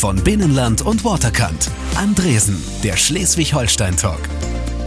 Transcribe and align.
Von 0.00 0.16
Binnenland 0.16 0.80
und 0.80 1.04
Waterkant. 1.04 1.70
Andresen, 1.94 2.56
der 2.82 2.96
Schleswig-Holstein-Talk. 2.96 4.30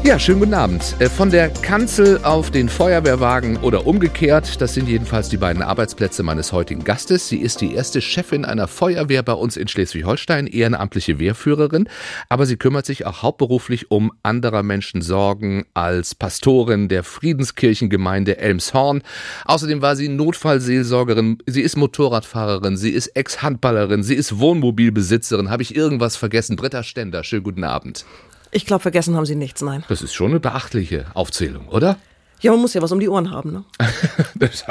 Ja, 0.06 0.20
schönen 0.20 0.42
guten 0.42 0.54
Abend. 0.54 0.98
Äh, 1.00 1.10
von 1.10 1.30
der 1.30 1.48
Kanzel 1.48 2.20
auf 2.24 2.52
den 2.52 2.68
Feuerwehrwagen 2.68 3.56
oder 3.56 3.88
umgekehrt, 3.88 4.60
das 4.60 4.74
sind 4.74 4.90
jedenfalls 4.90 5.30
die 5.30 5.38
beiden 5.38 5.62
Arbeitsplätze 5.62 6.24
meines 6.24 6.52
heutigen 6.52 6.84
Gastes. 6.84 7.30
Sie 7.30 7.38
ist 7.38 7.62
die 7.62 7.74
erste 7.74 8.02
Chefin 8.02 8.44
einer 8.44 8.68
Feuerwehr 8.68 9.24
bei 9.24 9.32
uns 9.32 9.56
in 9.56 9.70
Schleswig-Holstein, 9.70 10.48
ehrenamtliche 10.48 11.20
Wehrführerin, 11.20 11.88
aber 12.28 12.46
sie 12.46 12.58
kümmert 12.58 12.86
sich 12.86 13.06
auch 13.06 13.24
hauptberuflich 13.24 13.92
um 13.92 14.12
anderer 14.24 14.62
Menschen 14.62 15.02
Sorgen 15.02 15.64
als 15.74 16.16
Pastorin 16.16 16.90
der 16.90 17.06
Friedenskirchengemeinde 17.06 18.38
Elmshorn. 18.40 19.04
Außerdem 19.46 19.82
war 19.82 19.96
sie 19.96 20.10
Notfallseelsorgerin, 20.10 21.38
sie 21.46 21.62
ist 21.62 21.78
Motorradfahrerin, 21.78 22.76
sie 22.76 22.92
ist 22.92 23.08
Ex-Handballerin, 23.08 24.04
sie 24.04 24.16
ist 24.16 24.38
Wohnmobilbesitzerin. 24.38 25.50
Habe 25.50 25.64
ich 25.64 25.78
irgendwas 25.78 26.18
vergessen? 26.18 26.58
Britta 26.58 26.84
Stender, 26.84 27.24
schönen 27.24 27.44
guten 27.44 27.64
Abend. 27.64 28.04
Ich 28.54 28.66
glaube, 28.66 28.82
vergessen 28.82 29.16
haben 29.16 29.26
Sie 29.26 29.36
nichts, 29.36 29.62
nein. 29.62 29.84
Das 29.90 30.02
ist 30.02 30.14
schon 30.14 30.32
eine 30.32 30.40
beachtliche 30.40 31.08
Aufzählung, 31.16 31.68
oder? 31.68 31.98
Ja, 32.42 32.52
man 32.52 32.60
muss 32.60 32.74
ja 32.74 32.82
was 32.82 32.92
um 32.92 33.00
die 33.00 33.08
Ohren 33.08 33.32
haben, 33.32 33.52
ne? 33.52 33.64
das, 34.36 34.66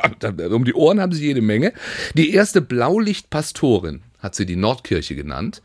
um 0.51 0.65
die 0.65 0.75
Ohren 0.75 1.01
haben 1.01 1.13
sie 1.13 1.25
jede 1.25 1.41
Menge. 1.41 1.73
Die 2.15 2.33
erste 2.35 2.61
Blaulichtpastorin 2.61 4.03
hat 4.19 4.35
sie 4.35 4.45
die 4.45 4.57
Nordkirche 4.57 5.17
genannt. 5.17 5.63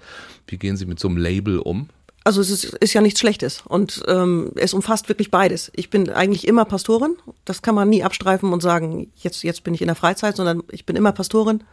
Wie 0.48 0.58
gehen 0.58 0.78
Sie 0.78 0.86
mit 0.86 1.00
so 1.00 1.10
einem 1.10 1.18
Label 1.18 1.60
um? 1.60 1.90
Also 2.24 2.40
es 2.40 2.50
ist, 2.50 2.64
ist 2.64 2.94
ja 2.94 3.02
nichts 3.02 3.20
Schlechtes 3.20 3.64
und 3.66 4.04
ähm, 4.08 4.52
es 4.56 4.74
umfasst 4.74 5.10
wirklich 5.10 5.32
beides. 5.32 5.70
Ich 5.76 5.90
bin 5.90 6.10
eigentlich 6.10 6.48
immer 6.48 6.64
Pastorin. 6.64 7.18
Das 7.44 7.62
kann 7.62 7.76
man 7.76 7.90
nie 7.90 8.04
abstreifen 8.04 8.54
und 8.54 8.62
sagen, 8.62 9.12
jetzt, 9.18 9.44
jetzt 9.44 9.66
bin 9.66 9.74
ich 9.74 9.82
in 9.82 9.88
der 9.88 9.96
Freizeit, 9.96 10.38
sondern 10.38 10.64
ich 10.72 10.86
bin 10.86 10.96
immer 10.96 11.12
Pastorin 11.12 11.64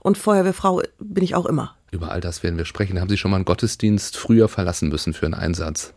und 0.00 0.18
Feuerwehrfrau 0.18 0.82
bin 0.98 1.22
ich 1.22 1.36
auch 1.36 1.46
immer. 1.46 1.75
Über 1.90 2.10
all 2.10 2.20
das 2.20 2.42
werden 2.42 2.58
wir 2.58 2.64
sprechen. 2.64 3.00
Haben 3.00 3.08
Sie 3.08 3.16
schon 3.16 3.30
mal 3.30 3.36
einen 3.36 3.44
Gottesdienst 3.44 4.16
früher 4.16 4.48
verlassen 4.48 4.88
müssen 4.88 5.14
für 5.14 5.26
einen 5.26 5.34
Einsatz? 5.34 5.92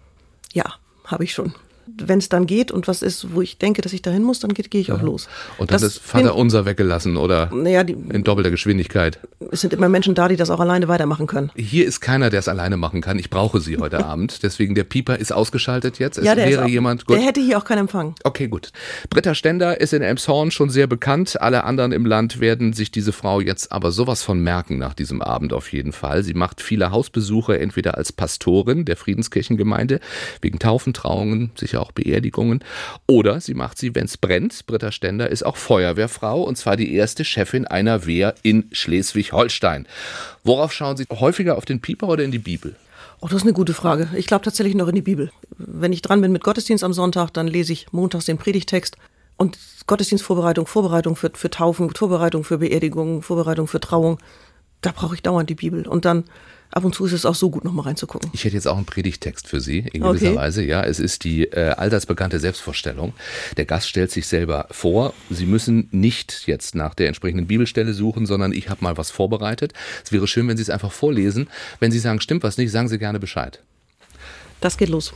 Ja, 0.54 0.76
habe 1.06 1.23
ich 1.23 1.34
schon 1.34 1.54
wenn 1.98 2.20
es 2.20 2.30
dann 2.30 2.46
geht 2.46 2.72
und 2.72 2.88
was 2.88 3.02
ist, 3.02 3.34
wo 3.34 3.42
ich 3.42 3.58
denke, 3.58 3.81
dass 3.81 3.94
ich 3.94 4.02
dahin 4.02 4.23
muss, 4.23 4.40
dann 4.40 4.54
gehe 4.54 4.81
ich 4.81 4.88
ja. 4.88 4.96
auch 4.96 5.02
los. 5.02 5.28
Und 5.58 5.72
dann 5.72 5.76
das 5.76 5.84
ist 5.84 6.00
Vater 6.00 6.36
unser 6.36 6.66
weggelassen 6.66 7.18
oder 7.18 7.50
naja, 7.54 7.84
die, 7.84 7.94
in 7.94 8.23
doppelter 8.23 8.52
Geschwindigkeit. 8.52 9.20
Es 9.52 9.61
sind 9.61 9.73
immer 9.73 9.89
Menschen 9.89 10.14
da, 10.14 10.28
die 10.28 10.36
das 10.36 10.52
auch 10.52 10.59
alleine 10.59 10.88
weitermachen 10.88 11.25
können. 11.25 11.52
Hier 11.55 11.86
ist 11.86 12.02
keiner, 12.02 12.30
der 12.30 12.39
es 12.39 12.47
alleine 12.47 12.78
machen 12.78 13.02
kann. 13.02 13.17
Ich 13.17 13.30
brauche 13.30 13.59
sie 13.59 13.78
heute 13.78 14.06
Abend. 14.06 14.44
Deswegen 14.44 14.75
der 14.75 14.83
Pieper 14.83 15.17
ist 15.17 15.31
ausgeschaltet 15.31 15.97
jetzt. 15.97 16.17
Es 16.17 16.25
ja, 16.25 16.36
der 16.36 16.47
wäre 16.47 16.66
auch, 16.66 16.67
jemand. 16.67 17.06
Gut. 17.06 17.17
Der 17.17 17.25
hätte 17.25 17.41
hier 17.41 17.58
auch 17.58 17.66
keinen 17.66 17.80
Empfang. 17.80 18.14
Okay, 18.23 18.47
gut. 18.47 18.72
Britta 19.09 19.33
Stender 19.33 19.81
ist 19.81 19.94
in 19.94 20.03
Elmshorn 20.03 20.52
schon 20.52 20.69
sehr 20.69 20.86
bekannt. 20.86 21.41
Alle 21.41 21.64
anderen 21.64 21.91
im 21.91 22.06
Land 22.06 22.39
werden 22.39 22.73
sich 22.73 22.91
diese 22.91 23.11
Frau 23.11 23.41
jetzt 23.41 23.72
aber 23.72 23.91
sowas 23.91 24.22
von 24.22 24.39
merken 24.39 24.78
nach 24.78 24.94
diesem 24.94 25.22
Abend 25.22 25.53
auf 25.53 25.72
jeden 25.72 25.94
Fall. 25.94 26.23
Sie 26.23 26.36
macht 26.36 26.61
viele 26.61 26.91
Hausbesuche, 26.91 27.59
entweder 27.59 27.97
als 27.97 28.11
Pastorin 28.11 28.86
der 28.86 28.97
Friedenskirchengemeinde, 28.97 30.00
wegen 30.41 30.59
Taufen, 30.59 30.94
Trauungen, 30.94 31.52
sicher 31.56 31.81
auch 31.81 31.91
Beerdigungen 31.91 32.63
oder 33.08 33.41
sie 33.41 33.56
macht 33.56 33.80
sie, 33.80 33.95
wenn 33.95 34.06
es 34.06 34.17
brennt. 34.17 34.67
Britta 34.67 34.91
Stender 34.91 35.30
ist 35.30 35.44
auch 35.45 35.58
Feuerwehrfrau 35.58 36.44
und 36.44 36.58
zwar 36.58 36.78
die 36.78 36.94
erste 36.94 37.25
Chefin 37.25 37.66
einer 37.66 38.06
Wehr 38.06 38.36
in 38.44 38.66
Schleswig-Holstein. 38.72 39.39
Worauf 40.44 40.73
schauen 40.73 40.98
Sie 40.98 41.06
häufiger 41.09 41.58
auf 41.58 41.66
den 41.66 41.80
Pieper 41.80 42.08
oder 42.08 42.23
in 42.23 42.32
die 42.32 42.40
Bibel? 42.40 42.76
Oh, 43.22 43.28
das 43.28 43.38
ist 43.38 43.44
eine 43.44 43.54
gute 43.54 43.73
Frage. 43.73 44.09
Ich 44.16 44.28
glaube 44.28 44.46
tatsächlich 44.46 44.76
noch 44.76 44.88
in 44.88 44.96
die 44.96 45.02
Bibel. 45.02 45.31
Wenn 45.58 45.94
ich 45.94 46.02
dran 46.02 46.22
bin 46.22 46.31
mit 46.31 46.44
Gottesdienst 46.44 46.84
am 46.84 46.94
Sonntag, 46.94 47.31
dann 47.31 47.48
lese 47.48 47.73
ich 47.73 47.92
montags 47.92 48.26
den 48.26 48.38
Predigtext 48.38 48.96
und 49.36 49.58
Gottesdienstvorbereitung, 49.88 50.68
Vorbereitung 50.68 51.16
für, 51.16 51.31
für 51.34 51.50
Taufen, 51.50 51.94
Vorbereitung 51.94 52.44
für 52.44 52.59
Beerdigungen, 52.59 53.22
Vorbereitung 53.22 53.68
für 53.68 53.80
Trauung. 53.80 54.20
Da 54.81 54.92
brauche 54.92 55.16
ich 55.16 55.22
dauernd 55.22 55.50
die 55.50 55.56
Bibel. 55.56 55.88
Und 55.88 56.06
dann 56.06 56.26
ab 56.72 56.84
und 56.86 56.94
zu 56.94 57.06
ist 57.06 57.14
es 57.14 57.25
auch 57.25 57.36
so 57.36 57.50
gut, 57.50 57.64
nochmal 57.64 57.86
reinzugucken. 57.86 58.30
Ich 58.34 58.44
hätte 58.44 58.56
jetzt 58.56 58.67
auch 58.67 58.78
einen 58.78 58.86
Predigtext 58.86 59.48
für 59.48 59.59
Sie, 59.59 59.80
in 59.80 60.02
gewisser 60.02 60.28
okay. 60.28 60.35
Weise. 60.35 60.63
Ja, 60.63 60.84
es 60.84 61.00
ist 61.00 61.24
die 61.24 61.46
äh, 61.46 61.72
allseits 61.72 62.06
bekannte 62.06 62.40
Selbstvorstellung. 62.40 63.13
Der 63.57 63.66
Gast 63.66 63.88
stellt 63.88 64.12
sich 64.12 64.28
selber 64.28 64.68
vor. 64.72 65.13
Sie 65.30 65.46
müssen 65.46 65.88
nicht 65.91 66.44
jetzt 66.46 66.75
nach 66.75 66.94
der 66.94 67.07
entsprechenden 67.07 67.47
Bibelstelle 67.47 67.94
suchen, 67.94 68.25
sondern 68.25 68.52
ich 68.52 68.69
habe 68.69 68.84
mal 68.84 68.97
was 68.97 69.12
vorbereitet. 69.12 69.74
Es 70.03 70.12
wäre 70.12 70.28
schön, 70.28 70.47
wenn 70.47 70.57
Sie 70.57 70.63
es 70.63 70.69
einfach 70.69 70.91
vorlesen. 70.91 71.50
Wenn 71.80 71.91
Sie 71.91 72.00
sagen, 72.00 72.22
stimmt 72.22 72.44
was 72.44 72.57
nicht, 72.57 72.72
sagen 72.72 72.88
Sie 72.88 73.00
gerne 73.00 73.19
Bescheid. 73.19 73.62
Das 74.62 74.78
geht 74.78 74.90
los. 74.90 75.13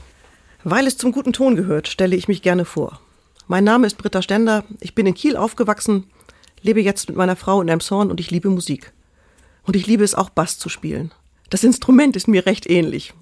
Weil 0.64 0.88
es 0.88 0.98
zum 0.98 1.12
guten 1.12 1.34
Ton 1.34 1.56
gehört, 1.56 1.88
stelle 1.88 2.16
ich 2.16 2.28
mich 2.28 2.42
gerne 2.42 2.66
vor. 2.66 3.02
Mein 3.48 3.66
Name 3.66 3.86
ist 3.86 3.98
Britta 3.98 4.22
Stender. 4.22 4.64
Ich 4.80 4.96
bin 4.96 5.06
in 5.06 5.14
Kiel 5.14 5.36
aufgewachsen, 5.36 6.06
lebe 6.62 6.82
jetzt 6.82 7.10
mit 7.10 7.18
meiner 7.18 7.36
Frau 7.36 7.62
in 7.62 7.68
Elmshorn 7.68 8.10
und 8.10 8.22
ich 8.22 8.32
liebe 8.32 8.50
Musik. 8.50 8.94
Und 9.64 9.76
ich 9.76 9.88
liebe 9.88 10.04
es 10.04 10.16
auch 10.16 10.30
Bass 10.30 10.58
zu 10.58 10.70
spielen. 10.70 11.12
Das 11.54 11.64
Instrument 11.64 12.16
ist 12.16 12.28
mir 12.28 12.48
recht 12.48 12.68
ähnlich. 12.68 13.14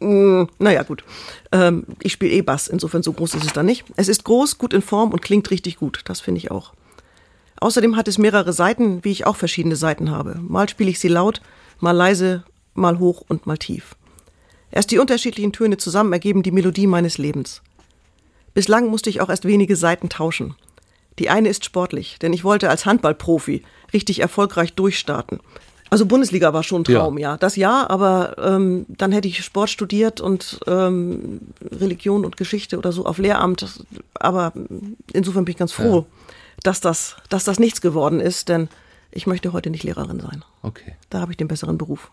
Hm, 0.00 0.50
naja, 0.58 0.82
gut. 0.82 1.02
Ähm, 1.50 1.86
ich 2.02 2.12
spiele 2.12 2.30
eh 2.32 2.42
Bass, 2.42 2.68
insofern 2.68 3.02
so 3.02 3.10
groß 3.10 3.36
ist 3.36 3.46
es 3.46 3.54
dann 3.54 3.64
nicht. 3.64 3.86
Es 3.96 4.08
ist 4.08 4.24
groß, 4.24 4.58
gut 4.58 4.74
in 4.74 4.82
Form 4.82 5.12
und 5.12 5.22
klingt 5.22 5.50
richtig 5.50 5.78
gut. 5.78 6.02
Das 6.04 6.20
finde 6.20 6.40
ich 6.40 6.50
auch. 6.50 6.74
Außerdem 7.58 7.96
hat 7.96 8.06
es 8.06 8.18
mehrere 8.18 8.52
Seiten, 8.52 9.02
wie 9.02 9.12
ich 9.12 9.26
auch 9.26 9.36
verschiedene 9.36 9.76
Seiten 9.76 10.10
habe. 10.10 10.38
Mal 10.46 10.68
spiele 10.68 10.90
ich 10.90 11.00
sie 11.00 11.08
laut, 11.08 11.40
mal 11.78 11.92
leise, 11.92 12.44
mal 12.74 12.98
hoch 12.98 13.24
und 13.26 13.46
mal 13.46 13.56
tief. 13.56 13.96
Erst 14.70 14.90
die 14.90 14.98
unterschiedlichen 14.98 15.54
Töne 15.54 15.78
zusammen 15.78 16.12
ergeben 16.12 16.42
die 16.42 16.52
Melodie 16.52 16.86
meines 16.86 17.16
Lebens. 17.16 17.62
Bislang 18.52 18.88
musste 18.88 19.08
ich 19.08 19.22
auch 19.22 19.30
erst 19.30 19.46
wenige 19.46 19.76
Seiten 19.76 20.10
tauschen. 20.10 20.54
Die 21.18 21.30
eine 21.30 21.48
ist 21.48 21.64
sportlich, 21.64 22.18
denn 22.18 22.34
ich 22.34 22.44
wollte 22.44 22.68
als 22.68 22.84
Handballprofi 22.84 23.62
richtig 23.94 24.20
erfolgreich 24.20 24.74
durchstarten. 24.74 25.40
Also 25.90 26.06
Bundesliga 26.06 26.52
war 26.52 26.62
schon 26.62 26.82
ein 26.82 26.84
Traum, 26.84 27.18
ja. 27.18 27.32
ja. 27.32 27.36
Das 27.36 27.56
ja, 27.56 27.90
aber 27.90 28.36
ähm, 28.38 28.86
dann 28.88 29.10
hätte 29.10 29.26
ich 29.26 29.44
Sport 29.44 29.70
studiert 29.70 30.20
und 30.20 30.60
ähm, 30.68 31.40
Religion 31.68 32.24
und 32.24 32.36
Geschichte 32.36 32.78
oder 32.78 32.92
so 32.92 33.06
auf 33.06 33.18
Lehramt. 33.18 33.84
Aber 34.14 34.52
insofern 35.12 35.44
bin 35.44 35.52
ich 35.52 35.58
ganz 35.58 35.72
froh, 35.72 36.06
ja. 36.06 36.32
dass, 36.62 36.80
das, 36.80 37.16
dass 37.28 37.42
das 37.42 37.58
nichts 37.58 37.80
geworden 37.80 38.20
ist, 38.20 38.48
denn 38.48 38.68
ich 39.10 39.26
möchte 39.26 39.52
heute 39.52 39.68
nicht 39.70 39.82
Lehrerin 39.82 40.20
sein. 40.20 40.44
Okay. 40.62 40.94
Da 41.10 41.20
habe 41.20 41.32
ich 41.32 41.36
den 41.36 41.48
besseren 41.48 41.76
Beruf. 41.76 42.12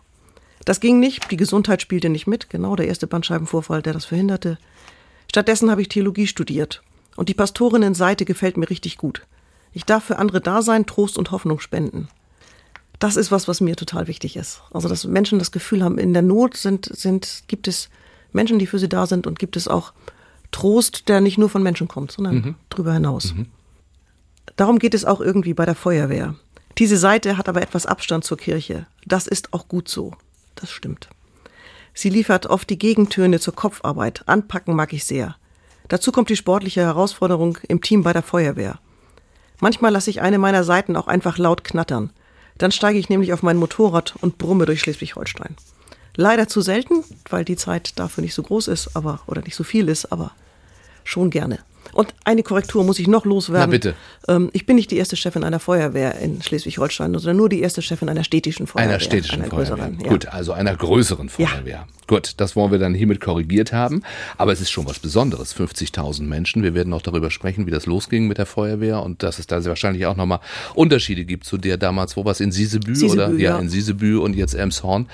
Das 0.64 0.80
ging 0.80 0.98
nicht, 0.98 1.30
die 1.30 1.36
Gesundheit 1.36 1.80
spielte 1.80 2.08
nicht 2.08 2.26
mit, 2.26 2.50
genau 2.50 2.74
der 2.74 2.88
erste 2.88 3.06
Bandscheibenvorfall, 3.06 3.80
der 3.80 3.92
das 3.92 4.06
verhinderte. 4.06 4.58
Stattdessen 5.30 5.70
habe 5.70 5.82
ich 5.82 5.88
Theologie 5.88 6.26
studiert. 6.26 6.82
Und 7.14 7.28
die 7.28 7.34
Pastorinnenseite 7.34 8.24
gefällt 8.24 8.56
mir 8.56 8.68
richtig 8.70 8.98
gut. 8.98 9.22
Ich 9.72 9.84
darf 9.84 10.04
für 10.04 10.18
andere 10.18 10.40
da 10.40 10.62
sein, 10.62 10.86
Trost 10.86 11.16
und 11.16 11.30
Hoffnung 11.30 11.60
spenden 11.60 12.08
das 12.98 13.16
ist 13.16 13.30
was, 13.30 13.46
was 13.48 13.60
mir 13.60 13.76
total 13.76 14.08
wichtig 14.08 14.36
ist. 14.36 14.62
Also, 14.72 14.88
dass 14.88 15.04
Menschen 15.04 15.38
das 15.38 15.52
Gefühl 15.52 15.82
haben, 15.82 15.98
in 15.98 16.12
der 16.12 16.22
Not 16.22 16.56
sind, 16.56 16.86
sind, 16.86 17.44
gibt 17.46 17.68
es 17.68 17.88
Menschen, 18.32 18.58
die 18.58 18.66
für 18.66 18.78
sie 18.78 18.88
da 18.88 19.06
sind 19.06 19.26
und 19.26 19.38
gibt 19.38 19.56
es 19.56 19.68
auch 19.68 19.92
Trost, 20.50 21.08
der 21.08 21.20
nicht 21.20 21.38
nur 21.38 21.48
von 21.48 21.62
Menschen 21.62 21.88
kommt, 21.88 22.12
sondern 22.12 22.34
mhm. 22.34 22.54
darüber 22.70 22.92
hinaus. 22.92 23.34
Mhm. 23.34 23.46
Darum 24.56 24.78
geht 24.78 24.94
es 24.94 25.04
auch 25.04 25.20
irgendwie 25.20 25.54
bei 25.54 25.64
der 25.64 25.74
Feuerwehr. 25.74 26.34
Diese 26.78 26.96
Seite 26.96 27.36
hat 27.36 27.48
aber 27.48 27.62
etwas 27.62 27.86
Abstand 27.86 28.24
zur 28.24 28.38
Kirche. 28.38 28.86
Das 29.06 29.26
ist 29.26 29.52
auch 29.52 29.68
gut 29.68 29.88
so. 29.88 30.14
Das 30.54 30.70
stimmt. 30.70 31.08
Sie 31.94 32.10
liefert 32.10 32.46
oft 32.46 32.70
die 32.70 32.78
Gegentöne 32.78 33.40
zur 33.40 33.54
Kopfarbeit. 33.54 34.22
Anpacken 34.26 34.74
mag 34.74 34.92
ich 34.92 35.04
sehr. 35.04 35.36
Dazu 35.88 36.12
kommt 36.12 36.28
die 36.28 36.36
sportliche 36.36 36.82
Herausforderung 36.82 37.58
im 37.68 37.80
Team 37.80 38.02
bei 38.02 38.12
der 38.12 38.22
Feuerwehr. 38.22 38.78
Manchmal 39.60 39.92
lasse 39.92 40.10
ich 40.10 40.20
eine 40.20 40.38
meiner 40.38 40.62
Seiten 40.62 40.96
auch 40.96 41.08
einfach 41.08 41.38
laut 41.38 41.64
knattern. 41.64 42.10
Dann 42.58 42.72
steige 42.72 42.98
ich 42.98 43.08
nämlich 43.08 43.32
auf 43.32 43.42
mein 43.42 43.56
Motorrad 43.56 44.14
und 44.20 44.38
brumme 44.38 44.66
durch 44.66 44.80
Schleswig-Holstein. 44.80 45.56
Leider 46.16 46.48
zu 46.48 46.60
selten, 46.60 47.04
weil 47.30 47.44
die 47.44 47.56
Zeit 47.56 47.98
dafür 47.98 48.22
nicht 48.22 48.34
so 48.34 48.42
groß 48.42 48.68
ist, 48.68 48.96
aber 48.96 49.20
oder 49.26 49.42
nicht 49.42 49.54
so 49.54 49.62
viel 49.62 49.88
ist, 49.88 50.10
aber 50.10 50.32
schon 51.04 51.30
gerne. 51.30 51.60
Und 51.98 52.14
eine 52.24 52.44
Korrektur 52.44 52.84
muss 52.84 53.00
ich 53.00 53.08
noch 53.08 53.24
loswerden. 53.24 53.70
Na 53.70 53.72
bitte. 53.72 53.94
Ähm, 54.28 54.50
ich 54.52 54.66
bin 54.66 54.76
nicht 54.76 54.92
die 54.92 54.98
erste 54.98 55.16
Chefin 55.16 55.42
einer 55.42 55.58
Feuerwehr 55.58 56.14
in 56.20 56.40
Schleswig-Holstein, 56.40 57.12
sondern 57.14 57.36
nur 57.36 57.48
die 57.48 57.60
erste 57.60 57.82
Chefin 57.82 58.08
einer 58.08 58.22
städtischen 58.22 58.68
Feuerwehr. 58.68 58.90
Einer 58.90 59.00
städtischen 59.00 59.42
einer 59.42 59.50
Feuerwehr. 59.50 59.90
Ja. 60.04 60.08
Gut, 60.08 60.26
also 60.26 60.52
einer 60.52 60.76
größeren 60.76 61.28
Feuerwehr. 61.28 61.66
Ja. 61.66 61.86
Gut, 62.06 62.34
das 62.36 62.54
wollen 62.54 62.70
wir 62.70 62.78
dann 62.78 62.94
hiermit 62.94 63.20
korrigiert 63.20 63.72
haben. 63.72 64.04
Aber 64.36 64.52
es 64.52 64.60
ist 64.60 64.70
schon 64.70 64.86
was 64.86 65.00
Besonderes. 65.00 65.56
50.000 65.56 66.22
Menschen. 66.22 66.62
Wir 66.62 66.72
werden 66.72 66.90
noch 66.90 67.02
darüber 67.02 67.32
sprechen, 67.32 67.66
wie 67.66 67.72
das 67.72 67.86
losging 67.86 68.28
mit 68.28 68.38
der 68.38 68.46
Feuerwehr 68.46 69.02
und 69.02 69.24
dass 69.24 69.40
es 69.40 69.48
da 69.48 69.64
wahrscheinlich 69.64 70.06
auch 70.06 70.14
nochmal 70.14 70.38
Unterschiede 70.76 71.24
gibt 71.24 71.46
zu 71.46 71.58
der 71.58 71.78
damals, 71.78 72.16
wo 72.16 72.24
was 72.24 72.38
in 72.38 72.52
Sisebü, 72.52 72.94
Sisebü 72.94 73.12
oder 73.12 73.30
ja, 73.32 73.54
ja, 73.54 73.58
in 73.58 73.68
Sisebü 73.68 74.18
und 74.18 74.36
jetzt 74.36 74.54
Elmshorn. 74.54 75.08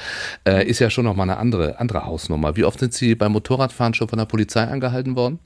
Äh, 0.47 0.69
ist 0.69 0.81
ja 0.81 0.91
schon 0.91 1.07
nochmal 1.07 1.31
eine 1.31 1.39
andere, 1.39 1.81
andere 1.81 2.05
Hausnummer. 2.05 2.57
Wie 2.57 2.65
oft 2.65 2.79
sind 2.79 2.93
Sie 2.93 3.15
beim 3.15 3.33
Motorradfahren 3.33 3.95
schon 3.95 4.09
von 4.09 4.19
der 4.19 4.27
Polizei 4.27 4.65
angehalten 4.65 5.17
worden? 5.17 5.39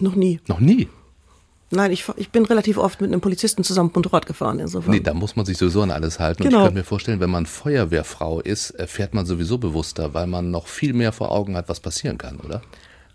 Noch 0.00 0.14
nie. 0.14 0.40
Noch 0.46 0.60
nie? 0.60 0.88
Nein, 1.72 1.92
ich, 1.92 2.04
ich 2.16 2.30
bin 2.30 2.44
relativ 2.44 2.78
oft 2.78 3.00
mit 3.00 3.12
einem 3.12 3.20
Polizisten 3.20 3.62
zusammen 3.62 3.92
Motorrad 3.94 4.26
gefahren. 4.26 4.58
Insofern. 4.58 4.90
Nee, 4.90 5.00
da 5.00 5.14
muss 5.14 5.36
man 5.36 5.46
sich 5.46 5.56
sowieso 5.56 5.82
an 5.82 5.92
alles 5.92 6.18
halten. 6.18 6.42
Genau. 6.42 6.56
Und 6.56 6.62
ich 6.62 6.66
könnte 6.66 6.80
mir 6.80 6.84
vorstellen, 6.84 7.20
wenn 7.20 7.30
man 7.30 7.46
Feuerwehrfrau 7.46 8.40
ist, 8.40 8.70
äh, 8.72 8.86
fährt 8.88 9.14
man 9.14 9.24
sowieso 9.24 9.58
bewusster, 9.58 10.12
weil 10.12 10.26
man 10.26 10.50
noch 10.50 10.66
viel 10.66 10.92
mehr 10.92 11.12
vor 11.12 11.30
Augen 11.30 11.56
hat, 11.56 11.68
was 11.68 11.78
passieren 11.78 12.18
kann, 12.18 12.38
oder? 12.38 12.62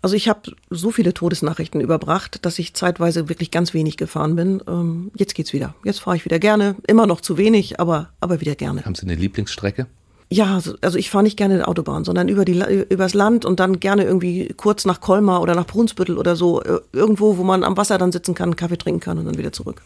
Also 0.00 0.16
ich 0.16 0.28
habe 0.28 0.52
so 0.70 0.90
viele 0.90 1.12
Todesnachrichten 1.12 1.80
überbracht, 1.80 2.44
dass 2.46 2.58
ich 2.58 2.74
zeitweise 2.74 3.28
wirklich 3.28 3.50
ganz 3.50 3.74
wenig 3.74 3.96
gefahren 3.96 4.36
bin. 4.36 4.62
Ähm, 4.66 5.10
jetzt 5.16 5.34
geht's 5.34 5.52
wieder. 5.52 5.74
Jetzt 5.84 6.00
fahre 6.00 6.16
ich 6.16 6.24
wieder 6.24 6.38
gerne. 6.38 6.76
Immer 6.86 7.06
noch 7.06 7.20
zu 7.20 7.36
wenig, 7.36 7.80
aber, 7.80 8.10
aber 8.20 8.40
wieder 8.40 8.54
gerne. 8.54 8.84
Haben 8.84 8.94
Sie 8.94 9.02
eine 9.02 9.16
Lieblingsstrecke? 9.16 9.86
Ja, 10.28 10.60
also 10.80 10.98
ich 10.98 11.10
fahre 11.10 11.22
nicht 11.22 11.36
gerne 11.36 11.54
in 11.54 11.58
der 11.60 11.68
Autobahn, 11.68 12.04
sondern 12.04 12.28
über 12.28 12.44
die 12.44 12.60
übers 12.88 13.14
Land 13.14 13.44
und 13.44 13.60
dann 13.60 13.78
gerne 13.78 14.04
irgendwie 14.04 14.52
kurz 14.56 14.84
nach 14.84 15.00
Colmar 15.00 15.40
oder 15.40 15.54
nach 15.54 15.66
Brunsbüttel 15.66 16.18
oder 16.18 16.34
so, 16.34 16.62
äh, 16.62 16.80
irgendwo, 16.92 17.36
wo 17.36 17.44
man 17.44 17.62
am 17.62 17.76
Wasser 17.76 17.96
dann 17.96 18.10
sitzen 18.10 18.34
kann, 18.34 18.56
Kaffee 18.56 18.76
trinken 18.76 19.00
kann 19.00 19.18
und 19.18 19.26
dann 19.26 19.38
wieder 19.38 19.52
zurück. 19.52 19.82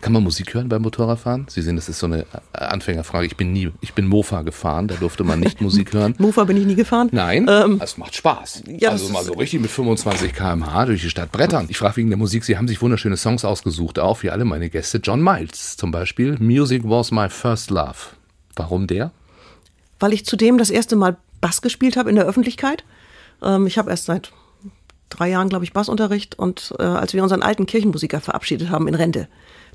Kann 0.00 0.12
man 0.12 0.22
Musik 0.22 0.54
hören 0.54 0.68
beim 0.68 0.82
Motorradfahren? 0.82 1.46
Sie 1.48 1.60
sehen, 1.60 1.74
das 1.74 1.88
ist 1.88 1.98
so 1.98 2.06
eine 2.06 2.26
Anfängerfrage. 2.52 3.26
Ich 3.26 3.36
bin 3.36 3.52
nie, 3.52 3.72
ich 3.80 3.92
bin 3.92 4.06
Mofa 4.06 4.42
gefahren, 4.42 4.86
da 4.86 4.94
durfte 4.94 5.24
man 5.24 5.40
nicht 5.40 5.60
Musik 5.60 5.92
hören. 5.92 6.14
Mofa 6.18 6.44
bin 6.44 6.56
ich 6.56 6.64
nie 6.64 6.76
gefahren. 6.76 7.08
Nein, 7.10 7.46
ähm, 7.48 7.80
es 7.82 7.98
macht 7.98 8.14
Spaß. 8.14 8.62
Ja, 8.78 8.90
also 8.90 9.08
mal 9.12 9.24
so 9.24 9.32
richtig 9.32 9.60
mit 9.60 9.70
25 9.72 10.32
km/h 10.32 10.86
durch 10.86 11.02
die 11.02 11.10
Stadt 11.10 11.32
brettern. 11.32 11.66
Ich 11.68 11.78
frage 11.78 11.96
wegen 11.96 12.10
der 12.10 12.18
Musik, 12.18 12.44
Sie 12.44 12.56
haben 12.56 12.68
sich 12.68 12.80
wunderschöne 12.80 13.16
Songs 13.16 13.44
ausgesucht, 13.44 13.98
auch 13.98 14.22
wie 14.22 14.30
alle 14.30 14.44
meine 14.44 14.70
Gäste. 14.70 14.98
John 15.02 15.20
Miles 15.20 15.76
zum 15.76 15.90
Beispiel, 15.90 16.36
Music 16.38 16.82
was 16.84 17.10
my 17.10 17.28
first 17.28 17.70
love. 17.70 17.96
Warum 18.54 18.86
der? 18.86 19.10
Weil 20.04 20.12
ich 20.12 20.26
zudem 20.26 20.58
das 20.58 20.68
erste 20.68 20.96
Mal 20.96 21.16
Bass 21.40 21.62
gespielt 21.62 21.96
habe 21.96 22.10
in 22.10 22.16
der 22.16 22.26
Öffentlichkeit. 22.26 22.84
Ähm, 23.42 23.66
ich 23.66 23.78
habe 23.78 23.88
erst 23.88 24.04
seit 24.04 24.32
drei 25.08 25.30
Jahren, 25.30 25.48
glaube 25.48 25.64
ich, 25.64 25.72
Bassunterricht 25.72 26.38
und 26.38 26.74
äh, 26.78 26.82
als 26.82 27.14
wir 27.14 27.22
unseren 27.22 27.40
alten 27.40 27.64
Kirchenmusiker 27.64 28.20
verabschiedet 28.20 28.68
haben 28.68 28.86
in 28.86 28.96
Rente, 28.96 29.28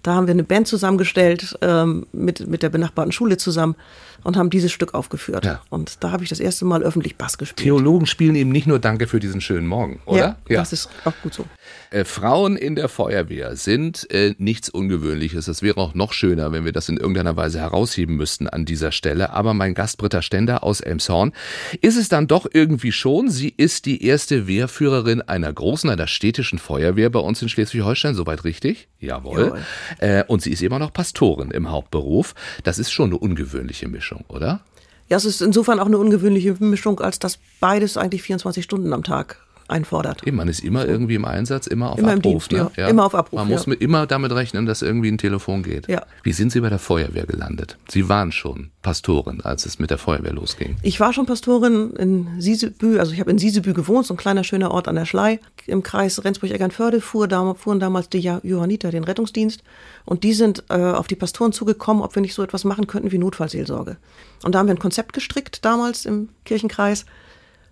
da 0.03 0.13
haben 0.13 0.27
wir 0.27 0.35
eine 0.35 0.43
Band 0.43 0.67
zusammengestellt 0.67 1.57
ähm, 1.63 2.05
mit, 2.11 2.47
mit 2.47 2.61
der 2.61 2.69
benachbarten 2.69 3.11
Schule 3.11 3.37
zusammen 3.37 3.75
und 4.23 4.37
haben 4.37 4.49
dieses 4.49 4.71
Stück 4.71 4.93
aufgeführt. 4.93 5.45
Ja. 5.45 5.61
Und 5.69 6.03
da 6.03 6.11
habe 6.11 6.23
ich 6.23 6.29
das 6.29 6.39
erste 6.39 6.65
Mal 6.65 6.83
öffentlich 6.83 7.15
Bass 7.15 7.37
gespielt. 7.37 7.63
Theologen 7.63 8.05
spielen 8.05 8.35
eben 8.35 8.51
nicht 8.51 8.67
nur 8.67 8.79
Danke 8.79 9.07
für 9.07 9.19
diesen 9.19 9.41
schönen 9.41 9.67
Morgen, 9.67 9.99
oder? 10.05 10.19
Ja, 10.19 10.37
ja. 10.49 10.59
das 10.59 10.73
ist 10.73 10.89
auch 11.05 11.13
gut 11.23 11.33
so. 11.33 11.45
Äh, 11.91 12.05
Frauen 12.05 12.55
in 12.55 12.75
der 12.75 12.87
Feuerwehr 12.87 13.55
sind 13.55 14.09
äh, 14.11 14.35
nichts 14.37 14.69
Ungewöhnliches. 14.69 15.47
Es 15.47 15.61
wäre 15.61 15.77
auch 15.77 15.95
noch 15.95 16.13
schöner, 16.13 16.51
wenn 16.51 16.65
wir 16.65 16.71
das 16.71 16.89
in 16.89 16.97
irgendeiner 16.97 17.35
Weise 17.35 17.59
herausheben 17.59 18.15
müssten 18.15 18.47
an 18.47 18.65
dieser 18.65 18.91
Stelle. 18.91 19.31
Aber 19.31 19.53
mein 19.53 19.73
Gast 19.73 19.97
Britta 19.97 20.21
Stender 20.21 20.63
aus 20.63 20.81
Elmshorn 20.81 21.33
ist 21.81 21.97
es 21.97 22.09
dann 22.09 22.27
doch 22.27 22.47
irgendwie 22.51 22.91
schon. 22.91 23.29
Sie 23.29 23.53
ist 23.55 23.85
die 23.85 24.05
erste 24.05 24.47
Wehrführerin 24.47 25.21
einer 25.21 25.51
großen, 25.51 25.89
einer 25.89 26.07
städtischen 26.07 26.59
Feuerwehr 26.59 27.09
bei 27.09 27.19
uns 27.19 27.41
in 27.41 27.49
Schleswig-Holstein. 27.49 28.13
Soweit 28.13 28.43
richtig? 28.43 28.87
Jawohl. 28.99 29.39
Jawohl. 29.39 29.59
Äh, 29.97 30.23
und 30.27 30.41
sie 30.41 30.51
ist 30.51 30.61
immer 30.61 30.79
noch 30.79 30.93
Pastorin 30.93 31.51
im 31.51 31.71
Hauptberuf. 31.71 32.35
Das 32.63 32.77
ist 32.77 32.91
schon 32.91 33.09
eine 33.09 33.17
ungewöhnliche 33.17 33.87
Mischung, 33.87 34.08
oder? 34.27 34.61
Ja, 35.07 35.17
es 35.17 35.25
ist 35.25 35.41
insofern 35.41 35.79
auch 35.79 35.87
eine 35.87 35.97
ungewöhnliche 35.97 36.55
Mischung, 36.59 36.99
als 36.99 37.19
dass 37.19 37.39
beides 37.59 37.97
eigentlich 37.97 38.21
24 38.21 38.63
Stunden 38.63 38.93
am 38.93 39.03
Tag 39.03 39.37
einfordert. 39.69 40.25
Eben, 40.25 40.37
man 40.37 40.47
ist 40.47 40.63
immer 40.63 40.85
irgendwie 40.85 41.15
im 41.15 41.25
Einsatz, 41.25 41.67
immer 41.67 41.91
auf 41.91 41.99
immer 41.99 42.13
Abruf. 42.13 42.47
Dienst, 42.47 42.51
ne? 42.51 42.71
ja. 42.77 42.87
Immer 42.87 43.05
auf 43.05 43.15
Abruf. 43.15 43.39
Man 43.39 43.47
muss 43.47 43.67
mit, 43.67 43.81
immer 43.81 44.07
damit 44.07 44.31
rechnen, 44.31 44.65
dass 44.65 44.81
irgendwie 44.81 45.09
ein 45.09 45.17
Telefon 45.17 45.63
geht. 45.63 45.87
Ja. 45.87 46.03
Wie 46.23 46.31
sind 46.31 46.51
Sie 46.51 46.61
bei 46.61 46.69
der 46.69 46.79
Feuerwehr 46.79 47.25
gelandet? 47.25 47.77
Sie 47.89 48.09
waren 48.09 48.31
schon 48.31 48.71
Pastorin, 48.81 49.41
als 49.41 49.65
es 49.65 49.79
mit 49.79 49.89
der 49.89 49.97
Feuerwehr 49.97 50.33
losging. 50.33 50.77
Ich 50.81 50.99
war 50.99 51.13
schon 51.13 51.25
Pastorin 51.25 51.91
in 51.91 52.39
Siesebü, 52.39 52.99
also 52.99 53.13
ich 53.13 53.19
habe 53.19 53.31
in 53.31 53.37
Siesebü 53.37 53.73
gewohnt, 53.73 54.05
so 54.05 54.13
ein 54.13 54.17
kleiner 54.17 54.43
schöner 54.43 54.71
Ort 54.71 54.87
an 54.87 54.95
der 54.95 55.05
Schlei. 55.05 55.39
Im 55.67 55.83
Kreis 55.83 56.23
Rendsburg-Eckernförde 56.23 57.01
fuhr, 57.01 57.27
fuhren 57.55 57.79
damals 57.79 58.09
die 58.09 58.19
Johanniter 58.19 58.91
den 58.91 59.03
Rettungsdienst 59.03 59.63
und 60.05 60.23
die 60.23 60.33
sind 60.33 60.63
äh, 60.69 60.75
auf 60.75 61.07
die 61.07 61.15
Pastoren 61.15 61.51
zugekommen, 61.51 62.03
ob 62.03 62.15
wir 62.15 62.21
nicht 62.21 62.33
so 62.33 62.43
etwas 62.43 62.63
machen 62.63 62.87
könnten 62.87 63.11
wie 63.11 63.17
Notfallseelsorge. 63.17 63.97
Und 64.43 64.55
da 64.55 64.59
haben 64.59 64.67
wir 64.67 64.75
ein 64.75 64.79
Konzept 64.79 65.13
gestrickt 65.13 65.65
damals 65.65 66.05
im 66.05 66.29
Kirchenkreis 66.45 67.05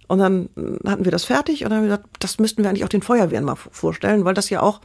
und 0.07 0.19
dann 0.19 0.49
hatten 0.85 1.05
wir 1.05 1.11
das 1.11 1.25
fertig 1.25 1.63
und 1.63 1.69
dann 1.69 1.79
haben 1.79 1.85
wir 1.85 1.97
gesagt, 1.97 2.09
das 2.19 2.39
müssten 2.39 2.63
wir 2.63 2.69
eigentlich 2.69 2.85
auch 2.85 2.89
den 2.89 3.01
Feuerwehren 3.01 3.45
mal 3.45 3.55
vorstellen, 3.55 4.23
weil 4.25 4.33
das 4.33 4.49
ja 4.49 4.61
auch, 4.61 4.79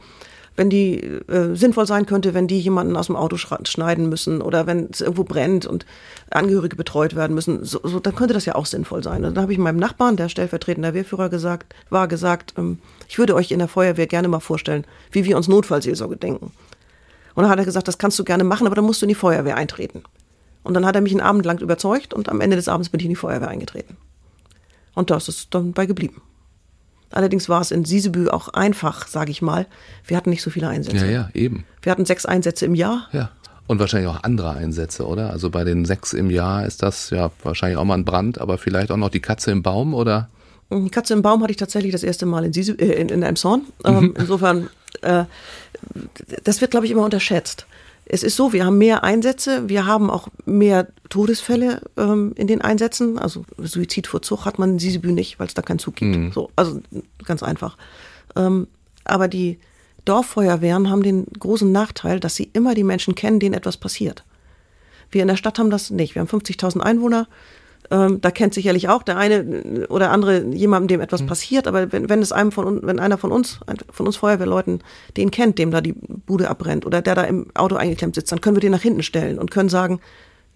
wenn 0.55 0.69
die 0.69 0.99
äh, 0.99 1.55
sinnvoll 1.55 1.87
sein 1.87 2.05
könnte, 2.05 2.33
wenn 2.33 2.47
die 2.47 2.59
jemanden 2.59 2.95
aus 2.95 3.07
dem 3.07 3.15
Auto 3.15 3.37
schneiden 3.37 4.09
müssen 4.09 4.41
oder 4.41 4.67
wenn 4.67 4.89
es 4.91 5.01
irgendwo 5.01 5.23
brennt 5.23 5.65
und 5.65 5.85
Angehörige 6.29 6.75
betreut 6.75 7.15
werden 7.15 7.33
müssen, 7.33 7.63
so, 7.63 7.79
so, 7.83 7.99
dann 7.99 8.15
könnte 8.15 8.33
das 8.33 8.45
ja 8.45 8.55
auch 8.55 8.65
sinnvoll 8.65 9.01
sein. 9.01 9.23
Und 9.25 9.35
dann 9.35 9.43
habe 9.43 9.53
ich 9.53 9.57
meinem 9.57 9.79
Nachbarn, 9.79 10.15
der 10.15 10.29
stellvertretender 10.29 10.93
Wehrführer 10.93 11.29
gesagt, 11.29 11.73
war 11.89 12.07
gesagt, 12.07 12.53
ähm, 12.57 12.79
ich 13.07 13.17
würde 13.17 13.33
euch 13.33 13.51
in 13.51 13.59
der 13.59 13.67
Feuerwehr 13.67 14.07
gerne 14.07 14.27
mal 14.27 14.41
vorstellen, 14.41 14.85
wie 15.11 15.25
wir 15.25 15.37
uns 15.37 15.47
Notfallseelsorge 15.47 16.17
denken. 16.17 16.51
Und 17.35 17.43
dann 17.43 17.49
hat 17.49 17.57
er 17.57 17.65
gesagt, 17.65 17.87
das 17.87 17.97
kannst 17.97 18.19
du 18.19 18.23
gerne 18.23 18.43
machen, 18.43 18.67
aber 18.67 18.75
dann 18.75 18.85
musst 18.85 19.01
du 19.01 19.05
in 19.05 19.09
die 19.09 19.15
Feuerwehr 19.15 19.57
eintreten. 19.57 20.03
Und 20.63 20.75
dann 20.75 20.85
hat 20.85 20.95
er 20.95 21.01
mich 21.01 21.13
einen 21.13 21.21
Abend 21.21 21.45
lang 21.45 21.59
überzeugt 21.59 22.13
und 22.13 22.29
am 22.29 22.41
Ende 22.41 22.55
des 22.57 22.67
Abends 22.67 22.89
bin 22.89 22.99
ich 22.99 23.05
in 23.05 23.11
die 23.11 23.15
Feuerwehr 23.15 23.47
eingetreten. 23.47 23.97
Und 24.93 25.09
das 25.09 25.27
ist 25.27 25.53
dann 25.53 25.73
bei 25.73 25.85
geblieben. 25.85 26.21
Allerdings 27.09 27.47
war 27.47 27.61
es 27.61 27.71
in 27.71 27.85
Siesebü 27.85 28.29
auch 28.29 28.49
einfach, 28.49 29.07
sage 29.07 29.31
ich 29.31 29.41
mal. 29.41 29.67
Wir 30.05 30.17
hatten 30.17 30.31
nicht 30.31 30.41
so 30.41 30.49
viele 30.49 30.67
Einsätze. 30.67 31.05
Ja, 31.05 31.11
ja, 31.11 31.29
eben. 31.33 31.63
Wir 31.81 31.91
hatten 31.91 32.05
sechs 32.05 32.25
Einsätze 32.25 32.65
im 32.65 32.73
Jahr. 32.73 33.07
Ja. 33.11 33.29
Und 33.67 33.79
wahrscheinlich 33.79 34.09
auch 34.09 34.23
andere 34.23 34.51
Einsätze, 34.51 35.07
oder? 35.07 35.29
Also 35.29 35.49
bei 35.49 35.63
den 35.63 35.85
sechs 35.85 36.13
im 36.13 36.29
Jahr 36.29 36.65
ist 36.65 36.83
das 36.83 37.11
ja 37.11 37.31
wahrscheinlich 37.43 37.77
auch 37.77 37.85
mal 37.85 37.93
ein 37.93 38.03
Brand, 38.03 38.41
aber 38.41 38.57
vielleicht 38.57 38.91
auch 38.91 38.97
noch 38.97 39.09
die 39.09 39.21
Katze 39.21 39.51
im 39.51 39.63
Baum, 39.63 39.93
oder? 39.93 40.29
Die 40.69 40.89
Katze 40.89 41.13
im 41.13 41.21
Baum 41.21 41.41
hatte 41.43 41.51
ich 41.51 41.57
tatsächlich 41.57 41.91
das 41.91 42.03
erste 42.03 42.25
Mal 42.25 42.45
in, 42.45 42.51
Siese, 42.51 42.73
äh, 42.73 42.99
in, 42.99 43.09
in 43.09 43.21
Elmshorn. 43.21 43.61
Ähm, 43.85 43.95
mhm. 43.95 44.13
insofern, 44.17 44.69
äh, 45.01 45.25
das 46.43 46.61
wird, 46.61 46.71
glaube 46.71 46.87
ich, 46.87 46.91
immer 46.91 47.05
unterschätzt 47.05 47.67
es 48.05 48.23
ist 48.23 48.35
so, 48.35 48.51
wir 48.53 48.65
haben 48.65 48.77
mehr 48.77 49.03
Einsätze, 49.03 49.69
wir 49.69 49.85
haben 49.85 50.09
auch 50.09 50.27
mehr 50.45 50.87
Todesfälle 51.09 51.81
ähm, 51.97 52.33
in 52.35 52.47
den 52.47 52.61
Einsätzen. 52.61 53.17
Also 53.17 53.45
Suizid 53.57 54.07
vor 54.07 54.21
Zug 54.21 54.45
hat 54.45 54.59
man 54.59 54.71
in 54.71 54.79
Sisebü 54.79 55.11
nicht, 55.11 55.39
weil 55.39 55.47
es 55.47 55.53
da 55.53 55.61
keinen 55.61 55.79
Zug 55.79 55.95
gibt. 55.95 56.15
Mhm. 56.15 56.31
So, 56.31 56.49
also 56.55 56.81
ganz 57.23 57.43
einfach. 57.43 57.77
Ähm, 58.35 58.67
aber 59.05 59.27
die 59.27 59.59
Dorffeuerwehren 60.05 60.89
haben 60.89 61.03
den 61.03 61.25
großen 61.39 61.71
Nachteil, 61.71 62.19
dass 62.19 62.35
sie 62.35 62.49
immer 62.51 62.75
die 62.75 62.83
Menschen 62.83 63.15
kennen, 63.15 63.39
denen 63.39 63.53
etwas 63.53 63.77
passiert. 63.77 64.23
Wir 65.09 65.21
in 65.21 65.27
der 65.27 65.37
Stadt 65.37 65.59
haben 65.59 65.69
das 65.69 65.89
nicht. 65.89 66.15
Wir 66.15 66.21
haben 66.21 66.29
50.000 66.29 66.81
Einwohner. 66.81 67.27
Ähm, 67.91 68.21
da 68.21 68.31
kennt 68.31 68.53
sicherlich 68.53 68.89
auch 68.89 69.03
der 69.03 69.17
eine 69.17 69.87
oder 69.89 70.11
andere 70.11 70.45
jemandem, 70.45 70.87
dem 70.87 71.01
etwas 71.01 71.21
mhm. 71.21 71.27
passiert, 71.27 71.67
aber 71.67 71.91
wenn, 71.91 72.09
wenn 72.09 72.21
es 72.21 72.31
einem 72.31 72.51
von 72.51 72.79
wenn 72.83 72.99
einer 72.99 73.17
von 73.17 73.31
uns, 73.31 73.59
von 73.89 74.05
uns 74.05 74.15
Feuerwehrleuten, 74.15 74.79
den 75.17 75.31
kennt, 75.31 75.59
dem 75.59 75.71
da 75.71 75.81
die 75.81 75.93
Bude 75.93 76.49
abbrennt 76.49 76.85
oder 76.85 77.01
der 77.01 77.15
da 77.15 77.23
im 77.23 77.47
Auto 77.55 77.75
eingeklemmt 77.75 78.15
sitzt, 78.15 78.31
dann 78.31 78.41
können 78.41 78.55
wir 78.55 78.61
den 78.61 78.71
nach 78.71 78.81
hinten 78.81 79.03
stellen 79.03 79.37
und 79.37 79.51
können 79.51 79.69
sagen, 79.69 79.99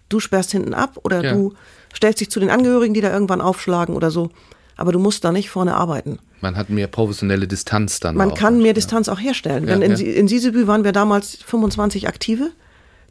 du 0.08 0.20
sperrst 0.20 0.52
hinten 0.52 0.74
ab 0.74 0.98
oder 1.02 1.22
ja. 1.22 1.32
du 1.32 1.52
stellst 1.94 2.20
dich 2.20 2.30
zu 2.30 2.40
den 2.40 2.50
Angehörigen, 2.50 2.94
die 2.94 3.00
da 3.00 3.12
irgendwann 3.12 3.40
aufschlagen 3.40 3.94
oder 3.94 4.10
so. 4.10 4.30
Aber 4.76 4.92
du 4.92 4.98
musst 5.00 5.24
da 5.24 5.32
nicht 5.32 5.50
vorne 5.50 5.74
arbeiten. 5.74 6.20
Man 6.40 6.56
hat 6.56 6.70
mehr 6.70 6.86
professionelle 6.86 7.48
Distanz 7.48 7.98
dann. 7.98 8.14
Man 8.14 8.34
kann 8.34 8.58
mehr 8.58 8.68
ja. 8.68 8.72
Distanz 8.74 9.08
auch 9.08 9.18
herstellen. 9.18 9.66
Ja, 9.66 9.74
in, 9.74 9.96
in 9.96 10.28
Siesebü 10.28 10.68
waren 10.68 10.84
wir 10.84 10.92
damals 10.92 11.34
25 11.36 12.06
Aktive. 12.06 12.52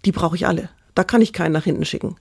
Die 0.06 0.13
brauche 0.13 0.38
ich 0.38 0.48
alle. 0.48 0.70
Da 0.96 1.04
kann 1.04 1.22
ich 1.22 1.34
keinen 1.34 1.52
nach 1.52 1.66
hinten 1.66 1.84
schicken. 1.84 2.16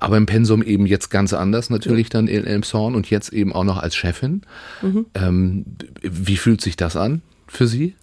Aber 0.00 0.16
im 0.16 0.26
Pensum 0.26 0.62
eben 0.62 0.86
jetzt 0.86 1.10
ganz 1.10 1.32
anders 1.32 1.70
natürlich 1.70 2.08
dann 2.08 2.28
in 2.28 2.44
Elmshorn 2.44 2.94
und 2.94 3.10
jetzt 3.10 3.32
eben 3.32 3.52
auch 3.52 3.64
noch 3.64 3.78
als 3.78 3.96
Chefin. 3.96 4.42
Mhm. 4.82 5.06
Ähm, 5.14 5.64
wie 6.02 6.36
fühlt 6.36 6.60
sich 6.60 6.76
das 6.76 6.96
an 6.96 7.22
für 7.46 7.66
Sie? 7.66 7.94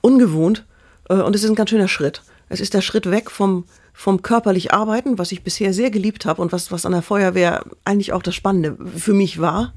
Ungewohnt 0.00 0.64
äh, 1.08 1.14
und 1.14 1.34
es 1.34 1.44
ist 1.44 1.50
ein 1.50 1.56
ganz 1.56 1.70
schöner 1.70 1.88
Schritt. 1.88 2.22
Es 2.48 2.60
ist 2.60 2.74
der 2.74 2.82
Schritt 2.82 3.10
weg 3.10 3.30
vom, 3.30 3.64
vom 3.92 4.22
körperlich 4.22 4.72
Arbeiten, 4.72 5.18
was 5.18 5.32
ich 5.32 5.42
bisher 5.42 5.72
sehr 5.72 5.90
geliebt 5.90 6.26
habe 6.26 6.42
und 6.42 6.52
was, 6.52 6.70
was 6.70 6.86
an 6.86 6.92
der 6.92 7.02
Feuerwehr 7.02 7.64
eigentlich 7.84 8.12
auch 8.12 8.22
das 8.22 8.34
Spannende 8.34 8.76
für 8.96 9.14
mich 9.14 9.40
war, 9.40 9.72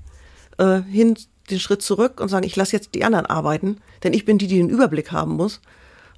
äh, 0.57 0.81
hin 0.81 1.15
den 1.49 1.59
Schritt 1.59 1.81
zurück 1.81 2.19
und 2.19 2.29
sagen, 2.29 2.45
ich 2.45 2.55
lasse 2.55 2.75
jetzt 2.75 2.93
die 2.93 3.05
anderen 3.05 3.25
arbeiten, 3.25 3.77
denn 4.03 4.13
ich 4.13 4.25
bin 4.25 4.37
die, 4.37 4.47
die 4.47 4.57
den 4.57 4.69
Überblick 4.69 5.11
haben 5.11 5.33
muss 5.33 5.61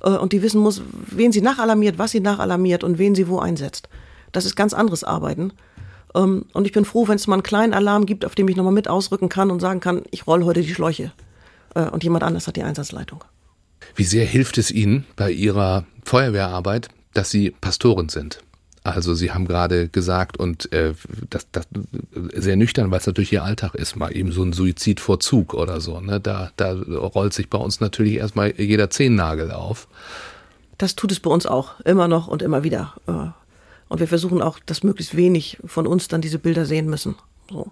äh, 0.01 0.09
und 0.09 0.33
die 0.33 0.41
wissen 0.41 0.61
muss, 0.61 0.81
wen 0.91 1.31
sie 1.31 1.41
nachalarmiert, 1.41 1.97
was 1.97 2.11
sie 2.11 2.19
nachalarmiert 2.19 2.83
und 2.83 2.97
wen 2.97 3.15
sie 3.15 3.27
wo 3.27 3.39
einsetzt. 3.39 3.89
Das 4.31 4.45
ist 4.45 4.55
ganz 4.55 4.73
anderes 4.73 5.03
Arbeiten. 5.03 5.53
Ähm, 6.15 6.45
und 6.53 6.65
ich 6.65 6.71
bin 6.71 6.85
froh, 6.85 7.07
wenn 7.07 7.15
es 7.15 7.27
mal 7.27 7.35
einen 7.35 7.43
kleinen 7.43 7.73
Alarm 7.73 8.05
gibt, 8.05 8.25
auf 8.25 8.35
dem 8.35 8.47
ich 8.47 8.55
nochmal 8.55 8.73
mit 8.73 8.87
ausrücken 8.87 9.29
kann 9.29 9.51
und 9.51 9.59
sagen 9.59 9.79
kann, 9.79 10.03
ich 10.11 10.27
roll 10.27 10.43
heute 10.43 10.61
die 10.61 10.73
Schläuche. 10.73 11.11
Äh, 11.75 11.89
und 11.89 12.03
jemand 12.03 12.23
anders 12.23 12.47
hat 12.47 12.55
die 12.55 12.63
Einsatzleitung. 12.63 13.23
Wie 13.95 14.03
sehr 14.03 14.25
hilft 14.25 14.57
es 14.57 14.71
Ihnen 14.71 15.05
bei 15.15 15.31
Ihrer 15.31 15.85
Feuerwehrarbeit, 16.03 16.89
dass 17.13 17.29
Sie 17.29 17.51
Pastoren 17.51 18.09
sind? 18.09 18.39
Also 18.83 19.13
Sie 19.13 19.31
haben 19.31 19.45
gerade 19.45 19.89
gesagt 19.89 20.37
und 20.37 20.71
äh, 20.71 20.93
das, 21.29 21.47
das 21.51 21.67
sehr 22.33 22.55
nüchtern, 22.55 22.91
weil 22.91 22.99
es 22.99 23.07
natürlich 23.07 23.33
Ihr 23.33 23.43
Alltag 23.43 23.75
ist, 23.75 23.95
mal 23.95 24.15
eben 24.15 24.31
so 24.31 24.41
ein 24.41 24.53
Suizidvorzug 24.53 25.53
oder 25.53 25.81
so. 25.81 25.99
Ne? 25.99 26.19
Da, 26.19 26.51
da 26.55 26.73
rollt 26.73 27.33
sich 27.33 27.49
bei 27.49 27.57
uns 27.57 27.81
natürlich 27.81 28.15
erstmal 28.15 28.53
jeder 28.59 28.89
Zehennagel 28.89 29.51
auf. 29.51 29.87
Das 30.77 30.95
tut 30.95 31.11
es 31.11 31.19
bei 31.19 31.29
uns 31.29 31.45
auch 31.45 31.79
immer 31.81 32.07
noch 32.07 32.27
und 32.27 32.41
immer 32.41 32.63
wieder. 32.63 32.95
Und 33.89 33.99
wir 33.99 34.07
versuchen 34.07 34.41
auch, 34.41 34.59
dass 34.65 34.83
möglichst 34.83 35.17
wenig 35.17 35.57
von 35.65 35.87
uns 35.87 36.07
dann 36.07 36.21
diese 36.21 36.39
Bilder 36.39 36.65
sehen 36.65 36.89
müssen. 36.89 37.15
So. 37.49 37.71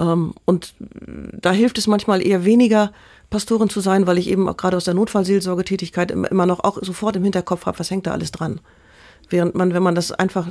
Ähm, 0.00 0.34
und 0.44 0.74
da 0.78 1.52
hilft 1.52 1.78
es 1.78 1.86
manchmal 1.86 2.26
eher 2.26 2.44
weniger, 2.44 2.92
Pastorin 3.30 3.70
zu 3.70 3.80
sein, 3.80 4.06
weil 4.06 4.18
ich 4.18 4.28
eben 4.28 4.48
auch 4.48 4.56
gerade 4.56 4.76
aus 4.76 4.84
der 4.84 4.94
Notfallseelsorgetätigkeit 4.94 6.10
immer 6.10 6.46
noch 6.46 6.60
auch 6.60 6.78
sofort 6.82 7.16
im 7.16 7.24
Hinterkopf 7.24 7.66
habe, 7.66 7.78
was 7.78 7.90
hängt 7.90 8.06
da 8.06 8.12
alles 8.12 8.30
dran. 8.30 8.60
Während 9.30 9.54
man, 9.54 9.72
wenn 9.72 9.82
man 9.82 9.94
das 9.94 10.12
einfach, 10.12 10.48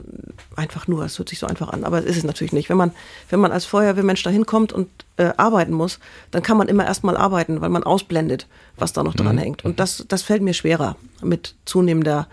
einfach 0.56 0.88
nur, 0.88 1.06
es 1.06 1.20
hört 1.20 1.30
sich 1.30 1.38
so 1.38 1.46
einfach 1.46 1.70
an, 1.70 1.84
aber 1.84 2.00
es 2.00 2.06
ist 2.06 2.18
es 2.18 2.24
natürlich 2.24 2.54
nicht. 2.54 2.70
Wenn 2.70 2.78
man, 2.78 2.92
wenn 3.30 3.40
man 3.40 3.52
als 3.52 3.66
Feuerwehrmensch 3.66 4.24
da 4.24 4.32
hinkommt 4.32 4.74
und 4.74 4.90
äh, 5.18 5.32
arbeiten 5.38 5.74
muss, 5.74 6.00
dann 6.32 6.42
kann 6.42 6.58
man 6.58 6.68
immer 6.68 6.86
erstmal 6.86 7.16
arbeiten, 7.16 7.62
weil 7.62 7.70
man 7.70 7.84
ausblendet, 7.84 8.48
was 8.78 8.94
da 8.94 9.04
noch 9.04 9.14
dran 9.14 9.36
mhm. 9.36 9.40
hängt. 9.40 9.66
Und 9.66 9.80
das, 9.80 10.06
das 10.08 10.24
fällt 10.24 10.42
mir 10.42 10.56
schwerer 10.56 10.96
mit 11.22 11.54
zunehmender 11.66 12.28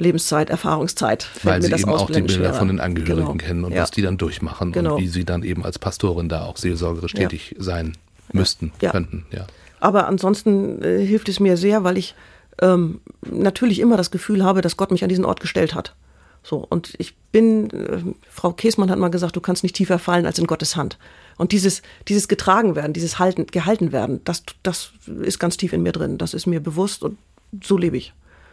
Lebenszeit, 0.00 0.50
Erfahrungszeit. 0.50 1.28
Weil 1.42 1.62
sie 1.62 1.72
eben 1.72 1.88
auch 1.90 2.06
die 2.06 2.20
Bilder 2.20 2.34
schwerer. 2.34 2.54
von 2.54 2.68
den 2.68 2.80
Angehörigen 2.80 3.26
genau. 3.26 3.34
kennen 3.34 3.64
und 3.64 3.72
ja. 3.72 3.82
was 3.82 3.90
die 3.90 4.02
dann 4.02 4.18
durchmachen 4.18 4.72
genau. 4.72 4.96
und 4.96 5.02
wie 5.02 5.08
sie 5.08 5.24
dann 5.24 5.42
eben 5.42 5.64
als 5.64 5.78
Pastorin 5.78 6.28
da 6.28 6.44
auch 6.44 6.56
seelsorgerisch 6.56 7.14
ja. 7.14 7.28
tätig 7.28 7.54
sein 7.58 7.96
müssten, 8.32 8.72
ja. 8.80 8.90
könnten. 8.90 9.26
Ja. 9.30 9.46
Aber 9.80 10.06
ansonsten 10.06 10.82
äh, 10.82 11.04
hilft 11.04 11.28
es 11.28 11.40
mir 11.40 11.56
sehr, 11.56 11.84
weil 11.84 11.96
ich 11.96 12.14
ähm, 12.60 13.00
natürlich 13.30 13.80
immer 13.80 13.96
das 13.96 14.10
Gefühl 14.10 14.44
habe, 14.44 14.60
dass 14.60 14.76
Gott 14.76 14.90
mich 14.90 15.02
an 15.02 15.08
diesen 15.08 15.24
Ort 15.24 15.40
gestellt 15.40 15.74
hat. 15.74 15.94
So, 16.42 16.66
und 16.68 16.94
ich 16.98 17.16
bin, 17.32 17.70
äh, 17.70 17.98
Frau 18.28 18.52
Käsmann 18.52 18.90
hat 18.90 18.98
mal 18.98 19.08
gesagt, 19.08 19.36
du 19.36 19.40
kannst 19.40 19.62
nicht 19.62 19.76
tiefer 19.76 19.98
fallen 19.98 20.26
als 20.26 20.38
in 20.38 20.46
Gottes 20.46 20.76
Hand. 20.76 20.98
Und 21.36 21.52
dieses, 21.52 21.82
dieses 22.08 22.28
getragen 22.28 22.76
werden, 22.76 22.92
dieses 22.92 23.18
halten, 23.18 23.46
gehalten 23.46 23.92
werden, 23.92 24.20
das, 24.24 24.44
das 24.62 24.92
ist 25.22 25.38
ganz 25.38 25.56
tief 25.56 25.72
in 25.72 25.82
mir 25.82 25.92
drin. 25.92 26.18
Das 26.18 26.34
ist 26.34 26.46
mir 26.46 26.60
bewusst 26.60 27.02
und 27.02 27.18
so 27.62 27.76
lebe 27.76 27.96
ich. 27.96 28.12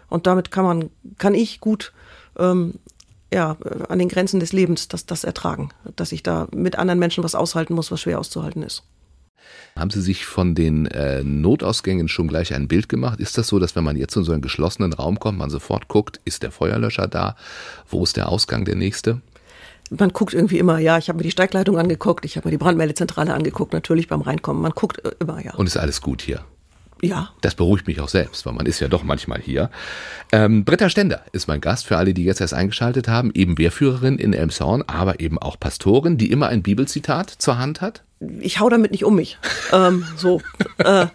Und 0.10 0.28
damit 0.28 0.52
kann 0.52 0.66
man, 0.66 0.90
kann 1.18 1.34
ich 1.34 1.60
gut 1.60 1.94
ähm, 2.38 2.76
ja, 3.32 3.58
an 3.90 4.00
den 4.00 4.10
Grenzen 4.10 4.40
des 4.40 4.54
Lebens 4.54 4.88
das, 4.88 5.06
das 5.06 5.24
ertragen, 5.24 5.70
dass 5.96 6.12
ich 6.12 6.24
da 6.24 6.48
mit 6.54 6.78
anderen 6.78 7.00
Menschen 7.00 7.24
was 7.24 7.36
aushalten 7.36 7.74
muss, 7.74 7.92
was 7.92 8.02
schwer 8.02 8.20
auszuhalten 8.20 8.64
ist. 8.64 8.84
Haben 9.76 9.92
Sie 9.92 10.02
sich 10.02 10.26
von 10.26 10.56
den 10.56 10.88
äh, 10.88 11.24
Notausgängen 11.24 12.08
schon 12.08 12.28
gleich 12.28 12.54
ein 12.54 12.68
Bild 12.68 12.90
gemacht? 12.90 13.20
Ist 13.20 13.38
das 13.38 13.48
so, 13.48 13.60
dass 13.60 13.76
wenn 13.76 13.84
man 13.84 13.96
jetzt 13.96 14.16
in 14.16 14.24
so 14.24 14.32
einen 14.32 14.42
geschlossenen 14.42 14.92
Raum 14.94 15.20
kommt, 15.20 15.38
man 15.38 15.50
sofort 15.50 15.88
guckt, 15.88 16.20
ist 16.26 16.42
der 16.42 16.52
Feuerlöscher 16.52 17.08
da? 17.08 17.36
Wo 17.88 18.04
ist 18.04 18.18
der 18.18 18.30
Ausgang 18.30 18.66
der 18.66 18.76
nächste? 18.76 19.22
Man 19.90 20.10
guckt 20.10 20.34
irgendwie 20.34 20.58
immer, 20.58 20.80
ja, 20.80 20.98
ich 20.98 21.10
habe 21.10 21.18
mir 21.18 21.24
die 21.24 21.32
Steigleitung 21.32 21.78
angeguckt, 21.78 22.26
ich 22.26 22.36
habe 22.36 22.48
mir 22.48 22.52
die 22.52 22.58
Brandmeldezentrale 22.58 23.34
angeguckt, 23.34 23.72
natürlich 23.72 24.08
beim 24.08 24.22
Reinkommen. 24.22 24.62
Man 24.62 24.72
guckt 24.72 25.04
äh, 25.06 25.12
immer, 25.20 25.44
ja. 25.44 25.54
Und 25.54 25.68
ist 25.68 25.78
alles 25.78 26.02
gut 26.02 26.22
hier? 26.22 26.44
Ja. 27.02 27.30
Das 27.42 27.56
beruhigt 27.56 27.88
mich 27.88 28.00
auch 28.00 28.10
selbst, 28.10 28.46
weil 28.46 28.54
man 28.54 28.66
ist 28.66 28.80
ja 28.80 28.88
doch 28.88 29.04
manchmal 29.04 29.40
hier. 29.40 29.70
Ähm, 30.32 30.66
Britta 30.66 30.90
Stender 30.90 31.22
ist 31.32 31.48
mein 31.48 31.62
Gast 31.62 31.86
für 31.86 31.98
alle, 31.98 32.14
die 32.14 32.24
jetzt 32.24 32.42
erst 32.42 32.54
eingeschaltet 32.54 33.08
haben. 33.08 33.32
Eben 33.34 33.58
Wehrführerin 33.58 34.18
in 34.18 34.34
Elmshorn, 34.34 34.84
aber 34.88 35.20
eben 35.20 35.38
auch 35.38 35.60
Pastorin, 35.60 36.18
die 36.18 36.32
immer 36.32 36.48
ein 36.48 36.64
Bibelzitat 36.64 37.30
zur 37.30 37.58
Hand 37.58 37.82
hat. 37.82 38.04
Ich 38.40 38.60
hau 38.60 38.70
damit 38.70 38.92
nicht 38.92 39.06
um 39.06 39.16
mich. 39.16 39.38
ähm, 39.72 40.06
so. 40.16 40.42
Äh, 40.80 41.08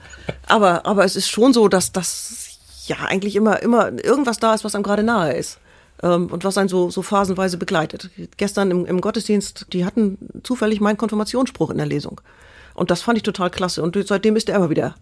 aber, 0.46 0.86
aber 0.86 1.04
es 1.04 1.16
ist 1.16 1.28
schon 1.28 1.52
so, 1.52 1.68
dass 1.68 1.92
das 1.92 2.58
ja 2.86 2.96
eigentlich 3.06 3.36
immer, 3.36 3.62
immer 3.62 3.92
irgendwas 4.04 4.38
da 4.38 4.54
ist, 4.54 4.64
was 4.64 4.74
einem 4.74 4.84
gerade 4.84 5.02
nahe 5.02 5.32
ist. 5.34 5.58
Ähm, 6.02 6.26
und 6.26 6.44
was 6.44 6.58
einen 6.58 6.68
so, 6.68 6.90
so 6.90 7.02
phasenweise 7.02 7.58
begleitet. 7.58 8.10
Gestern 8.36 8.70
im, 8.70 8.86
im 8.86 9.00
Gottesdienst, 9.00 9.66
die 9.72 9.84
hatten 9.84 10.18
zufällig 10.42 10.80
meinen 10.80 10.96
Konfirmationsspruch 10.96 11.70
in 11.70 11.78
der 11.78 11.86
Lesung. 11.86 12.20
Und 12.74 12.90
das 12.90 13.02
fand 13.02 13.18
ich 13.18 13.22
total 13.22 13.50
klasse. 13.50 13.82
Und 13.82 13.96
seitdem 14.06 14.36
ist 14.36 14.48
er 14.48 14.56
immer 14.56 14.70
wieder 14.70 14.94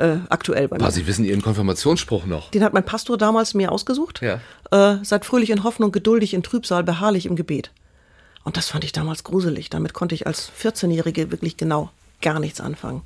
äh, 0.00 0.18
aktuell 0.28 0.68
bei 0.68 0.76
mir. 0.76 0.82
Aber 0.82 0.92
Sie 0.92 1.06
wissen 1.06 1.24
Ihren 1.24 1.42
Konfirmationsspruch 1.42 2.26
noch. 2.26 2.50
Den 2.50 2.64
hat 2.64 2.72
mein 2.72 2.84
Pastor 2.84 3.18
damals 3.18 3.54
mir 3.54 3.70
ausgesucht. 3.70 4.20
Ja. 4.22 4.40
Äh, 4.70 5.04
seid 5.04 5.24
fröhlich 5.24 5.50
in 5.50 5.64
Hoffnung, 5.64 5.92
geduldig 5.92 6.34
in 6.34 6.42
Trübsal, 6.42 6.84
beharrlich 6.84 7.26
im 7.26 7.36
Gebet. 7.36 7.70
Und 8.44 8.56
das 8.56 8.68
fand 8.68 8.84
ich 8.84 8.92
damals 8.92 9.24
gruselig. 9.24 9.70
Damit 9.70 9.94
konnte 9.94 10.14
ich 10.14 10.26
als 10.26 10.50
14-Jährige 10.60 11.30
wirklich 11.30 11.56
genau 11.56 11.90
gar 12.22 12.40
nichts 12.40 12.60
anfangen. 12.60 13.02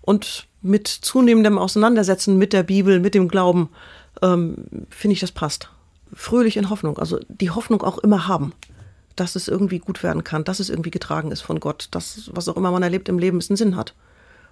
Und 0.00 0.46
mit 0.62 0.88
zunehmendem 0.88 1.58
Auseinandersetzen 1.58 2.38
mit 2.38 2.52
der 2.52 2.62
Bibel, 2.62 2.98
mit 3.00 3.14
dem 3.14 3.28
Glauben, 3.28 3.68
ähm, 4.22 4.64
finde 4.90 5.12
ich, 5.12 5.20
das 5.20 5.32
passt. 5.32 5.70
Fröhlich 6.14 6.56
in 6.56 6.70
Hoffnung, 6.70 6.98
also 6.98 7.20
die 7.28 7.50
Hoffnung 7.50 7.82
auch 7.82 7.98
immer 7.98 8.26
haben, 8.26 8.54
dass 9.16 9.36
es 9.36 9.48
irgendwie 9.48 9.78
gut 9.78 10.02
werden 10.02 10.24
kann, 10.24 10.44
dass 10.44 10.60
es 10.60 10.70
irgendwie 10.70 10.90
getragen 10.90 11.30
ist 11.30 11.42
von 11.42 11.60
Gott, 11.60 11.88
dass 11.90 12.30
was 12.32 12.48
auch 12.48 12.56
immer 12.56 12.70
man 12.70 12.82
erlebt 12.82 13.08
im 13.08 13.18
Leben, 13.18 13.38
es 13.38 13.50
einen 13.50 13.58
Sinn 13.58 13.76
hat. 13.76 13.94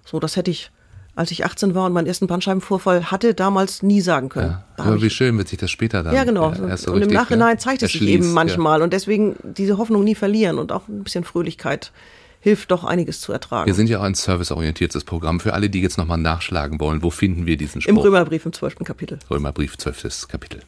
So, 0.05 0.19
das 0.19 0.35
hätte 0.35 0.51
ich 0.51 0.71
als 1.17 1.31
ich 1.31 1.43
18 1.45 1.73
war 1.73 1.87
und 1.87 1.93
meinen 1.93 2.05
ersten 2.05 2.27
Bandscheibenvorfall 2.27 3.09
hatte, 3.09 3.33
damals 3.33 3.81
nie 3.81 4.01
sagen 4.01 4.29
können. 4.29 4.51
Ja, 4.77 4.85
aber 4.85 5.01
wie 5.01 5.09
schön 5.09 5.35
wird 5.37 5.47
sich 5.47 5.57
das 5.57 5.71
später 5.71 6.03
dann. 6.03 6.13
Ja, 6.13 6.23
genau. 6.23 6.53
So 6.75 6.93
und 6.93 7.01
im 7.01 7.09
Nachhinein 7.09 7.53
ne, 7.53 7.57
zeigt 7.57 7.81
es 7.81 7.91
sich 7.91 8.03
eben 8.03 8.33
manchmal. 8.33 8.79
Ja. 8.79 8.83
Und 8.83 8.93
deswegen 8.93 9.35
diese 9.41 9.79
Hoffnung 9.79 10.03
nie 10.03 10.13
verlieren 10.13 10.59
und 10.59 10.71
auch 10.71 10.87
ein 10.87 11.03
bisschen 11.03 11.23
Fröhlichkeit 11.23 11.91
hilft 12.39 12.69
doch 12.69 12.83
einiges 12.83 13.19
zu 13.19 13.33
ertragen. 13.33 13.65
Wir 13.65 13.73
sind 13.73 13.89
ja 13.89 13.99
auch 13.99 14.03
ein 14.03 14.13
serviceorientiertes 14.13 15.05
Programm. 15.05 15.39
Für 15.39 15.53
alle, 15.53 15.71
die 15.71 15.81
jetzt 15.81 15.97
nochmal 15.97 16.19
nachschlagen 16.19 16.79
wollen, 16.79 17.01
wo 17.01 17.09
finden 17.09 17.47
wir 17.47 17.57
diesen 17.57 17.81
Spruch? 17.81 17.95
Im 17.95 17.97
Römerbrief 17.97 18.45
im 18.45 18.53
12. 18.53 18.75
Kapitel. 18.83 19.17
Römerbrief, 19.31 19.75
12. 19.75 20.27
Kapitel. 20.27 20.61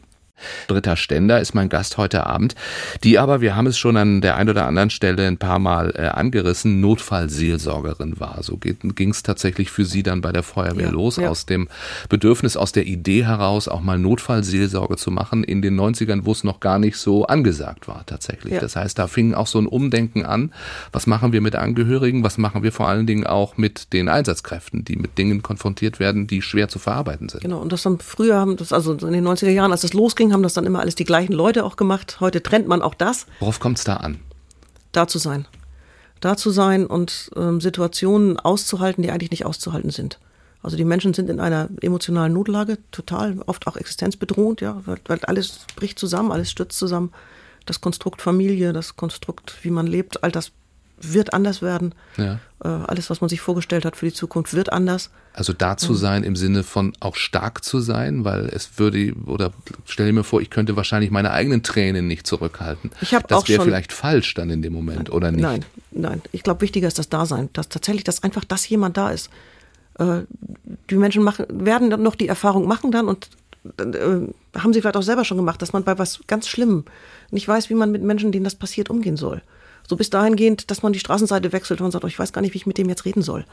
Britta 0.67 0.96
Stender 0.96 1.39
ist 1.39 1.53
mein 1.53 1.69
Gast 1.69 1.98
heute 1.98 2.25
Abend, 2.25 2.55
die 3.03 3.19
aber, 3.19 3.41
wir 3.41 3.55
haben 3.55 3.67
es 3.67 3.77
schon 3.77 3.98
an 3.98 4.22
der 4.22 4.36
einen 4.36 4.50
oder 4.50 4.65
anderen 4.65 4.89
Stelle 4.89 5.27
ein 5.27 5.38
paar 5.38 5.60
Mal 5.60 5.93
äh, 5.96 6.08
angerissen, 6.08 6.79
Notfallseelsorgerin 6.81 8.19
war. 8.19 8.41
So 8.43 8.58
ging 8.58 9.10
es 9.10 9.24
tatsächlich 9.24 9.72
für 9.72 9.86
sie 9.86 10.03
dann 10.03 10.22
bei 10.22 10.31
der 10.31 10.43
Feuerwehr 10.43 10.88
ja, 10.88 10.91
los, 10.91 11.17
ja. 11.17 11.29
aus 11.29 11.46
dem 11.46 11.67
Bedürfnis, 12.10 12.58
aus 12.58 12.72
der 12.72 12.86
Idee 12.86 13.25
heraus, 13.25 13.67
auch 13.67 13.81
mal 13.81 14.00
Notfallseelsorge 14.00 14.98
zu 14.98 15.12
machen 15.12 15.43
in 15.43 15.62
den 15.62 15.79
90ern, 15.79 16.25
wo 16.25 16.31
es 16.31 16.43
noch 16.43 16.60
gar 16.60 16.79
nicht 16.79 16.98
so 16.98 17.25
angesagt 17.25 17.88
war 17.88 18.05
tatsächlich. 18.05 18.53
Ja. 18.53 18.60
Das 18.60 18.75
heißt, 18.75 18.98
da 18.98 19.08
fing 19.08 19.34
auch 19.34 19.48
so 19.48 19.60
ein 19.60 19.67
Umdenken 19.67 20.25
an. 20.25 20.51
Was 20.91 21.08
machen 21.08 21.31
wir 21.31 21.41
mit 21.41 21.55
Angehörigen? 21.55 22.24
Was 22.24 22.38
machen 22.38 22.63
wir 22.63 22.72
vor 22.72 22.88
allen 22.88 23.08
Dingen 23.08 23.25
auch 23.25 23.58
mit 23.58 23.93
den 23.93 24.10
Einsatzkräften, 24.10 24.84
die 24.86 24.96
mit 24.96 25.17
Dingen 25.17 25.41
konfrontiert 25.41 26.00
werden, 26.00 26.27
die 26.27 26.41
schwer 26.41 26.69
zu 26.69 26.79
verarbeiten 26.79 27.29
sind? 27.29 27.41
Genau, 27.41 27.60
und 27.60 27.72
das 27.72 27.86
haben 27.86 28.00
früher, 28.00 28.36
haben 28.36 28.58
das 28.58 28.74
also 28.74 28.93
in 28.93 29.13
den 29.13 29.27
90er 29.27 29.50
Jahren, 29.50 29.72
als 29.72 29.81
das 29.81 29.93
losging, 29.93 30.28
Deswegen 30.29 30.36
haben 30.36 30.43
das 30.43 30.53
dann 30.53 30.67
immer 30.67 30.79
alles 30.79 30.93
die 30.93 31.05
gleichen 31.05 31.33
Leute 31.33 31.65
auch 31.65 31.75
gemacht. 31.75 32.17
Heute 32.19 32.43
trennt 32.43 32.67
man 32.67 32.83
auch 32.83 32.93
das. 32.93 33.25
Worauf 33.39 33.59
kommt 33.59 33.79
es 33.79 33.83
da 33.83 33.95
an? 33.95 34.19
Da 34.91 35.07
zu 35.07 35.17
sein. 35.17 35.48
Da 36.19 36.38
zu 36.38 36.51
sein 36.51 36.86
und 36.86 37.31
ähm, 37.36 37.59
Situationen 37.59 38.39
auszuhalten, 38.39 39.01
die 39.01 39.09
eigentlich 39.09 39.31
nicht 39.31 39.43
auszuhalten 39.43 39.89
sind. 39.89 40.19
Also 40.62 40.77
die 40.77 40.86
Menschen 40.86 41.15
sind 41.15 41.31
in 41.31 41.39
einer 41.39 41.67
emotionalen 41.81 42.33
Notlage, 42.33 42.77
total, 42.91 43.39
oft 43.48 43.65
auch 43.65 43.75
existenzbedrohend, 43.75 44.62
ja, 44.62 44.79
weil, 44.86 44.98
weil 45.07 45.19
alles 45.24 45.62
bricht 45.75 45.98
zusammen, 45.98 46.31
alles 46.31 46.51
stürzt 46.51 46.77
zusammen. 46.77 47.12
Das 47.65 47.81
Konstrukt 47.81 48.21
Familie, 48.21 48.71
das 48.71 48.95
Konstrukt, 48.95 49.55
wie 49.63 49.71
man 49.71 49.88
lebt, 49.88 50.24
all 50.24 50.31
das 50.31 50.51
wird 51.01 51.34
anders 51.34 51.62
werden. 51.62 51.94
Ja. 52.18 52.39
Äh, 52.63 52.68
alles, 52.68 53.10
was 53.10 53.22
man 53.22 53.29
sich 53.29 53.41
vorgestellt 53.41 53.86
hat 53.86 53.96
für 53.96 54.06
die 54.06 54.13
Zukunft, 54.13 54.53
wird 54.53 54.72
anders. 54.72 55.10
Also 55.34 55.53
da 55.53 55.77
zu 55.77 55.94
sein 55.94 56.24
im 56.24 56.36
Sinne 56.36 56.63
von 56.63 56.94
auch 57.00 57.15
stark 57.15 57.63
zu 57.63 57.79
sein, 57.79 58.25
weil 58.25 58.48
es 58.48 58.77
würde, 58.77 59.13
oder 59.25 59.51
stell 59.86 60.12
mir 60.12 60.24
vor, 60.24 60.41
ich 60.41 60.50
könnte 60.50 60.75
wahrscheinlich 60.75 61.12
meine 61.12 61.32
eigenen 61.32 61.63
Tränen 61.63 62.08
nicht 62.08 62.27
zurückhalten. 62.27 62.91
Ich 63.01 63.12
das 63.12 63.24
Das 63.27 63.48
wäre 63.48 63.63
vielleicht 63.63 63.94
falsch 63.94 64.34
dann 64.34 64.50
in 64.50 64.62
dem 64.62 64.74
Moment, 64.74 65.10
oder 65.12 65.32
nicht? 65.32 65.41
Nein, 65.41 65.65
nein. 65.91 66.22
Ich 66.32 66.44
glaube, 66.44 66.62
wichtiger 66.62 66.88
ist 66.88 67.00
das 67.00 67.10
Dasein. 67.10 67.50
Dass 67.53 67.70
tatsächlich, 67.70 68.03
dass 68.03 68.24
einfach, 68.24 68.44
dass 68.44 68.68
jemand 68.68 68.98
da 68.98 69.12
ist. 69.12 69.29
Äh, 69.98 70.22
die 70.89 70.96
Menschen 70.96 71.24
machen, 71.24 71.46
werden 71.50 71.89
dann 71.89 72.03
noch 72.03 72.15
die 72.15 72.27
Erfahrung 72.27 72.68
machen 72.68 72.91
dann 72.91 73.08
und 73.08 73.29
äh, 73.77 74.27
haben 74.58 74.74
sie 74.74 74.82
vielleicht 74.82 74.98
auch 74.98 75.03
selber 75.03 75.25
schon 75.25 75.38
gemacht, 75.38 75.62
dass 75.62 75.74
man 75.74 75.84
bei 75.84 75.98
was 75.98 76.22
ganz 76.27 76.48
Schlimmem 76.48 76.86
nicht 77.32 77.48
weiß, 77.48 77.70
wie 77.70 77.75
man 77.75 77.91
mit 77.91 78.01
Menschen, 78.01 78.32
denen 78.32 78.44
das 78.44 78.56
passiert, 78.56 78.89
umgehen 78.89 79.18
soll. 79.18 79.41
So 79.89 79.96
bis 79.96 80.12
dahingehend, 80.12 80.69
dass 80.69 80.84
man 80.84 80.93
die 80.93 81.00
Straßenseite 81.00 81.51
wechselt 81.51 81.81
und 81.81 81.89
sagt, 81.89 82.03
oh, 82.03 82.08
ich 82.08 82.19
weiß 82.19 82.31
gar 82.31 82.41
nicht, 82.41 82.53
wie 82.53 82.60
ich 82.60 82.67
mit 82.67 82.77
dem 82.77 82.89
jetzt 82.89 83.05
reden 83.05 83.24
soll. 83.24 83.46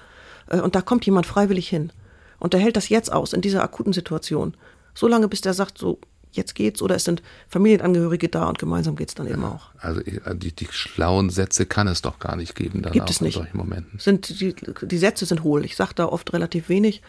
Äh, 0.50 0.60
und 0.60 0.74
da 0.74 0.82
kommt 0.82 1.06
jemand 1.06 1.24
freiwillig 1.24 1.66
hin. 1.66 1.90
Und 2.38 2.52
der 2.52 2.60
hält 2.60 2.76
das 2.76 2.90
jetzt 2.90 3.10
aus, 3.10 3.32
in 3.32 3.40
dieser 3.40 3.62
akuten 3.62 3.94
Situation. 3.94 4.54
So 4.94 5.08
lange, 5.08 5.28
bis 5.28 5.40
der 5.40 5.54
sagt, 5.54 5.78
so, 5.78 5.98
jetzt 6.32 6.54
geht's, 6.54 6.82
oder 6.82 6.94
es 6.94 7.04
sind 7.04 7.22
Familienangehörige 7.48 8.28
da 8.28 8.46
und 8.50 8.58
gemeinsam 8.58 8.96
geht's 8.96 9.14
dann 9.14 9.26
eben 9.26 9.44
auch. 9.44 9.70
Also 9.78 10.02
äh, 10.02 10.36
die, 10.36 10.52
die 10.52 10.68
schlauen 10.70 11.30
Sätze 11.30 11.64
kann 11.64 11.88
es 11.88 12.02
doch 12.02 12.18
gar 12.18 12.36
nicht 12.36 12.54
geben 12.54 12.82
dann 12.82 12.92
Gibt 12.92 13.08
es 13.08 13.22
nicht. 13.22 13.36
in 13.36 13.42
solchen 13.42 13.56
Momenten. 13.56 13.98
Sind, 13.98 14.38
die, 14.38 14.54
die 14.54 14.98
Sätze 14.98 15.24
sind 15.24 15.42
hohl. 15.42 15.64
Ich 15.64 15.74
sage 15.74 15.94
da 15.94 16.04
oft 16.04 16.34
relativ 16.34 16.68
wenig. 16.68 17.00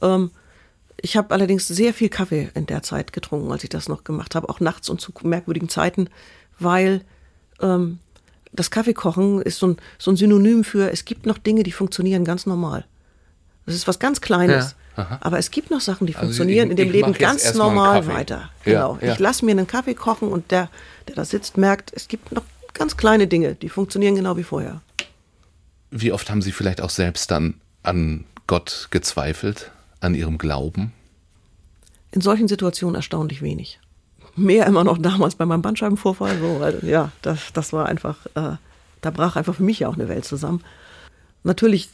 Ähm, 0.00 0.30
ich 0.96 1.18
habe 1.18 1.34
allerdings 1.34 1.68
sehr 1.68 1.92
viel 1.92 2.08
Kaffee 2.08 2.48
in 2.54 2.64
der 2.64 2.82
Zeit 2.82 3.12
getrunken, 3.12 3.52
als 3.52 3.64
ich 3.64 3.70
das 3.70 3.90
noch 3.90 4.02
gemacht 4.02 4.34
habe, 4.34 4.48
auch 4.48 4.60
nachts 4.60 4.88
und 4.88 4.98
zu 4.98 5.12
merkwürdigen 5.24 5.68
Zeiten, 5.68 6.08
weil 6.58 7.02
ähm, 7.60 7.98
das 8.52 8.70
Kaffeekochen 8.70 9.42
ist 9.42 9.58
so 9.58 9.68
ein, 9.68 9.76
so 9.98 10.10
ein 10.10 10.16
Synonym 10.16 10.64
für, 10.64 10.92
es 10.92 11.04
gibt 11.04 11.26
noch 11.26 11.38
Dinge, 11.38 11.62
die 11.62 11.72
funktionieren 11.72 12.24
ganz 12.24 12.46
normal. 12.46 12.84
Das 13.66 13.74
ist 13.74 13.88
was 13.88 13.98
ganz 13.98 14.20
Kleines. 14.20 14.76
Ja, 14.96 15.18
aber 15.20 15.38
es 15.38 15.50
gibt 15.50 15.70
noch 15.70 15.80
Sachen, 15.80 16.06
die 16.06 16.14
also 16.14 16.26
funktionieren 16.26 16.66
ich, 16.66 16.72
in 16.72 16.76
dem 16.76 16.90
Leben 16.90 17.12
ganz 17.14 17.54
normal 17.54 18.06
weiter. 18.06 18.50
Genau. 18.64 18.98
Ja, 19.00 19.06
ja. 19.06 19.12
Ich 19.14 19.18
lasse 19.18 19.44
mir 19.44 19.52
einen 19.52 19.66
Kaffee 19.66 19.94
kochen 19.94 20.28
und 20.28 20.50
der, 20.50 20.68
der 21.08 21.14
da 21.14 21.24
sitzt, 21.24 21.56
merkt, 21.56 21.92
es 21.94 22.08
gibt 22.08 22.32
noch 22.32 22.44
ganz 22.74 22.96
kleine 22.96 23.26
Dinge, 23.26 23.54
die 23.54 23.70
funktionieren 23.70 24.16
genau 24.16 24.36
wie 24.36 24.42
vorher. 24.42 24.82
Wie 25.90 26.12
oft 26.12 26.28
haben 26.28 26.42
Sie 26.42 26.52
vielleicht 26.52 26.80
auch 26.80 26.90
selbst 26.90 27.30
dann 27.30 27.54
an 27.82 28.24
Gott 28.46 28.88
gezweifelt, 28.90 29.70
an 30.00 30.14
Ihrem 30.14 30.36
Glauben? 30.36 30.92
In 32.10 32.20
solchen 32.20 32.48
Situationen 32.48 32.94
erstaunlich 32.94 33.40
wenig 33.40 33.78
mehr 34.36 34.66
immer 34.66 34.84
noch 34.84 34.98
damals 34.98 35.34
bei 35.34 35.46
meinem 35.46 35.62
Bandscheibenvorfall. 35.62 36.38
So, 36.38 36.60
weil, 36.60 36.80
ja, 36.84 37.12
das, 37.22 37.52
das 37.52 37.72
war 37.72 37.86
einfach, 37.86 38.26
äh, 38.34 38.56
da 39.00 39.10
brach 39.10 39.36
einfach 39.36 39.54
für 39.54 39.62
mich 39.62 39.80
ja 39.80 39.88
auch 39.88 39.94
eine 39.94 40.08
Welt 40.08 40.24
zusammen. 40.24 40.62
Natürlich 41.44 41.90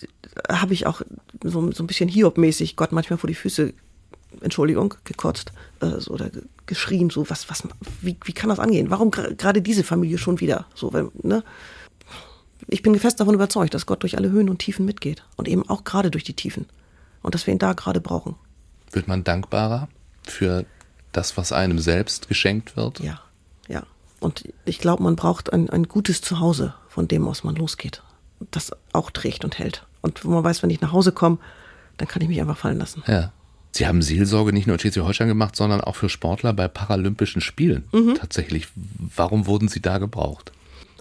habe 0.49 0.75
ich 0.75 0.87
auch 0.87 1.01
so, 1.43 1.73
so 1.73 1.83
ein 1.83 1.87
bisschen 1.87 2.09
Hiob-mäßig 2.09 2.77
Gott 2.77 2.93
manchmal 2.93 3.19
vor 3.19 3.29
die 3.29 3.35
Füße, 3.35 3.73
Entschuldigung, 4.43 4.95
gekotzt 5.05 5.53
äh, 5.81 5.99
so, 5.99 6.13
oder 6.13 6.31
geschrien, 6.67 7.09
so, 7.11 7.29
was, 7.31 7.49
was, 7.49 7.63
wie, 8.03 8.17
wie 8.25 8.33
kann 8.33 8.51
das 8.51 8.59
angehen? 8.59 8.91
Warum 8.91 9.11
gerade 9.11 9.63
diese 9.63 9.85
Familie 9.85 10.19
schon 10.19 10.41
wieder? 10.41 10.67
So, 10.75 10.93
weil, 10.93 11.09
ne? 11.23 11.43
Ich 12.67 12.83
bin 12.83 12.99
fest 12.99 13.21
davon 13.21 13.35
überzeugt, 13.35 13.73
dass 13.73 13.87
Gott 13.87 14.03
durch 14.03 14.19
alle 14.19 14.31
Höhen 14.31 14.51
und 14.51 14.59
Tiefen 14.59 14.85
mitgeht. 14.85 15.25
Und 15.37 15.49
eben 15.49 15.67
auch 15.69 15.85
gerade 15.85 16.11
durch 16.11 16.25
die 16.25 16.35
Tiefen. 16.35 16.67
Und 17.23 17.35
dass 17.35 17.47
wir 17.47 17.55
ihn 17.55 17.59
da 17.59 17.73
gerade 17.73 18.01
brauchen. 18.01 18.35
Wird 18.93 19.09
man 19.09 19.25
dankbarer 19.25 19.89
für 20.25 20.67
das, 21.13 21.37
was 21.37 21.53
einem 21.53 21.79
selbst 21.79 22.29
geschenkt 22.29 22.77
wird? 22.77 23.01
Ja, 23.01 23.21
ja. 23.69 23.85
Und 24.21 24.49
ich 24.65 24.79
glaube, 24.79 25.03
man 25.03 25.17
braucht 25.17 25.53
ein, 25.53 25.71
ein 25.71 25.85
gutes 25.85 26.21
Zuhause, 26.21 26.75
von 26.89 27.09
dem 27.09 27.27
aus 27.29 27.45
man 27.45 27.57
losgeht. 27.57 28.03
Das 28.51 28.73
auch 28.93 29.11
trägt 29.11 29.45
und 29.45 29.59
hält. 29.59 29.87
Und 30.01 30.25
wo 30.25 30.31
man 30.31 30.45
weiß, 30.45 30.63
wenn 30.63 30.71
ich 30.71 30.81
nach 30.81 30.93
Hause 30.93 31.13
komme, 31.13 31.39
dann 31.97 32.09
kann 32.09 32.23
ich 32.23 32.29
mich 32.29 32.41
einfach 32.41 32.59
fallen 32.59 32.79
lassen. 32.79 33.03
Ja. 33.07 33.33
Sie 33.73 33.87
haben 33.87 34.03
Seelsorge 34.03 34.53
nicht 34.53 34.67
nur 34.67 34.75
in 34.75 34.81
Schleswig-Holstein 34.81 35.29
gemacht, 35.29 35.55
sondern 35.55 35.81
auch 35.81 35.95
für 35.95 36.09
Sportler 36.09 36.53
bei 36.53 36.69
Paralympischen 36.69 37.41
Spielen. 37.41 37.85
Mhm. 37.93 38.15
Tatsächlich. 38.15 38.69
Warum 38.75 39.47
wurden 39.47 39.69
Sie 39.69 39.81
da 39.81 39.99
gebraucht? 39.99 40.53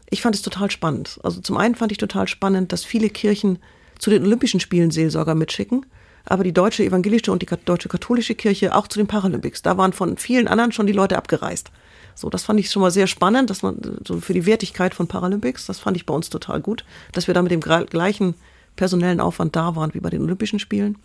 Ich 0.09 0.21
fand 0.21 0.35
es 0.35 0.41
total 0.41 0.69
spannend. 0.69 1.19
Also 1.23 1.41
zum 1.41 1.57
einen 1.57 1.75
fand 1.75 1.91
ich 1.91 1.97
total 1.97 2.27
spannend, 2.27 2.71
dass 2.71 2.83
viele 2.83 3.09
Kirchen 3.09 3.59
zu 3.99 4.09
den 4.09 4.23
Olympischen 4.23 4.59
Spielen 4.59 4.91
Seelsorger 4.91 5.33
mitschicken, 5.33 5.85
aber 6.29 6.43
die 6.43 6.53
deutsche 6.53 6.83
evangelische 6.83 7.31
und 7.31 7.41
die 7.41 7.47
deutsche 7.65 7.89
katholische 7.89 8.35
Kirche 8.35 8.75
auch 8.75 8.87
zu 8.87 8.99
den 8.99 9.07
Paralympics. 9.07 9.61
Da 9.61 9.77
waren 9.77 9.93
von 9.93 10.17
vielen 10.17 10.47
anderen 10.47 10.71
schon 10.71 10.87
die 10.87 10.93
Leute 10.93 11.17
abgereist. 11.17 11.71
So, 12.15 12.29
das 12.29 12.43
fand 12.43 12.59
ich 12.59 12.69
schon 12.69 12.81
mal 12.81 12.91
sehr 12.91 13.07
spannend, 13.07 13.49
dass 13.49 13.61
man 13.61 13.79
so 14.05 14.19
für 14.19 14.33
die 14.33 14.45
Wertigkeit 14.45 14.93
von 14.93 15.07
Paralympics, 15.07 15.67
das 15.67 15.79
fand 15.79 15.95
ich 15.95 16.05
bei 16.05 16.13
uns 16.13 16.29
total 16.29 16.61
gut, 16.61 16.83
dass 17.13 17.27
wir 17.27 17.33
da 17.33 17.41
mit 17.41 17.51
dem 17.51 17.61
gleichen 17.61 18.33
personellen 18.75 19.19
Aufwand 19.19 19.55
da 19.55 19.75
waren 19.75 19.93
wie 19.93 19.99
bei 19.99 20.09
den 20.09 20.21
Olympischen 20.21 20.59
Spielen. 20.59 20.97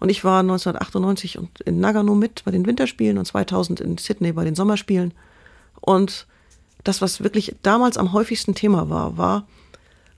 Und 0.00 0.08
ich 0.08 0.24
war 0.24 0.40
1998 0.40 1.38
in 1.64 1.80
Nagano 1.80 2.14
mit 2.14 2.44
bei 2.44 2.50
den 2.50 2.66
Winterspielen 2.66 3.18
und 3.18 3.26
2000 3.26 3.80
in 3.80 3.98
Sydney 3.98 4.32
bei 4.32 4.44
den 4.44 4.54
Sommerspielen. 4.54 5.14
Und 5.80 6.26
das, 6.84 7.00
was 7.00 7.22
wirklich 7.22 7.54
damals 7.62 7.96
am 7.96 8.12
häufigsten 8.12 8.54
Thema 8.54 8.90
war, 8.90 9.16
war 9.16 9.46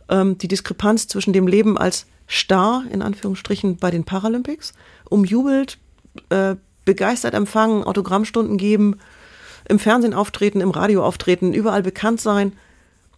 ähm, 0.08 0.38
die 0.38 0.48
Diskrepanz 0.48 1.08
zwischen 1.08 1.32
dem 1.32 1.46
Leben 1.46 1.78
als 1.78 2.06
Star, 2.28 2.84
in 2.90 3.02
Anführungsstrichen, 3.02 3.76
bei 3.76 3.90
den 3.90 4.04
Paralympics, 4.04 4.74
umjubelt, 5.08 5.78
äh, 6.28 6.56
begeistert 6.84 7.34
empfangen, 7.34 7.84
Autogrammstunden 7.84 8.58
geben, 8.58 8.96
im 9.68 9.78
Fernsehen 9.78 10.14
auftreten, 10.14 10.60
im 10.60 10.70
Radio 10.70 11.04
auftreten, 11.04 11.52
überall 11.52 11.82
bekannt 11.82 12.20
sein 12.20 12.52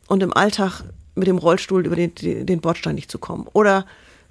und 0.09 0.23
im 0.23 0.33
Alltag 0.33 0.83
mit 1.15 1.29
dem 1.29 1.39
Rollstuhl 1.39 1.87
über 1.87 1.97
den, 1.97 2.15
den 2.15 2.61
Bordstein 2.61 2.95
nicht 2.95 3.11
zu 3.11 3.19
kommen. 3.19 3.47
Oder 3.53 3.85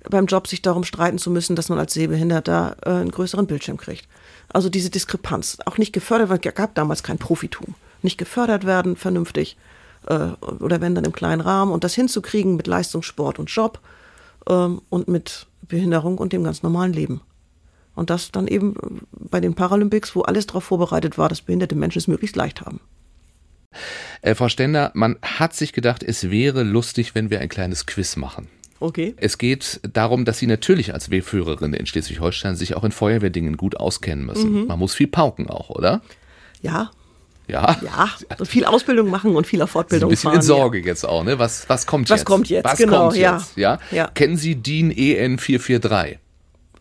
beim 0.10 0.26
Job 0.26 0.48
sich 0.48 0.62
darum 0.62 0.84
streiten 0.84 1.18
zu 1.18 1.30
müssen, 1.30 1.56
dass 1.56 1.70
man 1.70 1.80
als 1.80 1.94
Sehbehinderter 1.94 2.78
äh, 2.86 2.90
einen 2.90 3.12
größeren 3.12 3.48
Bildschirm 3.48 3.78
kriegt. 3.78 4.08
Also 4.48 4.70
diese 4.70 4.90
Diskrepanz. 4.90 5.58
Auch 5.66 5.78
nicht 5.78 5.94
gefördert, 5.94 6.30
weil 6.30 6.40
es 6.44 6.56
gab 6.56 6.76
damals 6.76 7.04
kein 7.04 7.18
Profitum. 7.18 7.76
Nicht 8.02 8.18
gefördert 8.18 8.66
werden, 8.66 8.96
vernünftig. 8.96 9.58
Äh, 10.08 10.30
oder 10.60 10.82
wenn 10.82 10.96
dann 10.96 11.04
im 11.04 11.12
kleinen 11.12 11.42
Rahmen. 11.42 11.72
Und 11.72 11.84
das 11.84 11.96
hinzukriegen 11.96 12.56
mit 12.56 12.68
Leistungssport 12.68 13.40
und 13.40 13.50
Job 13.50 13.80
ähm, 14.50 14.82
und 14.90 15.08
mit 15.08 15.48
Behinderung 15.68 16.18
und 16.18 16.34
dem 16.34 16.44
ganz 16.44 16.64
normalen 16.64 16.94
Leben. 16.94 17.22
Und 17.96 18.10
das 18.10 18.32
dann 18.32 18.48
eben 18.48 18.76
bei 19.12 19.40
den 19.40 19.56
Paralympics, 19.56 20.16
wo 20.16 20.22
alles 20.22 20.48
darauf 20.48 20.64
vorbereitet 20.64 21.18
war, 21.18 21.30
dass 21.30 21.42
behinderte 21.42 21.76
Menschen 21.76 22.00
es 22.00 22.08
möglichst 22.08 22.36
leicht 22.36 22.62
haben. 22.62 22.80
Äh, 24.22 24.36
Frau 24.36 24.50
Stender, 24.50 24.92
man 24.94 25.18
hat 25.22 25.54
sich 25.54 25.74
gedacht, 25.74 26.04
es 26.04 26.30
wäre 26.32 26.64
lustig, 26.64 27.14
wenn 27.16 27.30
wir 27.30 27.40
ein 27.40 27.50
kleines 27.50 27.86
Quiz 27.86 28.16
machen. 28.16 28.48
Okay. 28.80 29.14
Es 29.18 29.38
geht 29.38 29.82
darum, 29.92 30.24
dass 30.24 30.40
Sie 30.40 30.48
natürlich 30.48 30.94
als 30.94 31.10
Wehführerin 31.10 31.74
in 31.74 31.86
Schleswig-Holstein 31.86 32.56
sich 32.56 32.76
auch 32.76 32.84
in 32.84 32.92
Feuerwehrdingen 32.92 33.58
gut 33.58 33.78
auskennen 33.78 34.26
müssen. 34.26 34.62
Mhm. 34.62 34.68
Man 34.68 34.80
muss 34.80 34.94
viel 34.94 35.08
pauken 35.08 35.50
auch, 35.50 35.70
oder? 35.70 36.02
Ja. 36.62 36.92
Ja. 37.50 37.78
Ja, 37.82 38.10
also 38.30 38.46
viel 38.46 38.64
Ausbildung 38.64 39.10
machen 39.10 39.36
und 39.36 39.48
viel 39.48 39.62
auf 39.62 39.72
Fortbildung 39.72 40.10
ein 40.10 40.12
bisschen 40.12 40.30
fahren, 40.30 40.36
in 40.36 40.42
Sorge 40.42 40.80
ja. 40.80 40.86
jetzt 40.86 41.04
auch, 41.04 41.24
ne? 41.24 41.40
Was, 41.40 41.68
was 41.68 41.86
kommt 41.88 42.10
was 42.10 42.20
jetzt? 42.20 42.20
Was 42.22 42.26
kommt 42.26 42.50
jetzt, 42.50 42.66
was 42.66 42.78
genau, 42.78 43.08
kommt 43.08 43.18
jetzt? 43.18 43.58
Ja. 43.58 43.80
ja. 43.92 44.08
Kennen 44.14 44.38
Sie 44.38 44.56
DIN 44.56 44.92
EN 44.92 45.40
443? 45.40 46.20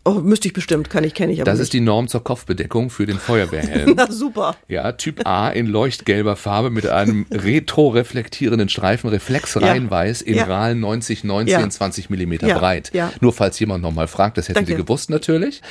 Oh, 0.09 0.21
müsste 0.21 0.47
ich 0.47 0.53
bestimmt, 0.53 0.89
kann 0.89 1.03
ich, 1.03 1.13
kenne 1.13 1.31
ich 1.33 1.39
aber 1.41 1.45
Das 1.51 1.59
nicht. 1.59 1.65
ist 1.65 1.73
die 1.73 1.81
Norm 1.81 2.07
zur 2.07 2.23
Kopfbedeckung 2.23 2.89
für 2.89 3.05
den 3.05 3.17
Feuerwehrhelm. 3.19 3.93
Na 3.97 4.11
super. 4.11 4.55
Ja, 4.67 4.91
Typ 4.93 5.25
A 5.27 5.49
in 5.49 5.67
leuchtgelber 5.67 6.35
Farbe 6.35 6.71
mit 6.71 6.87
einem 6.87 7.27
retroreflektierenden 7.31 8.69
Streifen, 8.69 9.09
Reflexreinweiß, 9.09 10.21
in 10.23 10.35
Ja. 10.35 10.45
RAL 10.45 10.75
90, 10.75 11.23
19, 11.23 11.59
Ja. 11.59 11.69
20 11.69 12.09
Millimeter 12.09 12.47
Ja. 12.47 12.57
breit. 12.57 12.89
Ja. 12.93 13.11
Nur 13.21 13.33
falls 13.33 13.59
jemand 13.59 13.83
nochmal 13.83 14.07
fragt, 14.07 14.37
das 14.37 14.45
hätten 14.49 14.55
Danke. 14.55 14.71
Sie 14.71 14.77
gewusst 14.77 15.09
natürlich. 15.09 15.61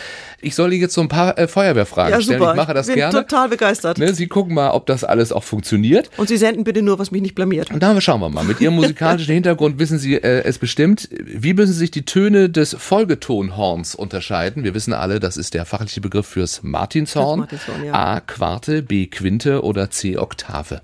Ich 0.41 0.55
soll 0.55 0.73
Ihnen 0.73 0.83
jetzt 0.83 0.95
so 0.95 1.01
ein 1.01 1.09
paar 1.09 1.37
äh, 1.37 1.49
Feuerwehrfragen 1.49 2.13
Ja, 2.15 2.21
stellen. 2.21 2.41
Ich 2.43 2.55
mache 2.55 2.75
das 2.75 2.87
bin 2.87 2.95
gerne. 2.97 3.13
total 3.13 3.49
begeistert. 3.49 3.99
Ne, 3.99 4.15
Sie 4.15 4.29
gucken 4.29 4.55
mal, 4.55 4.71
ob 4.71 4.87
das 4.87 5.03
alles 5.03 5.33
auch 5.33 5.43
funktioniert. 5.45 6.11
Und 6.17 6.29
Sie 6.29 6.37
senden 6.37 6.63
bitte 6.65 6.83
nur, 6.83 6.99
was 7.01 7.11
mich 7.11 7.23
nicht 7.23 7.35
blamiert. 7.35 7.71
Und 7.73 7.83
da 7.83 8.01
schauen 8.01 8.21
wir 8.21 8.29
mal. 8.29 8.45
Mit 8.45 8.61
Ihrem 8.61 8.75
musikalischen 8.77 9.35
Hintergrund 9.35 9.79
wissen 9.79 9.99
Sie 9.99 10.15
äh, 10.15 10.43
es 10.45 10.59
bestimmt. 10.59 11.09
Wie 11.11 11.55
müssen 11.55 11.73
sich 11.73 11.91
die 11.91 12.05
Töne 12.05 12.49
des 12.51 12.77
Folgetonhorns 12.79 13.95
unterscheiden? 13.97 14.28
Wir 14.31 14.75
wissen 14.75 14.93
alle, 14.93 15.21
das 15.21 15.37
ist 15.37 15.55
der 15.55 15.65
fachliche 15.65 16.01
Begriff 16.01 16.27
fürs 16.27 16.63
Martinshorn. 16.63 17.41
Martinshorn, 17.41 17.85
ja. 17.85 17.95
A 17.95 18.21
Quarte, 18.21 18.83
B 18.83 19.07
Quinte 19.07 19.63
oder 19.63 19.91
C 19.91 20.17
Oktave. 20.19 20.83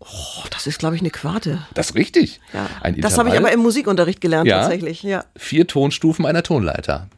Oh, 0.00 0.06
das 0.50 0.66
ist, 0.66 0.78
glaube 0.78 0.94
ich, 0.96 1.02
eine 1.02 1.10
Quarte. 1.10 1.66
Das 1.74 1.90
ist 1.90 1.94
richtig. 1.96 2.40
Ja. 2.54 2.68
Ein 2.80 3.00
das 3.00 3.18
habe 3.18 3.28
ich 3.28 3.36
aber 3.36 3.52
im 3.52 3.60
Musikunterricht 3.60 4.20
gelernt, 4.20 4.48
Ja? 4.48 4.62
tatsächlich. 4.62 5.02
Ja. 5.02 5.24
Vier 5.36 5.66
Tonstufen 5.66 6.24
einer 6.24 6.42
Tonleiter. 6.42 7.08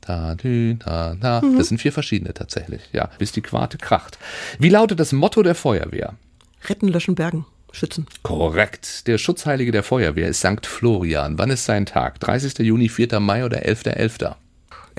Da, 0.00 0.34
dü, 0.34 0.76
da, 0.76 1.14
da. 1.20 1.42
Mhm. 1.42 1.58
Das 1.58 1.68
sind 1.68 1.78
vier 1.78 1.92
verschiedene 1.92 2.32
tatsächlich. 2.32 2.80
Ja, 2.92 3.10
bis 3.18 3.32
die 3.32 3.42
Quarte 3.42 3.76
kracht. 3.76 4.18
Wie 4.58 4.70
lautet 4.70 4.98
das 4.98 5.12
Motto 5.12 5.42
der 5.42 5.54
Feuerwehr? 5.54 6.14
Retten, 6.68 6.88
löschen, 6.88 7.14
bergen, 7.14 7.44
schützen. 7.72 8.06
Korrekt. 8.22 9.06
Der 9.06 9.18
Schutzheilige 9.18 9.72
der 9.72 9.82
Feuerwehr 9.82 10.28
ist 10.28 10.40
St. 10.40 10.66
Florian. 10.66 11.38
Wann 11.38 11.50
ist 11.50 11.66
sein 11.66 11.84
Tag? 11.84 12.18
30. 12.20 12.58
Juni, 12.60 12.88
4. 12.88 13.20
Mai 13.20 13.44
oder 13.44 13.58
11.11.? 13.66 14.34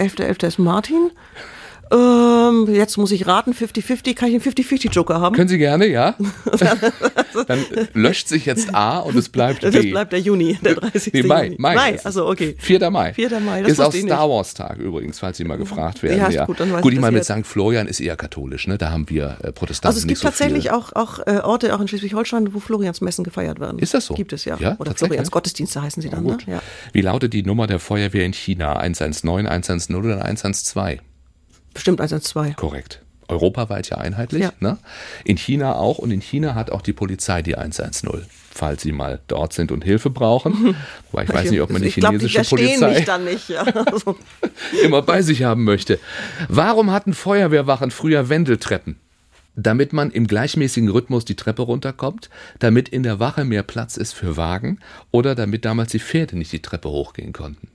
11.11. 0.02 0.48
ist 0.48 0.58
Martin. 0.58 1.12
Ähm, 1.92 2.68
jetzt 2.74 2.98
muss 2.98 3.12
ich 3.12 3.28
raten, 3.28 3.52
50-50. 3.54 4.16
Kann 4.16 4.30
ich 4.30 4.36
einen 4.36 4.44
50-50-Joker 4.44 5.20
haben? 5.20 5.36
Können 5.36 5.50
Sie 5.50 5.58
gerne, 5.58 5.88
ja? 5.88 6.16
Dann 7.48 7.66
löscht 7.94 8.28
sich 8.28 8.46
jetzt 8.46 8.74
A 8.74 9.00
und 9.00 9.16
es 9.16 9.30
bleibt 9.30 9.64
das 9.64 9.74
B. 9.74 9.92
bleibt 9.92 10.14
der 10.14 10.20
Juni, 10.20 10.58
der 10.62 10.76
30. 10.76 11.14
Nee, 11.14 11.24
Mai, 11.24 11.44
Juni. 11.46 11.56
Mai. 11.60 11.76
Mai, 11.76 12.00
also 12.04 12.28
okay. 12.28 12.56
4. 12.58 12.90
Mai. 12.90 13.14
4. 13.14 13.40
Mai, 13.42 13.62
das 13.64 13.72
ist 13.74 13.80
auch 13.80 13.94
Star. 13.94 14.30
Wars 14.30 14.54
Tag 14.54 14.78
übrigens, 14.78 15.20
falls 15.20 15.38
Sie 15.38 15.44
mal 15.44 15.58
gefragt 15.58 16.02
werden. 16.04 16.18
Ja, 16.18 16.28
ist 16.28 16.48
gut, 16.48 16.60
dann 16.60 16.72
weiß 16.72 16.82
gut 16.82 16.94
ich 16.94 17.00
meine, 17.00 17.18
mit. 17.18 17.26
St. 17.26 17.46
Florian 17.46 17.88
ist 17.88 18.00
eher 18.00 18.16
katholisch, 18.16 18.68
ne? 18.68 18.78
Da 18.78 18.92
haben 18.92 19.10
wir 19.10 19.38
äh, 19.44 19.52
Protestanten 19.52 19.88
Also 19.88 20.00
es 20.00 20.08
gibt 20.08 20.20
so 20.20 20.28
tatsächlich 20.28 20.64
viel. 20.64 20.72
auch, 20.72 20.94
auch 20.94 21.20
äh, 21.26 21.40
Orte, 21.44 21.76
auch 21.76 21.82
in 21.82 21.88
Schleswig-Holstein, 21.88 22.54
wo 22.54 22.60
Floriansmessen 22.60 23.24
gefeiert 23.24 23.60
werden. 23.60 23.80
Ist 23.80 23.94
das 23.94 24.06
so? 24.06 24.14
Gibt 24.14 24.32
es, 24.34 24.46
ja. 24.46 24.58
Ja, 24.60 24.76
Oder 24.78 24.92
tatsächlich? 24.92 25.10
Florians 25.10 25.32
Gottesdienste 25.32 25.82
heißen 25.82 26.02
sie 26.02 26.10
dann, 26.10 26.24
ne? 26.24 26.38
Ja. 26.48 26.62
Wie 26.94 27.02
lautet 27.02 27.34
die 27.34 27.44
Nummer 27.44 27.68
der 27.68 27.80
Feuerwehr 27.80 28.26
in 28.26 28.34
China? 28.34 28.78
119, 28.78 29.30
110 29.30 29.96
oder 29.96 30.24
112? 30.24 31.00
Bestimmt 31.74 32.02
112. 32.02 32.56
Korrekt. 32.56 33.02
Europaweit 33.32 33.90
ja 33.90 33.98
einheitlich. 33.98 34.44
Ja. 34.44 34.52
Ne? 34.60 34.78
In 35.24 35.38
China 35.38 35.76
auch. 35.76 35.98
Und 35.98 36.12
in 36.12 36.22
China 36.22 36.54
hat 36.54 36.70
auch 36.70 36.82
die 36.82 36.94
Polizei 36.94 37.42
die 37.42 37.56
110. 37.56 38.10
Falls 38.54 38.82
Sie 38.82 38.92
mal 38.92 39.20
dort 39.28 39.54
sind 39.54 39.72
und 39.72 39.84
Hilfe 39.84 40.10
brauchen. 40.10 40.76
Wobei 41.12 41.24
ich 41.24 41.34
weiß 41.34 41.52
nicht, 41.52 41.62
ob 41.62 41.72
man 41.72 41.82
die 41.82 41.88
ich 41.88 41.96
glaub, 41.96 42.12
chinesische 42.12 42.42
die 42.42 42.50
Polizei 42.50 42.94
mich 42.94 43.06
dann 43.06 43.24
nicht. 43.24 43.50
Ja. 43.50 43.62
Also, 43.62 44.18
immer 44.84 45.02
bei 45.02 45.22
sich 45.22 45.44
haben 45.44 45.64
möchte. 45.64 46.00
Warum 46.50 46.92
hatten 46.92 47.14
Feuerwehrwachen 47.14 47.92
früher 47.92 48.30
Wendeltreppen? 48.30 48.98
Damit 49.56 49.92
man 49.92 50.12
im 50.12 50.28
gleichmäßigen 50.28 50.90
Rhythmus 50.90 51.26
die 51.26 51.36
Treppe 51.36 51.64
runterkommt, 51.64 52.30
damit 52.60 52.88
in 52.88 53.04
der 53.04 53.20
Wache 53.20 53.44
mehr 53.44 53.64
Platz 53.64 53.98
ist 53.98 54.14
für 54.14 54.38
Wagen 54.38 54.80
oder 55.12 55.36
damit 55.36 55.66
damals 55.66 55.92
die 55.92 56.00
Pferde 56.00 56.38
nicht 56.38 56.54
die 56.54 56.62
Treppe 56.62 56.90
hochgehen 56.90 57.34
konnten. 57.34 57.68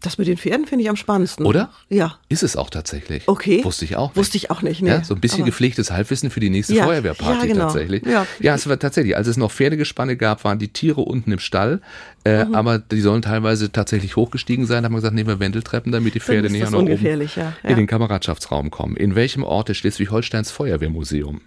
Das 0.00 0.18
mit 0.18 0.28
den 0.28 0.36
Pferden 0.36 0.66
finde 0.66 0.82
ich 0.84 0.90
am 0.90 0.96
spannendsten. 0.96 1.46
Oder? 1.46 1.70
Ja. 1.88 2.18
Ist 2.28 2.42
es 2.42 2.56
auch 2.56 2.70
tatsächlich. 2.70 3.26
Okay. 3.26 3.64
Wusste 3.64 3.84
ich 3.84 3.96
auch 3.96 4.08
nicht. 4.10 4.16
Wusste 4.16 4.36
ich 4.36 4.50
auch 4.50 4.62
nicht, 4.62 4.82
nee. 4.82 4.90
Ja, 4.90 5.02
so 5.02 5.14
ein 5.14 5.20
bisschen 5.20 5.40
Aber- 5.40 5.46
gepflegtes 5.46 5.90
Halbwissen 5.90 6.30
für 6.30 6.40
die 6.40 6.50
nächste 6.50 6.74
Ja, 6.74 6.84
Feuerwehrparty 6.84 7.40
ja, 7.46 7.52
genau. 7.52 7.64
tatsächlich. 7.64 8.04
Ja. 8.04 8.26
ja, 8.40 8.54
es 8.54 8.68
war 8.68 8.78
tatsächlich, 8.78 9.16
als 9.16 9.26
es 9.26 9.36
noch 9.36 9.50
Pferdegespanne 9.50 10.16
gab, 10.16 10.44
waren 10.44 10.58
die 10.58 10.68
Tiere 10.68 11.00
unten 11.00 11.32
im 11.32 11.38
Stall, 11.38 11.80
äh, 12.24 12.44
Mhm. 12.44 12.54
aber 12.54 12.78
die 12.78 13.00
sollen 13.00 13.22
teilweise 13.22 13.72
tatsächlich 13.72 14.16
hochgestiegen 14.16 14.66
sein. 14.66 14.82
Da 14.82 14.86
haben 14.86 14.92
wir 14.92 14.98
gesagt, 14.98 15.14
nehmen 15.14 15.28
wir 15.28 15.40
Wendeltreppen, 15.40 15.92
damit 15.92 16.14
die 16.14 16.20
Pferde 16.20 16.50
näher 16.50 16.70
nach 16.70 16.78
oben 16.78 17.26
ja. 17.34 17.54
in 17.64 17.76
den 17.76 17.86
Kameradschaftsraum 17.86 18.70
kommen. 18.70 18.96
In 18.96 19.14
welchem 19.14 19.42
Ort 19.42 19.70
ist 19.70 19.78
Schleswig-Holsteins 19.78 20.50
Feuerwehrmuseum? 20.50 21.40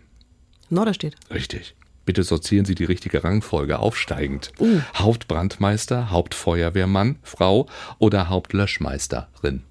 Norderstedt. 0.70 1.16
Richtig. 1.32 1.76
Bitte 2.10 2.24
sortieren 2.24 2.66
Sie 2.66 2.74
die 2.74 2.86
richtige 2.86 3.24
Rangfolge 3.24 3.78
aufsteigend. 3.78 4.52
Uh. 4.60 4.80
Hauptbrandmeister, 4.96 6.10
Hauptfeuerwehrmann, 6.10 7.18
Frau 7.22 7.68
oder 8.00 8.30
Hauptlöschmeisterin? 8.30 9.62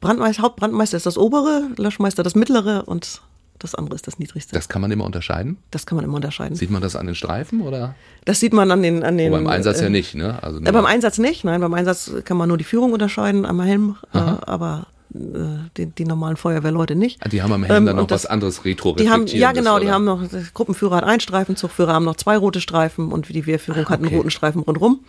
Brandmeister, 0.00 0.44
Hauptbrandmeister 0.44 0.98
ist 0.98 1.06
das 1.06 1.18
obere, 1.18 1.64
Löschmeister 1.78 2.22
das 2.22 2.36
mittlere 2.36 2.84
und 2.86 3.22
das 3.58 3.74
andere 3.74 3.96
ist 3.96 4.06
das 4.06 4.20
niedrigste. 4.20 4.52
Das, 4.52 4.66
Das 4.66 4.68
kann 4.68 4.82
man 4.82 4.92
immer 4.92 5.04
unterscheiden. 5.04 5.56
kann 5.84 5.96
man 5.96 6.04
immer 6.04 6.14
unterscheiden. 6.14 6.54
Sieht 6.54 6.70
man 6.70 6.80
das 6.80 6.94
an 6.94 7.06
den 7.06 7.16
Streifen 7.16 7.60
oder? 7.60 7.96
Das 8.24 8.38
sieht 8.38 8.52
man 8.52 8.70
an 8.70 8.84
den. 8.84 9.02
An 9.02 9.18
den 9.18 9.32
Oh, 9.32 9.34
beim 9.34 9.48
Einsatz 9.48 9.80
äh, 9.80 9.82
ja 9.82 9.88
nicht, 9.90 10.14
ne? 10.14 10.40
Also 10.44 10.60
Äh, 10.60 10.70
beim 10.70 10.86
Einsatz 10.86 11.18
nicht, 11.18 11.42
nein, 11.42 11.60
beim 11.60 11.74
Einsatz 11.74 12.12
kann 12.24 12.36
man 12.36 12.46
nur 12.46 12.56
die 12.56 12.62
Führung 12.62 12.92
unterscheiden 12.92 13.44
am 13.44 13.60
Helm, 13.60 13.96
äh, 14.14 14.18
aber 14.18 14.86
die, 15.12 15.86
die 15.86 16.04
normalen 16.04 16.36
Feuerwehrleute 16.36 16.94
nicht. 16.94 17.20
Ah, 17.24 17.28
die 17.28 17.42
haben 17.42 17.52
am 17.52 17.64
Helm 17.64 17.78
Ähm, 17.78 17.86
dann 17.86 17.96
noch 17.96 18.06
das- 18.06 18.24
was 18.24 18.30
anderes 18.30 18.64
retro 18.64 18.94
Die 18.94 19.10
haben, 19.10 19.26
ja 19.26 19.52
genau, 19.52 19.78
die 19.78 19.86
oder? 19.86 19.94
haben 19.94 20.04
noch, 20.04 20.26
der 20.26 20.42
Gruppenführer 20.54 20.96
hat 20.96 21.04
einen 21.04 21.20
Streifen, 21.20 21.56
Zugführer 21.56 21.92
haben 21.94 22.04
noch 22.04 22.16
zwei 22.16 22.36
rote 22.36 22.60
Streifen 22.60 23.10
und 23.10 23.28
die 23.28 23.46
Wehrführung 23.46 23.86
hat 23.88 23.98
einen 23.98 24.06
okay. 24.06 24.16
roten 24.16 24.30
Streifen 24.30 24.62
rundherum. 24.62 25.00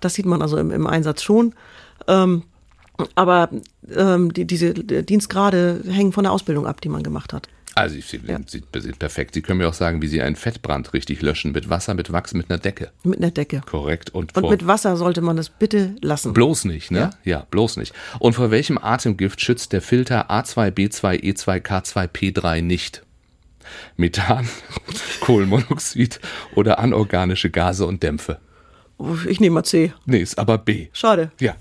Das 0.00 0.14
sieht 0.14 0.26
man 0.26 0.42
also 0.42 0.56
im, 0.56 0.70
im 0.72 0.86
Einsatz 0.86 1.22
schon. 1.22 1.54
Ähm, 2.08 2.42
aber 3.14 3.48
ähm, 3.94 4.32
die, 4.32 4.44
diese 4.44 4.74
Dienstgrade 4.74 5.82
hängen 5.88 6.12
von 6.12 6.24
der 6.24 6.32
Ausbildung 6.32 6.66
ab, 6.66 6.80
die 6.80 6.88
man 6.88 7.02
gemacht 7.02 7.32
hat. 7.32 7.48
Also 7.76 7.96
Sie, 7.98 8.20
Ja. 8.26 8.38
Sind 8.46 8.70
perfekt. 8.98 9.34
Sie 9.34 9.42
können 9.42 9.58
mir 9.58 9.68
auch 9.68 9.74
sagen, 9.74 10.00
wie 10.00 10.06
Sie 10.06 10.22
einen 10.22 10.36
Fettbrand 10.36 10.92
richtig 10.92 11.20
löschen. 11.22 11.50
Mit 11.52 11.68
Wasser, 11.68 11.94
mit 11.94 12.12
Wachs, 12.12 12.32
mit 12.34 12.48
einer 12.50 12.58
Decke. 12.58 12.90
Mit 13.02 13.18
einer 13.18 13.32
Decke. 13.32 13.62
Korrekt. 13.66 14.10
Und, 14.10 14.36
Und 14.36 14.48
mit 14.48 14.64
Wasser 14.66 14.96
sollte 14.96 15.20
man 15.22 15.36
das 15.36 15.48
bitte 15.48 15.96
lassen. 16.00 16.32
bloß 16.32 16.66
nicht, 16.66 16.90
ne? 16.92 17.10
Ja. 17.24 17.46
bloß 17.50 17.76
nicht. 17.78 17.92
Und 18.20 18.34
vor 18.34 18.50
welchem 18.52 18.78
Atemgift 18.78 19.40
schützt 19.40 19.72
der 19.72 19.82
Filter 19.82 20.30
A2B2E2K2P3 20.30 22.62
nicht? 22.62 23.02
Methan, 23.96 24.46
Kohlenmonoxid 25.20 26.20
oder 26.54 26.78
anorganische 26.78 27.50
Gase 27.50 27.86
und 27.86 28.02
Dämpfe? 28.02 28.38
Ich 29.26 29.40
nehme 29.40 29.54
mal 29.54 29.64
C. 29.64 29.92
Nee, 30.06 30.18
ist 30.20 30.38
aber 30.38 30.58
B. 30.58 30.88
Schade. 30.92 31.32
Ja. 31.40 31.56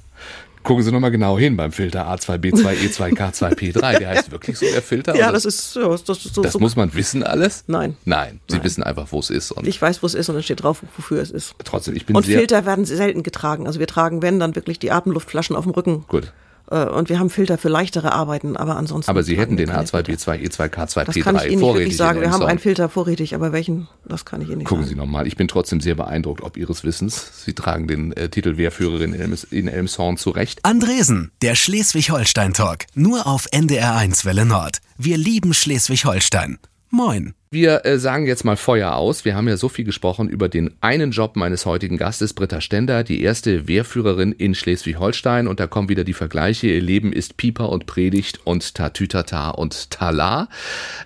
Gucken 0.64 0.84
Sie 0.84 0.92
nochmal 0.92 1.12
genau 1.12 1.38
hin 1.38 1.58
beim 1.58 1.72
Filter 1.72 2.08
A2B2E2K2P3. 2.12 3.98
Der 4.00 4.10
heißt 4.10 4.32
wirklich 4.32 4.58
so, 4.58 4.66
der 4.66 4.82
Filter? 4.82 5.16
Ja, 5.16 5.28
Und 5.28 5.34
das 5.34 5.46
ist, 5.46 5.76
ja, 5.76 5.88
das 5.90 6.02
ist 6.26 6.34
so. 6.34 6.42
das 6.42 6.54
so 6.54 6.60
muss 6.60 6.76
man 6.76 6.94
wissen 6.94 7.24
alles? 7.24 7.66
Nein. 7.68 7.98
Nein, 8.06 8.40
Sie 8.48 8.56
Nein. 8.56 8.64
wissen 8.64 8.84
einfach, 8.84 9.08
wo 9.12 9.20
es 9.20 9.30
ist. 9.30 9.52
Und 9.52 9.68
ich 9.68 9.82
weiß, 9.82 10.02
wo 10.02 10.08
es 10.08 10.14
ist 10.14 10.30
und 10.30 10.36
dann 10.36 10.44
steht 10.44 10.64
drauf, 10.64 10.82
wofür 10.96 11.22
es 11.22 11.32
ist. 11.32 11.56
trotzdem, 11.64 11.96
ich 11.96 12.06
bin 12.06 12.16
Und 12.16 12.26
sehr... 12.26 12.38
Filter 12.38 12.66
werden 12.66 12.86
selten 12.86 13.24
getragen. 13.24 13.68
Also 13.68 13.80
wir 13.80 13.88
tragen, 13.88 14.22
wenn, 14.22 14.40
dann 14.40 14.56
wirklich 14.56 14.80
die 14.80 14.92
Atemluftflaschen 14.92 15.56
auf 15.56 15.66
dem 15.66 15.72
Rücken. 15.74 16.06
Gut. 16.08 16.32
Äh, 16.72 16.86
Und 16.86 17.10
wir 17.10 17.20
haben 17.20 17.30
Filter 17.30 17.58
für 17.58 17.70
leichtere 17.70 18.12
Arbeiten, 18.14 18.56
aber 18.56 18.78
ansonsten. 18.78 19.10
Aber 19.10 19.24
Sie 19.24 19.38
hätten 19.38 19.58
den 19.58 19.70
keine 19.70 19.86
Filter. 19.86 20.12
A2B2E2K2P3 20.12 21.06
Das 21.06 21.16
kann 21.16 21.36
ich 21.36 21.44
Ihnen 21.44 21.52
nicht 21.52 21.60
vorrätig 21.60 21.80
wirklich 21.82 21.98
sagen. 21.98 22.22
Wir 22.22 22.32
haben 22.32 22.44
einen. 22.44 22.60
Filter 22.60 22.88
vorrätig, 22.90 23.36
aber 23.36 23.52
welchen, 23.52 23.88
das 24.06 24.26
kann 24.26 24.42
ich 24.42 24.48
Ihnen 24.50 24.60
nicht 24.60 24.68
Gucken 24.68 24.84
Sie 24.86 24.92
sagen. 24.92 25.00
nochmal, 25.02 25.28
ich 25.28 25.36
bin 25.36 25.48
trotzdem 25.48 25.82
sehr 25.82 25.96
beeindruckt, 25.96 26.42
ob 26.42 26.56
Ihres 26.58 26.84
Wissens. 26.84 27.44
Sie 27.46 27.54
tragen 27.54 27.88
den 27.88 28.14
äh, 28.14 28.30
Titel 28.30 28.58
Wehrführerin 28.58 29.14
in, 29.14 29.20
Elms, 29.22 29.44
in 29.44 29.68
Elmshorn 29.68 30.18
zurecht. 30.18 30.60
Andresen, 30.64 31.32
der 31.42 31.56
Schleswig-Holstein-Talk. 31.56 32.86
Nur 32.96 33.28
auf 33.28 33.48
NDR1 33.52 34.26
Welle 34.26 34.46
Nord. 34.46 34.78
Wir 34.98 35.18
lieben 35.18 35.54
Schleswig-Holstein. 35.54 36.60
Moin. 36.96 37.34
Wir 37.50 37.88
äh, 37.88 37.98
sagen 37.98 38.28
jetzt 38.28 38.46
mal 38.46 38.56
Feuer 38.56 38.94
aus. 38.94 39.26
Wir 39.26 39.36
haben 39.36 39.48
ja 39.48 39.58
so 39.58 39.68
viel 39.68 39.84
gesprochen 39.84 40.30
über 40.30 40.48
den 40.48 40.76
einen 40.80 41.10
Job 41.10 41.36
meines 41.36 41.66
heutigen 41.66 41.98
Gastes, 41.98 42.36
Britta 42.36 42.62
Stender, 42.62 43.04
die 43.04 43.24
erste 43.24 43.68
Wehrführerin 43.68 44.32
in 44.32 44.54
Schleswig-Holstein. 44.54 45.48
Und 45.48 45.60
da 45.60 45.66
kommen 45.66 45.90
wieder 45.90 46.04
die 46.04 46.14
Vergleiche. 46.14 46.68
Ihr 46.68 46.82
Leben 46.82 47.12
ist 47.12 47.36
Pieper 47.36 47.70
und 47.70 47.88
Predigt 47.88 48.42
und 48.44 48.76
Tatütata 48.76 49.50
und 49.50 49.90
Tala. 49.90 50.50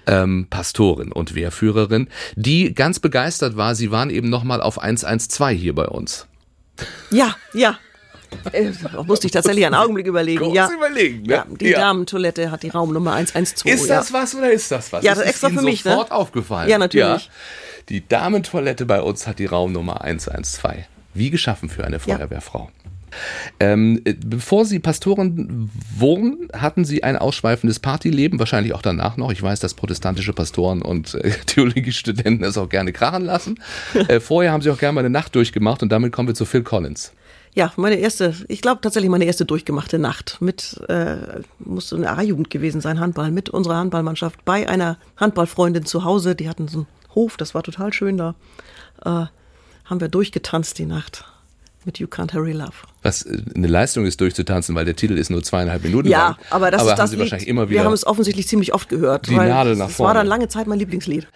Ähm, 0.08 0.48
Pastorin 0.50 1.14
und 1.14 1.36
Wehrführerin, 1.36 2.10
die 2.36 2.74
ganz 2.74 3.00
begeistert 3.00 3.56
war. 3.56 3.74
Sie 3.74 3.90
waren 3.90 4.10
eben 4.10 4.30
nochmal 4.30 4.62
auf 4.62 4.80
112 4.80 5.58
hier 5.58 5.74
bei 5.74 5.88
uns. 5.88 6.28
Ja, 7.12 7.34
ja. 7.54 7.80
Äh, 8.52 8.72
musste 9.06 9.28
ich 9.28 9.34
tatsächlich 9.34 9.66
einen 9.66 9.76
Augenblick 9.76 10.08
überlegen. 10.08 10.40
Kurz 10.40 10.56
ja. 10.56 10.70
überlegen, 10.72 11.24
ne? 11.24 11.34
Ja, 11.34 11.46
die 11.50 11.70
Ja. 11.70 11.80
Damentoilette 11.80 12.52
hat 12.52 12.64
die 12.64 12.70
Raumnummer 12.70 13.14
112. 13.14 13.76
Ist 13.76 13.88
ja. 13.88 13.98
das 13.98 14.14
was 14.14 14.36
oder 14.36 14.52
ist 14.52 14.72
das 14.72 14.92
was? 14.92 15.04
Ja, 15.04 15.14
Ist 15.14 15.20
das 15.20 15.26
es 15.26 15.32
extra 15.32 15.48
Ihnen 15.50 15.60
für 15.60 15.66
mich, 15.66 15.84
ne? 15.86 15.92
sofort 15.92 16.12
aufgefallen. 16.12 16.70
Ja, 16.70 16.78
natürlich. 16.78 17.30
Die 17.90 18.08
Damentoilette 18.08 18.86
bei 18.86 19.02
uns 19.02 19.28
hat 19.28 19.40
die 19.40 19.46
Raumnummer 19.46 20.02
112. 20.02 20.86
Wie 21.14 21.30
geschaffen 21.30 21.70
für 21.70 21.86
eine 21.86 22.00
Feuerwehrfrau. 22.00 22.70
Ähm, 23.60 24.02
äh, 24.06 24.14
bevor 24.14 24.66
Sie 24.66 24.80
Pastoren 24.80 25.70
wurden, 25.96 26.50
hatten 26.54 26.86
Sie 26.86 27.04
ein 27.04 27.16
ausschweifendes 27.16 27.80
Partyleben, 27.80 28.40
wahrscheinlich 28.40 28.74
auch 28.74 28.82
danach 28.82 29.18
noch. 29.18 29.32
Ich 29.32 29.42
weiß, 29.42 29.60
dass 29.60 29.74
protestantische 29.74 30.34
Pastoren 30.34 30.82
und 30.82 31.16
äh, 31.16 31.32
Theologiestudenten 31.46 32.46
es 32.46 32.58
auch 32.58 32.70
gerne 32.70 32.94
krachen 32.94 33.24
lassen. 33.24 33.60
äh, 34.08 34.20
vorher 34.20 34.52
haben 34.52 34.62
Sie 34.62 34.70
auch 34.70 34.78
gerne 34.78 34.94
mal 34.94 35.02
eine 35.02 35.10
Nacht 35.10 35.36
durchgemacht 35.36 35.82
und 35.84 35.92
damit 35.92 36.12
kommen 36.12 36.28
wir 36.28 36.36
zu 36.36 36.46
Phil 36.46 36.64
Collins. 36.64 37.14
Ja, 37.58 37.74
meine 37.76 37.96
erste, 37.96 38.36
ich 38.50 38.62
glaube 38.62 38.82
tatsächlich 38.82 39.10
meine 39.10 39.26
erste 39.26 39.44
durchgemachte 39.44 39.98
Nacht 39.98 40.38
mit, 40.42 40.80
äh, 40.90 41.16
musste 41.58 41.96
eine 41.96 42.12
A-Jugend 42.16 42.52
gewesen 42.52 42.82
sein, 42.82 43.00
Handball, 43.00 43.32
mit 43.32 43.50
unserer 43.50 43.78
Handballmannschaft 43.78 44.46
bei 44.46 44.70
einer 44.70 44.98
Handballfreundin 45.18 45.84
zu 45.84 46.04
Hause. 46.04 46.36
Die 46.36 46.48
hatten 46.50 46.68
so 46.68 46.78
einen 46.82 46.88
Hof, 47.16 47.36
das 47.36 47.56
war 47.56 47.64
total 47.64 47.92
schön 47.94 48.16
da. 48.16 48.36
Äh, 49.04 49.26
haben 49.86 50.00
wir 50.02 50.08
durchgetanzt 50.08 50.78
die 50.78 50.86
Nacht 50.86 51.26
mit 51.84 51.98
You 51.98 52.06
Can't 52.06 52.32
Hurry 52.36 52.52
Love. 52.52 52.74
Was 53.02 53.26
eine 53.26 53.66
Leistung 53.66 54.06
ist, 54.06 54.22
durchzutanzen, 54.22 54.76
weil 54.76 54.86
der 54.86 54.96
Titel 54.96 55.18
ist 55.18 55.32
nur 55.32 55.42
zweieinhalb 55.42 55.82
Minuten 55.84 56.10
Ja, 56.10 56.28
lang. 56.28 56.36
aber 56.52 56.70
das 56.70 56.82
aber 56.82 56.90
ist 56.90 56.92
haben 56.92 56.98
das 57.00 57.10
Sie 57.10 57.16
Lied. 57.16 57.22
wahrscheinlich 57.24 57.48
immer 57.48 57.70
wieder 57.70 57.80
wir 57.80 57.86
haben 57.86 57.94
es 57.94 58.06
offensichtlich 58.06 58.48
ziemlich 58.48 58.76
oft 58.76 58.88
gehört. 58.88 59.30
Die 59.30 59.36
weil 59.36 59.50
Nadel 59.50 59.76
nach 59.78 59.86
Es 59.90 59.94
war 59.98 60.08
vorne. 60.10 60.20
dann 60.20 60.28
lange 60.28 60.48
Zeit 60.48 60.68
mein 60.68 60.78
Lieblingslied. 60.78 61.28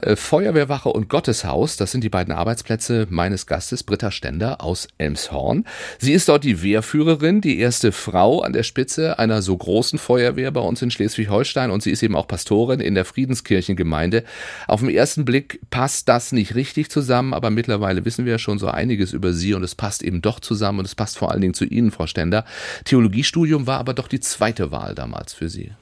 Äh, 0.00 0.14
Feuerwehrwache 0.14 0.90
und 0.90 1.08
Gotteshaus, 1.08 1.76
das 1.76 1.90
sind 1.90 2.04
die 2.04 2.08
beiden 2.08 2.32
Arbeitsplätze 2.32 3.08
meines 3.10 3.48
Gastes 3.48 3.82
Britta 3.82 4.12
Stender 4.12 4.62
aus 4.62 4.86
Elmshorn. 4.96 5.64
Sie 5.98 6.12
ist 6.12 6.28
dort 6.28 6.44
die 6.44 6.62
Wehrführerin, 6.62 7.40
die 7.40 7.58
erste 7.58 7.90
Frau 7.90 8.42
an 8.42 8.52
der 8.52 8.62
Spitze 8.62 9.18
einer 9.18 9.42
so 9.42 9.56
großen 9.56 9.98
Feuerwehr 9.98 10.52
bei 10.52 10.60
uns 10.60 10.82
in 10.82 10.92
Schleswig-Holstein 10.92 11.72
und 11.72 11.82
sie 11.82 11.90
ist 11.90 12.04
eben 12.04 12.14
auch 12.14 12.28
Pastorin 12.28 12.78
in 12.78 12.94
der 12.94 13.04
Friedenskirchengemeinde. 13.04 14.22
Auf 14.68 14.82
den 14.82 14.90
ersten 14.90 15.24
Blick 15.24 15.58
passt 15.70 16.08
das 16.08 16.30
nicht 16.30 16.54
richtig 16.54 16.90
zusammen, 16.90 17.34
aber 17.34 17.50
mittlerweile 17.50 18.04
wissen 18.04 18.24
wir 18.24 18.34
ja 18.34 18.38
schon 18.38 18.60
so 18.60 18.68
einiges 18.68 19.12
über 19.12 19.32
sie 19.32 19.54
und 19.54 19.64
es 19.64 19.74
passt 19.74 20.04
eben 20.04 20.22
doch 20.22 20.38
zusammen 20.38 20.78
und 20.78 20.84
es 20.84 20.94
passt 20.94 21.18
vor 21.18 21.32
allen 21.32 21.40
Dingen 21.40 21.54
zu 21.54 21.64
Ihnen, 21.64 21.90
Frau 21.90 22.06
Stender. 22.06 22.44
Theologiestudium 22.84 23.66
war 23.66 23.80
aber 23.80 23.94
doch 23.94 24.06
die 24.06 24.20
zweite 24.20 24.70
Wahl 24.70 24.94
damals 24.94 25.34
für 25.34 25.48
Sie. 25.48 25.72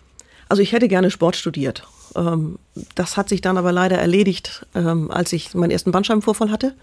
Also 0.49 0.63
ich 0.63 0.73
hätte 0.73 0.89
gerne 0.89 1.11
Sport 1.11 1.37
studiert. 1.37 1.87
Ähm, 2.17 2.59
das 2.95 3.17
hat 3.17 3.29
sich 3.29 3.41
dann 3.41 3.59
aber 3.59 3.73
leider 3.73 3.99
erledigt, 3.99 4.67
ähm, 4.75 5.11
als 5.11 5.33
ich 5.33 5.55
meinen 5.55 5.71
ersten 5.71 5.93
Bandscheibenvorfall 5.93 6.51
hatte. 6.51 6.75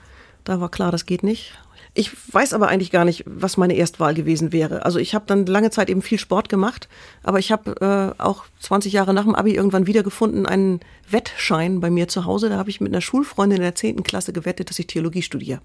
Da 0.44 0.60
war 0.62 0.70
klar, 0.70 0.92
das 0.92 1.06
geht 1.06 1.24
nicht. 1.24 1.54
Ich 1.96 2.12
weiß 2.34 2.54
aber 2.54 2.70
eigentlich 2.70 2.90
gar 2.90 3.06
nicht, 3.06 3.24
was 3.28 3.56
meine 3.56 3.76
Erstwahl 3.76 4.16
gewesen 4.16 4.52
wäre. 4.52 4.84
Also 4.84 4.98
ich 4.98 5.14
habe 5.14 5.26
dann 5.28 5.46
lange 5.46 5.70
Zeit 5.70 5.92
eben 5.92 6.02
viel 6.02 6.18
Sport 6.18 6.50
gemacht, 6.50 6.90
aber 7.22 7.38
ich 7.38 7.52
habe 7.52 8.16
äh, 8.18 8.22
auch 8.22 8.46
20 8.62 8.94
Jahre 8.94 9.14
nach 9.14 9.26
dem 9.26 9.36
Abi 9.36 9.54
irgendwann 9.54 9.86
wiedergefunden 9.86 10.48
einen 10.48 10.80
Wettschein 11.08 11.82
bei 11.82 11.92
mir 11.92 12.08
zu 12.08 12.26
Hause. 12.26 12.50
Da 12.50 12.58
habe 12.58 12.72
ich 12.72 12.82
mit 12.82 12.92
einer 12.92 13.02
Schulfreundin 13.02 13.58
in 13.58 13.64
der 13.64 13.76
10. 13.76 14.02
Klasse 14.02 14.34
gewettet, 14.34 14.72
dass 14.72 14.80
ich 14.80 14.88
Theologie 14.88 15.22
studiere. 15.22 15.62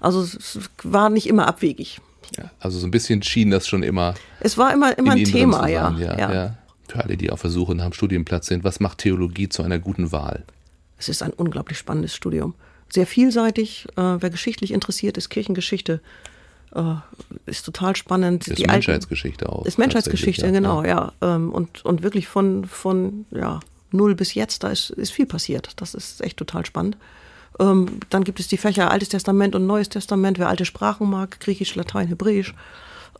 Also 0.00 0.22
es 0.22 0.60
war 0.82 1.10
nicht 1.10 1.28
immer 1.28 1.46
abwegig. 1.46 2.00
Ja, 2.38 2.50
also 2.58 2.78
so 2.78 2.86
ein 2.86 2.90
bisschen 2.90 3.22
schien 3.22 3.50
das 3.50 3.68
schon 3.68 3.82
immer 3.82 4.14
Es 4.38 4.56
war 4.56 4.72
immer, 4.72 4.96
immer 4.96 5.12
in 5.12 5.18
ein 5.18 5.18
Ihnen 5.18 5.32
Thema, 5.32 5.68
ja. 5.68 5.90
ja, 5.98 6.18
ja. 6.18 6.56
Für 6.90 7.04
alle, 7.04 7.16
die 7.16 7.30
auf 7.30 7.42
der 7.42 7.50
Suche 7.50 7.74
nach 7.74 7.84
einem 7.84 7.92
Studienplatz 7.92 8.46
sind, 8.48 8.64
was 8.64 8.80
macht 8.80 8.98
Theologie 8.98 9.48
zu 9.48 9.62
einer 9.62 9.78
guten 9.78 10.10
Wahl? 10.12 10.44
Es 10.98 11.08
ist 11.08 11.22
ein 11.22 11.32
unglaublich 11.32 11.78
spannendes 11.78 12.14
Studium. 12.14 12.54
Sehr 12.88 13.06
vielseitig. 13.06 13.86
Äh, 13.96 14.16
wer 14.18 14.30
geschichtlich 14.30 14.72
interessiert 14.72 15.16
ist, 15.16 15.28
Kirchengeschichte 15.28 16.00
äh, 16.74 16.94
ist 17.46 17.64
total 17.64 17.94
spannend. 17.94 18.48
Ist 18.48 18.58
Die 18.58 18.64
alten- 18.64 18.72
Menschheitsgeschichte 18.72 19.48
auch. 19.48 19.64
Ist 19.66 19.78
Menschheitsgeschichte, 19.78 20.42
tatsächlich, 20.42 20.62
genau, 20.62 20.82
ja. 20.82 21.12
Ähm, 21.22 21.52
und, 21.52 21.84
und 21.84 22.02
wirklich 22.02 22.26
von, 22.26 22.64
von 22.64 23.24
ja, 23.30 23.60
null 23.92 24.16
bis 24.16 24.34
jetzt, 24.34 24.64
da 24.64 24.70
ist, 24.70 24.90
ist 24.90 25.12
viel 25.12 25.26
passiert. 25.26 25.70
Das 25.76 25.94
ist 25.94 26.20
echt 26.22 26.36
total 26.38 26.66
spannend. 26.66 26.96
Ähm, 27.60 28.00
dann 28.10 28.24
gibt 28.24 28.40
es 28.40 28.48
die 28.48 28.56
Fächer 28.56 28.90
Altes 28.90 29.10
Testament 29.10 29.54
und 29.54 29.66
Neues 29.66 29.88
Testament. 29.88 30.40
Wer 30.40 30.48
alte 30.48 30.64
Sprachen 30.64 31.08
mag, 31.08 31.38
Griechisch, 31.38 31.74
Latein, 31.76 32.08
Hebräisch. 32.08 32.54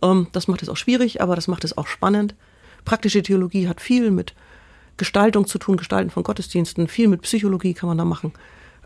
Ähm, 0.02 0.26
das 0.33 0.48
macht 0.48 0.62
es 0.62 0.68
auch 0.68 0.76
schwierig, 0.76 1.20
aber 1.22 1.37
das 1.37 1.46
macht 1.46 1.62
es 1.62 1.78
auch 1.78 1.87
spannend. 1.87 2.35
Praktische 2.84 3.22
Theologie 3.22 3.68
hat 3.68 3.80
viel 3.80 4.10
mit 4.10 4.34
Gestaltung 4.96 5.46
zu 5.46 5.58
tun, 5.58 5.76
Gestalten 5.76 6.10
von 6.10 6.22
Gottesdiensten. 6.22 6.88
Viel 6.88 7.08
mit 7.08 7.22
Psychologie 7.22 7.74
kann 7.74 7.88
man 7.88 7.98
da 7.98 8.04
machen. 8.04 8.32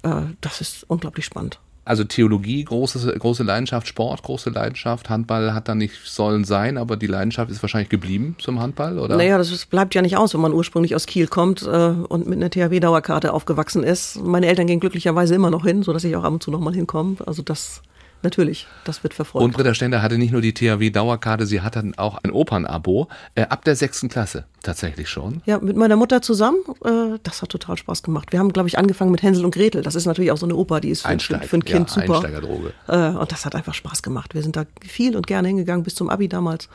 Äh, 0.02 0.22
das 0.40 0.60
ist 0.60 0.84
unglaublich 0.88 1.24
spannend. 1.24 1.58
Also 1.86 2.04
Theologie, 2.04 2.64
große, 2.64 3.14
große 3.18 3.42
Leidenschaft, 3.42 3.86
Sport, 3.86 4.22
große 4.22 4.48
Leidenschaft, 4.48 5.10
Handball 5.10 5.52
hat 5.52 5.68
da 5.68 5.74
nicht 5.74 5.94
sollen 6.04 6.44
sein, 6.44 6.78
aber 6.78 6.96
die 6.96 7.06
Leidenschaft 7.06 7.50
ist 7.50 7.62
wahrscheinlich 7.62 7.90
geblieben 7.90 8.36
zum 8.38 8.58
Handball, 8.58 8.98
oder? 8.98 9.16
Naja, 9.16 9.36
das 9.36 9.66
bleibt 9.66 9.94
ja 9.94 10.00
nicht 10.00 10.16
aus, 10.16 10.32
wenn 10.32 10.40
man 10.40 10.54
ursprünglich 10.54 10.94
aus 10.94 11.04
Kiel 11.04 11.26
kommt 11.26 11.62
äh, 11.62 11.66
und 11.66 12.26
mit 12.26 12.38
einer 12.38 12.48
THW-Dauerkarte 12.48 13.34
aufgewachsen 13.34 13.82
ist. 13.82 14.18
Meine 14.22 14.46
Eltern 14.46 14.66
gehen 14.66 14.80
glücklicherweise 14.80 15.34
immer 15.34 15.50
noch 15.50 15.64
hin, 15.66 15.82
sodass 15.82 16.04
ich 16.04 16.16
auch 16.16 16.24
ab 16.24 16.32
und 16.32 16.42
zu 16.42 16.50
noch 16.50 16.60
mal 16.60 16.74
hinkomme. 16.74 17.16
Also 17.26 17.42
das, 17.42 17.82
natürlich, 18.24 18.66
das 18.84 19.02
wird 19.02 19.14
verfolgt. 19.14 19.44
Und 19.44 19.52
Britta 19.52 19.74
Stender 19.74 20.02
hatte 20.02 20.18
nicht 20.18 20.32
nur 20.32 20.40
die 20.40 20.52
THW-Dauerkarte, 20.52 21.46
sie 21.46 21.60
hatte 21.60 21.92
auch 21.96 22.18
ein 22.22 22.30
Opernabo 22.30 23.08
äh, 23.34 23.42
ab 23.42 23.64
der 23.64 23.76
sechsten 23.76 24.08
Klasse 24.08 24.44
tatsächlich 24.62 25.08
schon. 25.08 25.42
ja, 25.46 25.58
mit 25.58 25.76
meiner 25.76 25.96
Mutter 25.96 26.22
zusammen, 26.22 26.58
äh, 26.84 27.18
das 27.22 27.42
hat 27.42 27.50
total 27.50 27.76
Spaß 27.76 28.02
gemacht. 28.02 28.32
Wir 28.32 28.38
haben, 28.38 28.52
glaube 28.52 28.68
ich, 28.68 28.78
angefangen 28.78 29.10
mit 29.10 29.22
Hänsel 29.22 29.44
und 29.44 29.54
Gretel. 29.54 29.82
Das 29.82 29.94
ist 29.94 30.06
natürlich 30.06 30.32
auch 30.32 30.36
so 30.36 30.46
eine 30.46 30.56
Oper, 30.56 30.80
die 30.80 30.90
ist 30.90 31.02
für, 31.02 31.08
Einsteig, 31.08 31.44
für 31.44 31.56
ein 31.56 31.64
Kind 31.64 31.90
ja, 31.90 32.02
super. 32.02 32.14
Einsteigerdroge. 32.14 32.72
Äh, 32.88 33.10
und 33.10 33.30
das 33.30 33.44
hat 33.44 33.54
einfach 33.54 33.74
Spaß 33.74 34.02
gemacht. 34.02 34.34
Wir 34.34 34.42
sind 34.42 34.56
da 34.56 34.64
viel 34.80 35.16
und 35.16 35.26
gerne 35.26 35.48
hingegangen 35.48 35.84
bis 35.84 35.94
zum 35.94 36.08
Abi 36.08 36.28
damals. 36.28 36.68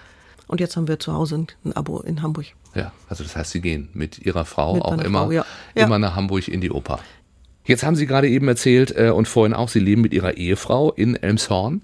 Und 0.48 0.60
jetzt 0.60 0.76
haben 0.76 0.88
wir 0.88 1.00
zu 1.00 1.14
Hause 1.14 1.36
ein, 1.36 1.48
ein 1.64 1.74
Abo 1.74 2.00
in 2.00 2.24
Hamburg. 2.24 2.48
Ja, 2.74 2.92
also 3.08 3.24
das 3.24 3.36
heißt, 3.36 3.52
Sie 3.52 3.62
gehen 3.62 3.90
mit 3.94 4.18
Ihrer 4.18 4.46
Frau 4.46 4.74
Mit 4.74 4.84
auch 4.84 4.98
immer, 4.98 5.26
Frau, 5.26 5.32
ja. 5.32 5.46
Ja. 5.76 5.86
immer 5.86 6.00
nach 6.00 6.16
Hamburg 6.16 6.48
in 6.48 6.60
die 6.60 6.72
Oper. 6.72 7.00
Jetzt 7.69 7.84
haben 7.84 7.95
Sie 7.95 8.08
gerade 8.08 8.27
eben 8.27 8.47
erzählt 8.47 8.95
äh, 8.97 9.12
und 9.12 9.27
vorhin 9.27 9.53
auch, 9.53 9.69
Sie 9.69 9.79
leben 9.79 10.01
mit 10.01 10.12
Ihrer 10.12 10.38
Ehefrau 10.38 10.91
in 10.91 11.15
Elmshorn. 11.15 11.84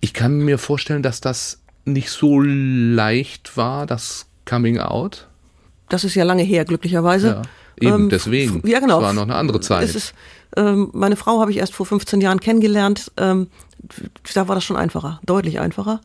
Ich 0.00 0.14
kann 0.14 0.38
mir 0.38 0.56
vorstellen, 0.56 1.02
dass 1.02 1.20
das 1.20 1.60
nicht 1.84 2.08
so 2.08 2.40
leicht 2.40 3.54
war, 3.54 3.84
das 3.84 4.28
Coming 4.46 4.78
Out. 4.78 5.28
Das 5.90 6.04
ist 6.04 6.14
ja 6.14 6.24
lange 6.24 6.42
her, 6.42 6.64
glücklicherweise. 6.64 7.28
Ja, 7.28 7.42
eben, 7.78 8.04
Ähm, 8.04 8.08
deswegen. 8.08 8.66
Ja, 8.66 8.80
genau. 8.80 8.96
Es 8.96 9.04
war 9.04 9.12
noch 9.12 9.24
eine 9.24 9.34
andere 9.34 9.60
Zeit. 9.60 9.94
Ist, 9.94 10.14
ähm, 10.56 10.88
meine 10.94 11.16
Frau 11.16 11.38
habe 11.38 11.50
ich 11.50 11.58
erst 11.58 11.74
vor 11.74 11.84
15 11.84 12.22
Jahren 12.22 12.40
kennengelernt. 12.40 13.12
Ähm, 13.18 13.48
da 14.32 14.48
war 14.48 14.54
das 14.54 14.64
schon 14.64 14.78
einfacher, 14.78 15.20
deutlich 15.26 15.60
einfacher. 15.60 16.00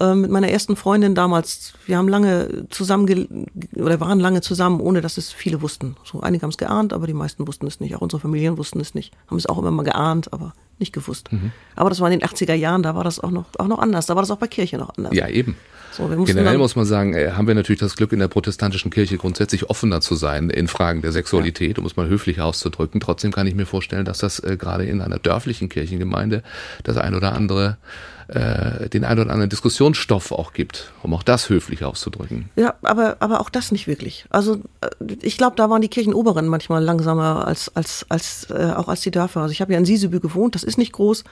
Äh, 0.00 0.14
mit 0.14 0.30
meiner 0.30 0.48
ersten 0.48 0.76
Freundin 0.76 1.14
damals. 1.14 1.74
Wir 1.86 1.98
haben 1.98 2.08
lange 2.08 2.66
zusammen 2.70 3.46
oder 3.76 4.00
waren 4.00 4.18
lange 4.18 4.40
zusammen, 4.40 4.80
ohne 4.80 5.00
dass 5.00 5.18
es 5.18 5.30
viele 5.30 5.62
wussten. 5.62 5.96
So 6.04 6.20
einige 6.20 6.42
haben 6.42 6.50
es 6.50 6.58
geahnt, 6.58 6.92
aber 6.92 7.06
die 7.06 7.14
meisten 7.14 7.46
wussten 7.46 7.66
es 7.66 7.80
nicht. 7.80 7.94
Auch 7.94 8.00
unsere 8.00 8.20
Familien 8.20 8.56
wussten 8.56 8.80
es 8.80 8.94
nicht. 8.94 9.12
Haben 9.28 9.36
es 9.36 9.46
auch 9.46 9.58
immer 9.58 9.70
mal 9.70 9.82
geahnt, 9.82 10.32
aber 10.32 10.54
nicht 10.78 10.92
gewusst. 10.92 11.30
Mhm. 11.32 11.52
Aber 11.76 11.90
das 11.90 12.00
war 12.00 12.10
in 12.10 12.18
den 12.18 12.26
80er 12.26 12.54
Jahren, 12.54 12.82
da 12.82 12.94
war 12.94 13.04
das 13.04 13.20
auch 13.20 13.30
noch, 13.30 13.44
auch 13.58 13.68
noch 13.68 13.78
anders. 13.78 14.06
Da 14.06 14.14
war 14.16 14.22
das 14.22 14.30
auch 14.30 14.38
bei 14.38 14.46
Kirche 14.48 14.78
noch 14.78 14.96
anders. 14.96 15.14
Ja, 15.14 15.28
eben. 15.28 15.56
So, 15.92 16.06
Generell 16.06 16.56
muss 16.56 16.76
man 16.76 16.86
sagen, 16.86 17.14
äh, 17.14 17.32
haben 17.32 17.48
wir 17.48 17.54
natürlich 17.54 17.80
das 17.80 17.96
Glück, 17.96 18.12
in 18.12 18.20
der 18.20 18.28
protestantischen 18.28 18.90
Kirche 18.90 19.16
grundsätzlich 19.16 19.68
offener 19.68 20.00
zu 20.00 20.14
sein 20.14 20.48
in 20.48 20.68
Fragen 20.68 21.02
der 21.02 21.10
Sexualität, 21.10 21.78
um 21.78 21.86
es 21.86 21.96
mal 21.96 22.08
höflich 22.08 22.40
auszudrücken. 22.40 23.00
Trotzdem 23.00 23.32
kann 23.32 23.46
ich 23.46 23.54
mir 23.54 23.66
vorstellen, 23.66 24.04
dass 24.04 24.18
das 24.18 24.38
äh, 24.38 24.56
gerade 24.56 24.84
in 24.84 25.00
einer 25.00 25.18
dörflichen 25.18 25.68
Kirchengemeinde 25.68 26.42
das 26.84 26.96
ein 26.96 27.14
oder 27.14 27.32
andere 27.32 27.76
äh, 28.30 28.88
den 28.88 29.04
ein 29.04 29.18
oder 29.18 29.30
anderen 29.30 29.50
Diskussionsstoff 29.50 30.30
auch 30.30 30.52
gibt, 30.52 30.92
um 31.02 31.12
auch 31.14 31.22
das 31.22 31.48
höflich 31.48 31.84
auszudrücken. 31.84 32.48
Ja, 32.56 32.74
aber, 32.82 33.16
aber 33.20 33.40
auch 33.40 33.50
das 33.50 33.72
nicht 33.72 33.86
wirklich. 33.86 34.24
Also 34.30 34.60
äh, 34.80 34.88
ich 35.20 35.36
glaube, 35.36 35.56
da 35.56 35.68
waren 35.68 35.82
die 35.82 35.88
Kirchenoberen 35.88 36.46
manchmal 36.46 36.82
langsamer 36.82 37.46
als, 37.46 37.74
als, 37.74 38.06
als 38.08 38.48
äh, 38.50 38.72
auch 38.76 38.88
als 38.88 39.00
die 39.00 39.10
Dörfer. 39.10 39.40
Also 39.40 39.52
ich 39.52 39.60
habe 39.60 39.72
ja 39.72 39.78
in 39.78 39.84
Siesebü 39.84 40.20
gewohnt, 40.20 40.54
das 40.54 40.62
ist 40.62 40.78
nicht 40.78 40.92
groß. 40.92 41.24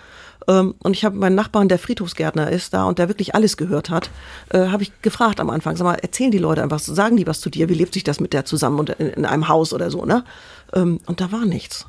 Ähm, 0.49 0.75
und 0.81 0.95
ich 0.95 1.05
habe 1.05 1.17
meinen 1.17 1.37
Nachbarn, 1.37 1.69
der 1.69 1.79
Friedhofsgärtner 1.79 2.51
ist 2.51 2.75
da 2.75 2.85
und 2.85 2.99
der 2.99 3.09
wirklich 3.09 3.35
alles 3.35 3.57
gehört 3.57 3.91
hat, 3.91 4.11
äh, 4.51 4.69
habe 4.69 4.83
ich 4.83 5.01
gefragt 5.01 5.39
am 5.39 5.51
Anfang, 5.51 5.77
sag 5.77 5.85
mal, 5.85 5.95
erzählen 5.95 6.33
die 6.33 6.39
Leute 6.39 6.63
einfach, 6.63 6.81
sagen 6.81 7.17
die 7.17 7.27
was 7.27 7.41
zu 7.41 7.49
dir, 7.49 7.69
wie 7.69 7.75
lebt 7.75 7.95
sich 7.95 8.05
das 8.05 8.19
mit 8.19 8.33
der 8.33 8.45
zusammen 8.45 8.81
und 8.81 8.91
in, 8.91 9.09
in 9.09 9.25
einem 9.25 9.49
Haus 9.49 9.73
oder 9.73 9.91
so, 9.91 10.05
ne? 10.05 10.25
Ähm, 10.73 11.01
und 11.07 11.21
da 11.21 11.31
war 11.31 11.45
nichts. 11.45 11.87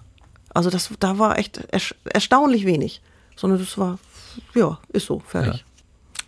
Also 0.53 0.69
das, 0.69 0.89
da 0.99 1.17
war 1.17 1.39
echt 1.39 1.61
erstaunlich 2.05 2.65
wenig. 2.65 3.01
Sondern 3.35 3.59
das 3.59 3.77
war 3.77 3.99
ja, 4.55 4.79
ist 4.89 5.05
so, 5.05 5.19
fertig. 5.19 5.53
Ja. 5.53 5.69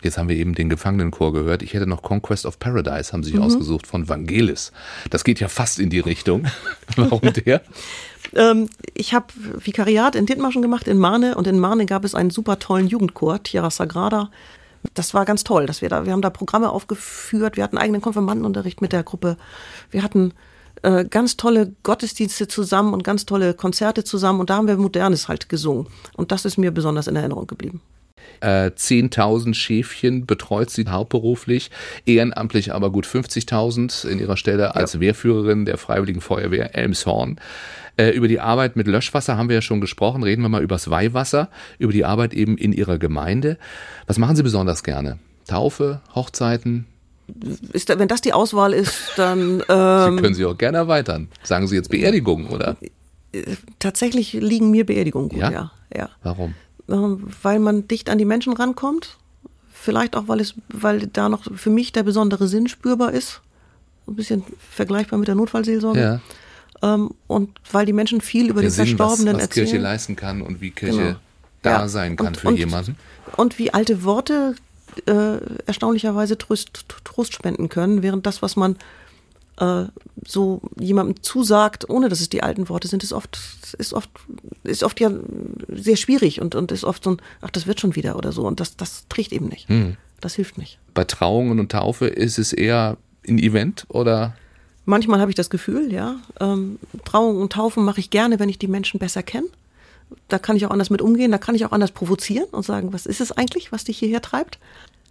Jetzt 0.02 0.18
haben 0.18 0.28
wir 0.28 0.36
eben 0.36 0.54
den 0.54 0.68
Gefangenenchor 0.68 1.32
gehört. 1.32 1.62
Ich 1.62 1.74
hätte 1.74 1.86
noch 1.86 2.02
Conquest 2.02 2.44
of 2.44 2.58
Paradise, 2.58 3.12
haben 3.12 3.22
Sie 3.22 3.30
sich 3.30 3.38
mhm. 3.38 3.46
ausgesucht, 3.46 3.86
von 3.86 4.08
Vangelis. 4.08 4.72
Das 5.10 5.22
geht 5.22 5.38
ja 5.38 5.48
fast 5.48 5.78
in 5.78 5.90
die 5.90 6.00
Richtung. 6.00 6.46
Warum 6.96 7.20
der? 7.32 7.62
ähm, 8.34 8.68
ich 8.94 9.14
habe 9.14 9.26
Vikariat 9.58 10.16
in 10.16 10.26
Dithmarschen 10.26 10.62
gemacht, 10.62 10.88
in 10.88 10.98
Marne. 10.98 11.36
Und 11.36 11.46
in 11.46 11.58
Marne 11.58 11.86
gab 11.86 12.04
es 12.04 12.14
einen 12.14 12.30
super 12.30 12.58
tollen 12.58 12.88
Jugendchor, 12.88 13.42
Tierra 13.42 13.70
Sagrada. 13.70 14.30
Das 14.94 15.14
war 15.14 15.24
ganz 15.24 15.44
toll, 15.44 15.66
dass 15.66 15.80
wir 15.80 15.88
da, 15.88 16.04
wir 16.04 16.12
haben 16.12 16.22
da 16.22 16.30
Programme 16.30 16.70
aufgeführt. 16.70 17.56
Wir 17.56 17.62
hatten 17.62 17.78
eigenen 17.78 18.00
Konfirmandenunterricht 18.00 18.80
mit 18.80 18.92
der 18.92 19.04
Gruppe. 19.04 19.36
Wir 19.92 20.02
hatten 20.02 20.32
äh, 20.82 21.04
ganz 21.04 21.36
tolle 21.36 21.72
Gottesdienste 21.82 22.48
zusammen 22.48 22.92
und 22.94 23.04
ganz 23.04 23.26
tolle 23.26 23.54
Konzerte 23.54 24.04
zusammen. 24.04 24.40
Und 24.40 24.50
da 24.50 24.56
haben 24.56 24.68
wir 24.68 24.76
Modernes 24.76 25.28
halt 25.28 25.48
gesungen. 25.48 25.86
Und 26.16 26.32
das 26.32 26.44
ist 26.44 26.58
mir 26.58 26.70
besonders 26.70 27.06
in 27.06 27.16
Erinnerung 27.16 27.46
geblieben. 27.46 27.80
10.000 28.42 29.50
äh, 29.50 29.54
Schäfchen 29.54 30.26
betreut 30.26 30.70
sie 30.70 30.84
hauptberuflich, 30.88 31.70
ehrenamtlich 32.06 32.74
aber 32.74 32.90
gut 32.90 33.06
50.000 33.06 34.06
in 34.08 34.18
ihrer 34.18 34.36
Stelle 34.36 34.74
als 34.74 34.94
ja. 34.94 35.00
Wehrführerin 35.00 35.64
der 35.64 35.78
Freiwilligen 35.78 36.20
Feuerwehr 36.20 36.74
Elmshorn. 36.74 37.38
Äh, 37.96 38.10
über 38.10 38.26
die 38.26 38.40
Arbeit 38.40 38.74
mit 38.74 38.88
Löschwasser 38.88 39.36
haben 39.36 39.48
wir 39.48 39.56
ja 39.56 39.62
schon 39.62 39.80
gesprochen. 39.80 40.22
Reden 40.22 40.42
wir 40.42 40.48
mal 40.48 40.62
übers 40.62 40.90
Weihwasser, 40.90 41.50
über 41.78 41.92
die 41.92 42.04
Arbeit 42.04 42.34
eben 42.34 42.56
in 42.56 42.72
ihrer 42.72 42.98
Gemeinde. 42.98 43.58
Was 44.06 44.18
machen 44.18 44.34
Sie 44.34 44.42
besonders 44.42 44.82
gerne? 44.82 45.18
Taufe, 45.46 46.00
Hochzeiten, 46.14 46.86
ist, 47.72 47.88
wenn 47.88 48.08
das 48.08 48.20
die 48.20 48.32
Auswahl 48.32 48.72
ist, 48.72 49.12
dann. 49.16 49.62
Ähm, 49.68 50.16
Sie 50.16 50.22
können 50.22 50.34
Sie 50.34 50.44
auch 50.44 50.58
gerne 50.58 50.78
erweitern. 50.78 51.28
Sagen 51.42 51.66
Sie 51.66 51.76
jetzt 51.76 51.90
Beerdigung, 51.90 52.48
oder? 52.48 52.76
Tatsächlich 53.78 54.32
liegen 54.34 54.70
mir 54.70 54.84
Beerdigungen 54.84 55.28
gut, 55.28 55.38
ja. 55.38 55.50
ja, 55.50 55.72
ja. 55.94 56.10
Warum? 56.22 56.54
Ähm, 56.88 57.28
weil 57.42 57.58
man 57.58 57.88
dicht 57.88 58.10
an 58.10 58.18
die 58.18 58.24
Menschen 58.24 58.52
rankommt. 58.52 59.16
Vielleicht 59.72 60.14
auch, 60.14 60.28
weil 60.28 60.40
es, 60.40 60.54
weil 60.68 61.06
da 61.06 61.28
noch 61.28 61.44
für 61.54 61.70
mich 61.70 61.92
der 61.92 62.02
besondere 62.02 62.48
Sinn 62.48 62.68
spürbar 62.68 63.12
ist. 63.12 63.40
Ein 64.06 64.16
bisschen 64.16 64.44
vergleichbar 64.70 65.18
mit 65.18 65.28
der 65.28 65.34
Notfallseelsorge. 65.34 66.00
Ja. 66.00 66.20
Ähm, 66.82 67.10
und 67.26 67.50
weil 67.70 67.86
die 67.86 67.92
Menschen 67.92 68.20
viel 68.20 68.50
über 68.50 68.60
der 68.60 68.70
die 68.70 68.74
Sinn, 68.74 68.86
Verstorbenen 68.86 69.34
was, 69.34 69.42
was 69.42 69.42
erzählen. 69.42 69.66
Kirche 69.66 69.82
leisten 69.82 70.16
kann 70.16 70.42
und 70.42 70.60
wie 70.60 70.70
Kirche 70.70 70.98
genau. 70.98 71.16
da 71.62 71.70
ja. 71.70 71.88
sein 71.88 72.16
kann 72.16 72.28
und, 72.28 72.36
für 72.36 72.48
und, 72.48 72.56
jemanden. 72.56 72.96
Und 73.36 73.58
wie 73.58 73.72
alte 73.72 74.04
Worte 74.04 74.56
äh, 75.06 75.38
erstaunlicherweise 75.66 76.38
Trost, 76.38 76.84
Trost 77.04 77.34
spenden 77.34 77.68
können, 77.68 78.02
während 78.02 78.26
das, 78.26 78.42
was 78.42 78.56
man 78.56 78.76
äh, 79.58 79.84
so 80.26 80.62
jemandem 80.78 81.22
zusagt, 81.22 81.88
ohne 81.88 82.08
dass 82.08 82.20
es 82.20 82.28
die 82.28 82.42
alten 82.42 82.68
Worte 82.68 82.88
sind, 82.88 83.02
ist 83.02 83.12
oft, 83.12 83.38
ist 83.78 83.92
oft, 83.92 84.10
ist 84.64 84.82
oft 84.82 85.00
ja 85.00 85.10
sehr 85.68 85.96
schwierig 85.96 86.40
und, 86.40 86.54
und 86.54 86.72
ist 86.72 86.84
oft 86.84 87.04
so 87.04 87.10
ein, 87.12 87.16
ach, 87.40 87.50
das 87.50 87.66
wird 87.66 87.80
schon 87.80 87.94
wieder 87.94 88.16
oder 88.16 88.32
so. 88.32 88.46
Und 88.46 88.60
das, 88.60 88.76
das 88.76 89.06
trägt 89.08 89.32
eben 89.32 89.48
nicht. 89.48 89.68
Hm. 89.68 89.96
Das 90.20 90.34
hilft 90.34 90.56
nicht. 90.56 90.78
Bei 90.94 91.04
Trauungen 91.04 91.58
und 91.58 91.72
Taufe 91.72 92.06
ist 92.06 92.38
es 92.38 92.52
eher 92.52 92.96
ein 93.28 93.38
Event 93.38 93.86
oder? 93.88 94.34
Manchmal 94.84 95.20
habe 95.20 95.30
ich 95.30 95.34
das 95.34 95.50
Gefühl, 95.50 95.92
ja. 95.92 96.16
Ähm, 96.40 96.78
Trauungen 97.04 97.40
und 97.40 97.52
Taufen 97.52 97.84
mache 97.84 98.00
ich 98.00 98.10
gerne, 98.10 98.38
wenn 98.38 98.48
ich 98.48 98.58
die 98.58 98.68
Menschen 98.68 98.98
besser 98.98 99.22
kenne. 99.22 99.46
Da 100.28 100.38
kann 100.38 100.56
ich 100.56 100.66
auch 100.66 100.70
anders 100.70 100.90
mit 100.90 101.02
umgehen, 101.02 101.30
da 101.30 101.38
kann 101.38 101.54
ich 101.54 101.64
auch 101.64 101.72
anders 101.72 101.92
provozieren 101.92 102.48
und 102.50 102.64
sagen, 102.64 102.92
was 102.92 103.06
ist 103.06 103.20
es 103.20 103.32
eigentlich, 103.32 103.72
was 103.72 103.84
dich 103.84 103.98
hierher 103.98 104.22
treibt? 104.22 104.58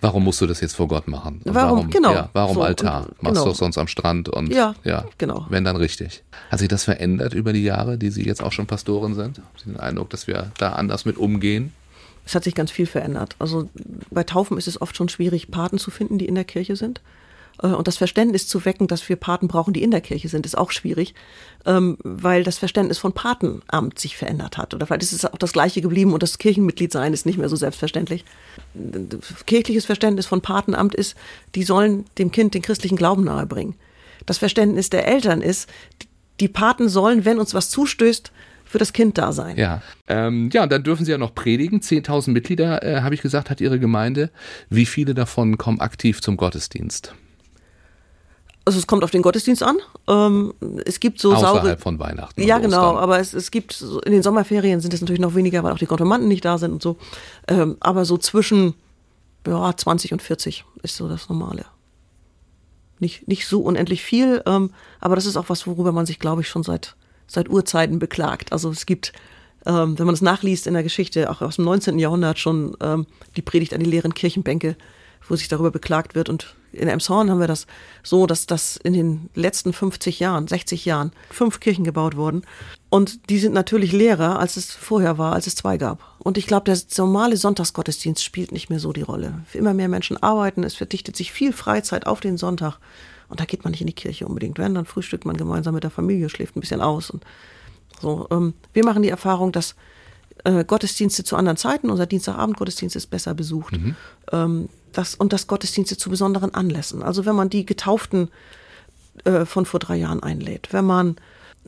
Warum 0.01 0.23
musst 0.23 0.41
du 0.41 0.47
das 0.47 0.61
jetzt 0.61 0.75
vor 0.75 0.87
Gott 0.87 1.07
machen? 1.07 1.41
warum, 1.45 1.77
warum, 1.77 1.89
genau. 1.91 2.11
Ja, 2.11 2.29
warum 2.33 2.55
so, 2.55 2.61
Altar? 2.63 3.01
Und, 3.01 3.23
Machst 3.23 3.35
genau. 3.35 3.45
du 3.45 3.53
sonst 3.53 3.77
am 3.77 3.87
Strand 3.87 4.29
und 4.29 4.51
ja, 4.51 4.73
ja, 4.83 5.05
genau. 5.19 5.45
Wenn 5.49 5.63
dann 5.63 5.75
richtig. 5.75 6.23
Hat 6.49 6.57
sich 6.57 6.67
das 6.67 6.85
verändert 6.85 7.35
über 7.35 7.53
die 7.53 7.63
Jahre, 7.63 7.99
die 7.99 8.09
Sie 8.09 8.25
jetzt 8.25 8.41
auch 8.41 8.51
schon 8.51 8.65
Pastorin 8.65 9.13
sind? 9.13 9.37
Haben 9.37 9.47
Sie 9.57 9.65
den 9.65 9.79
Eindruck, 9.79 10.09
dass 10.09 10.25
wir 10.25 10.51
da 10.57 10.73
anders 10.73 11.05
mit 11.05 11.17
umgehen? 11.17 11.71
Es 12.25 12.33
hat 12.33 12.43
sich 12.43 12.55
ganz 12.55 12.71
viel 12.71 12.87
verändert. 12.87 13.35
Also 13.37 13.69
bei 14.09 14.23
Taufen 14.23 14.57
ist 14.57 14.67
es 14.67 14.81
oft 14.81 14.95
schon 14.95 15.09
schwierig, 15.09 15.51
Paten 15.51 15.77
zu 15.77 15.91
finden, 15.91 16.17
die 16.17 16.27
in 16.27 16.35
der 16.35 16.45
Kirche 16.45 16.75
sind. 16.75 17.01
Äh, 17.61 17.67
und 17.67 17.87
das 17.87 17.97
Verständnis 17.97 18.47
zu 18.47 18.65
wecken, 18.65 18.87
dass 18.87 19.07
wir 19.07 19.15
Paten 19.15 19.47
brauchen, 19.47 19.73
die 19.73 19.83
in 19.83 19.91
der 19.91 20.01
Kirche 20.01 20.29
sind, 20.29 20.45
ist 20.45 20.57
auch 20.57 20.71
schwierig, 20.71 21.13
ähm, 21.65 21.97
weil 22.03 22.43
das 22.43 22.57
Verständnis 22.57 22.97
von 22.97 23.13
Patenamt 23.13 23.99
sich 23.99 24.17
verändert 24.17 24.57
hat. 24.57 24.73
Oder 24.73 24.85
vielleicht 24.85 25.03
ist 25.03 25.13
es 25.13 25.25
auch 25.25 25.37
das 25.37 25.53
gleiche 25.53 25.81
geblieben 25.81 26.13
und 26.13 26.23
das 26.23 26.37
Kirchenmitglied 26.37 26.91
sein 26.91 27.13
ist 27.13 27.25
nicht 27.25 27.37
mehr 27.37 27.49
so 27.49 27.55
selbstverständlich. 27.55 28.25
Kirchliches 29.45 29.85
Verständnis 29.85 30.25
von 30.25 30.41
Patenamt 30.41 30.95
ist, 30.95 31.15
die 31.55 31.63
sollen 31.63 32.05
dem 32.17 32.31
Kind 32.31 32.53
den 32.53 32.61
christlichen 32.61 32.97
Glauben 32.97 33.23
nahebringen. 33.23 33.75
Das 34.25 34.37
Verständnis 34.37 34.89
der 34.89 35.07
Eltern 35.07 35.41
ist, 35.41 35.69
die 36.39 36.47
Paten 36.47 36.89
sollen, 36.89 37.25
wenn 37.25 37.39
uns 37.39 37.53
was 37.53 37.69
zustößt, 37.69 38.31
für 38.65 38.77
das 38.77 38.93
Kind 38.93 39.17
da 39.17 39.33
sein. 39.33 39.57
Ja, 39.57 39.81
ähm, 40.07 40.49
ja, 40.53 40.63
und 40.63 40.71
dann 40.71 40.83
dürfen 40.83 41.03
Sie 41.03 41.11
ja 41.11 41.17
noch 41.17 41.35
predigen. 41.35 41.81
10.000 41.81 42.31
Mitglieder, 42.31 42.81
äh, 42.83 43.01
habe 43.01 43.13
ich 43.13 43.21
gesagt, 43.21 43.49
hat 43.49 43.59
Ihre 43.59 43.79
Gemeinde. 43.79 44.31
Wie 44.69 44.85
viele 44.85 45.13
davon 45.13 45.57
kommen 45.57 45.81
aktiv 45.81 46.21
zum 46.21 46.37
Gottesdienst? 46.37 47.13
Also 48.71 48.79
es 48.79 48.87
kommt 48.87 49.03
auf 49.03 49.11
den 49.11 49.21
Gottesdienst 49.21 49.63
an. 49.63 49.79
Ähm, 50.07 50.53
es 50.85 51.01
gibt 51.01 51.19
so 51.19 51.33
Außerhalb 51.33 51.61
saure. 51.61 51.77
von 51.77 51.99
Weihnachten. 51.99 52.41
Ja, 52.41 52.57
genau. 52.57 52.95
Aber 52.95 53.19
es, 53.19 53.33
es 53.33 53.51
gibt 53.51 53.83
in 54.05 54.13
den 54.13 54.23
Sommerferien 54.23 54.79
sind 54.79 54.93
es 54.93 55.01
natürlich 55.01 55.19
noch 55.19 55.35
weniger, 55.35 55.61
weil 55.61 55.73
auch 55.73 55.77
die 55.77 55.87
Konfirmanden 55.87 56.29
nicht 56.29 56.45
da 56.45 56.57
sind 56.57 56.71
und 56.71 56.81
so. 56.81 56.95
Ähm, 57.49 57.75
aber 57.81 58.05
so 58.05 58.17
zwischen 58.17 58.75
ja, 59.45 59.75
20 59.75 60.13
und 60.13 60.21
40 60.21 60.63
ist 60.83 60.95
so 60.95 61.09
das 61.09 61.27
Normale. 61.27 61.65
Nicht, 62.99 63.27
nicht 63.27 63.45
so 63.45 63.59
unendlich 63.59 64.03
viel, 64.03 64.41
ähm, 64.45 64.69
aber 65.01 65.17
das 65.17 65.25
ist 65.25 65.35
auch 65.35 65.49
was, 65.49 65.67
worüber 65.67 65.91
man 65.91 66.05
sich, 66.05 66.17
glaube 66.17 66.39
ich, 66.39 66.47
schon 66.47 66.63
seit, 66.63 66.95
seit 67.27 67.49
Urzeiten 67.49 67.99
beklagt. 67.99 68.53
Also 68.53 68.69
es 68.69 68.85
gibt, 68.85 69.11
ähm, 69.65 69.99
wenn 69.99 70.05
man 70.05 70.15
es 70.15 70.21
nachliest 70.21 70.65
in 70.65 70.75
der 70.75 70.83
Geschichte, 70.83 71.29
auch 71.29 71.41
aus 71.41 71.57
dem 71.57 71.65
19. 71.65 71.99
Jahrhundert 71.99 72.39
schon 72.39 72.77
ähm, 72.79 73.05
die 73.35 73.41
Predigt 73.41 73.73
an 73.73 73.81
die 73.81 73.89
leeren 73.89 74.13
Kirchenbänke, 74.13 74.77
wo 75.27 75.35
sich 75.35 75.47
darüber 75.47 75.71
beklagt 75.71 76.15
wird 76.15 76.29
und 76.29 76.55
in 76.73 76.87
Emshorn 76.87 77.29
haben 77.29 77.39
wir 77.39 77.47
das 77.47 77.67
so, 78.03 78.25
dass 78.25 78.45
das 78.45 78.77
in 78.77 78.93
den 78.93 79.29
letzten 79.35 79.73
50 79.73 80.19
Jahren, 80.19 80.47
60 80.47 80.85
Jahren 80.85 81.11
fünf 81.29 81.59
Kirchen 81.59 81.83
gebaut 81.83 82.15
wurden. 82.15 82.43
Und 82.89 83.29
die 83.29 83.39
sind 83.39 83.53
natürlich 83.53 83.91
leerer, 83.91 84.39
als 84.39 84.57
es 84.57 84.71
vorher 84.71 85.17
war, 85.17 85.33
als 85.33 85.47
es 85.47 85.55
zwei 85.55 85.77
gab. 85.77 86.03
Und 86.19 86.37
ich 86.37 86.47
glaube, 86.47 86.65
der 86.65 86.77
normale 86.97 87.37
Sonntagsgottesdienst 87.37 88.23
spielt 88.23 88.51
nicht 88.51 88.69
mehr 88.69 88.79
so 88.79 88.93
die 88.93 89.01
Rolle. 89.01 89.43
Immer 89.53 89.73
mehr 89.73 89.89
Menschen 89.89 90.21
arbeiten, 90.21 90.63
es 90.63 90.75
verdichtet 90.75 91.15
sich 91.15 91.31
viel 91.31 91.53
Freizeit 91.53 92.07
auf 92.07 92.19
den 92.19 92.37
Sonntag. 92.37 92.77
Und 93.27 93.39
da 93.39 93.45
geht 93.45 93.63
man 93.63 93.71
nicht 93.71 93.81
in 93.81 93.87
die 93.87 93.93
Kirche 93.93 94.27
unbedingt. 94.27 94.57
Wenn, 94.57 94.75
dann 94.75 94.85
frühstückt 94.85 95.25
man 95.25 95.37
gemeinsam 95.37 95.73
mit 95.73 95.83
der 95.83 95.91
Familie, 95.91 96.29
schläft 96.29 96.55
ein 96.55 96.59
bisschen 96.59 96.81
aus. 96.81 97.09
Und 97.09 97.23
so, 98.01 98.27
ähm, 98.29 98.53
wir 98.73 98.83
machen 98.83 99.03
die 99.03 99.09
Erfahrung, 99.09 99.51
dass 99.51 99.75
äh, 100.43 100.65
Gottesdienste 100.65 101.23
zu 101.23 101.35
anderen 101.35 101.57
Zeiten, 101.57 101.89
unser 101.89 102.05
Dienstagabend-Gottesdienst 102.05 102.95
ist 102.95 103.07
besser 103.07 103.33
besucht. 103.33 103.73
Mhm. 103.73 103.95
Ähm, 104.31 104.69
das, 104.93 105.15
und 105.15 105.33
das 105.33 105.47
Gottesdienste 105.47 105.97
zu 105.97 106.09
besonderen 106.09 106.53
Anlässen. 106.53 107.03
Also 107.03 107.25
wenn 107.25 107.35
man 107.35 107.49
die 107.49 107.65
Getauften 107.65 108.29
äh, 109.23 109.45
von 109.45 109.65
vor 109.65 109.79
drei 109.79 109.95
Jahren 109.95 110.23
einlädt, 110.23 110.69
wenn 110.71 110.85
man 110.85 111.15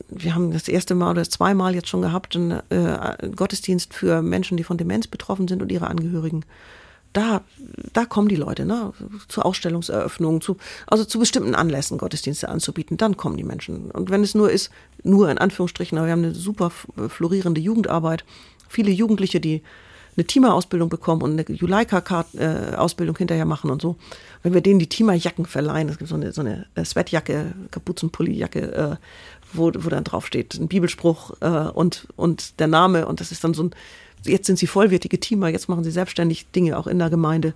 wir 0.08 0.34
haben 0.34 0.50
das 0.50 0.68
erste 0.68 0.94
Mal 0.94 1.12
oder 1.12 1.28
zweimal 1.28 1.74
jetzt 1.74 1.88
schon 1.88 2.02
gehabt, 2.02 2.34
einen 2.34 2.62
äh, 2.70 3.28
Gottesdienst 3.34 3.94
für 3.94 4.22
Menschen, 4.22 4.56
die 4.56 4.64
von 4.64 4.76
Demenz 4.76 5.06
betroffen 5.06 5.48
sind 5.48 5.62
und 5.62 5.70
ihre 5.70 5.86
Angehörigen. 5.86 6.44
Da, 7.12 7.42
da 7.92 8.04
kommen 8.04 8.28
die 8.28 8.34
Leute, 8.34 8.64
ne, 8.64 8.92
zu 9.28 9.42
Ausstellungseröffnungen, 9.42 10.40
zu, 10.40 10.56
also 10.88 11.04
zu 11.04 11.20
bestimmten 11.20 11.54
Anlässen 11.54 11.96
Gottesdienste 11.96 12.48
anzubieten, 12.48 12.96
dann 12.96 13.16
kommen 13.16 13.36
die 13.36 13.44
Menschen. 13.44 13.92
Und 13.92 14.10
wenn 14.10 14.24
es 14.24 14.34
nur 14.34 14.50
ist, 14.50 14.70
nur 15.04 15.30
in 15.30 15.38
Anführungsstrichen, 15.38 15.96
aber 15.96 16.08
wir 16.08 16.12
haben 16.12 16.24
eine 16.24 16.34
super 16.34 16.72
florierende 17.08 17.60
Jugendarbeit, 17.60 18.24
viele 18.68 18.90
Jugendliche, 18.90 19.40
die 19.40 19.62
eine 20.16 20.26
Teamer-Ausbildung 20.26 20.88
bekommen 20.88 21.22
und 21.22 21.32
eine 21.32 21.44
Juleika-Ausbildung 21.48 23.16
hinterher 23.16 23.44
machen 23.44 23.70
und 23.70 23.82
so. 23.82 23.96
Wenn 24.42 24.54
wir 24.54 24.60
denen 24.60 24.78
die 24.78 24.88
Teamer-Jacken 24.88 25.46
verleihen, 25.46 25.88
es 25.88 25.98
gibt 25.98 26.10
so 26.10 26.16
eine, 26.16 26.32
so 26.32 26.40
eine 26.40 26.66
äh, 26.74 26.84
Sweatjacke, 26.84 27.54
Kapuzenpulli-Jacke, 27.70 28.60
äh, 28.72 28.96
wo, 29.52 29.72
wo 29.74 29.88
dann 29.88 30.04
draufsteht, 30.04 30.54
ein 30.54 30.68
Bibelspruch 30.68 31.32
äh, 31.40 31.48
und, 31.48 32.08
und 32.16 32.60
der 32.60 32.66
Name 32.66 33.06
und 33.06 33.20
das 33.20 33.32
ist 33.32 33.44
dann 33.44 33.54
so 33.54 33.64
ein, 33.64 33.70
jetzt 34.24 34.46
sind 34.46 34.58
sie 34.58 34.66
vollwertige 34.66 35.20
Teamer, 35.20 35.48
jetzt 35.48 35.68
machen 35.68 35.84
sie 35.84 35.90
selbstständig 35.90 36.50
Dinge 36.50 36.78
auch 36.78 36.86
in 36.86 36.98
der 36.98 37.10
Gemeinde. 37.10 37.54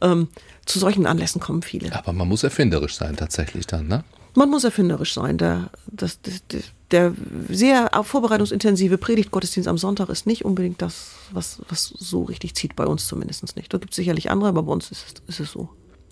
Ähm, 0.00 0.28
zu 0.66 0.78
solchen 0.78 1.06
Anlässen 1.06 1.40
kommen 1.40 1.62
viele. 1.62 1.92
Aber 1.92 2.12
man 2.12 2.28
muss 2.28 2.42
erfinderisch 2.42 2.94
sein 2.94 3.16
tatsächlich 3.16 3.66
dann, 3.66 3.88
ne? 3.88 4.04
Man 4.34 4.50
muss 4.50 4.64
erfinderisch 4.64 5.14
sein. 5.14 5.38
Der, 5.38 5.70
das, 5.86 6.20
das, 6.22 6.42
der 6.90 7.12
sehr 7.48 7.90
vorbereitungsintensive 8.02 8.98
Predigtgottesdienst 8.98 9.68
am 9.68 9.78
Sonntag 9.78 10.08
ist 10.08 10.26
nicht 10.26 10.44
unbedingt 10.44 10.80
das, 10.80 11.12
was, 11.32 11.60
was 11.68 11.92
so 11.98 12.24
richtig 12.24 12.54
zieht, 12.54 12.76
bei 12.76 12.86
uns 12.86 13.06
zumindest 13.06 13.56
nicht. 13.56 13.72
Da 13.72 13.78
gibt 13.78 13.92
es 13.92 13.96
sicherlich 13.96 14.30
andere, 14.30 14.48
aber 14.48 14.62
bei 14.62 14.72
uns 14.72 14.90
ist 14.90 15.04
es, 15.06 15.36
ist 15.36 15.40
es 15.40 15.52
so. 15.52 15.68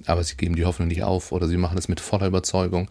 Aber 0.06 0.24
Sie 0.24 0.36
geben 0.36 0.56
die 0.56 0.64
Hoffnung 0.64 0.88
nicht 0.88 1.02
auf 1.02 1.32
oder 1.32 1.46
Sie 1.46 1.56
machen 1.56 1.78
es 1.78 1.88
mit 1.88 2.00
voller 2.00 2.26
Überzeugung. 2.26 2.88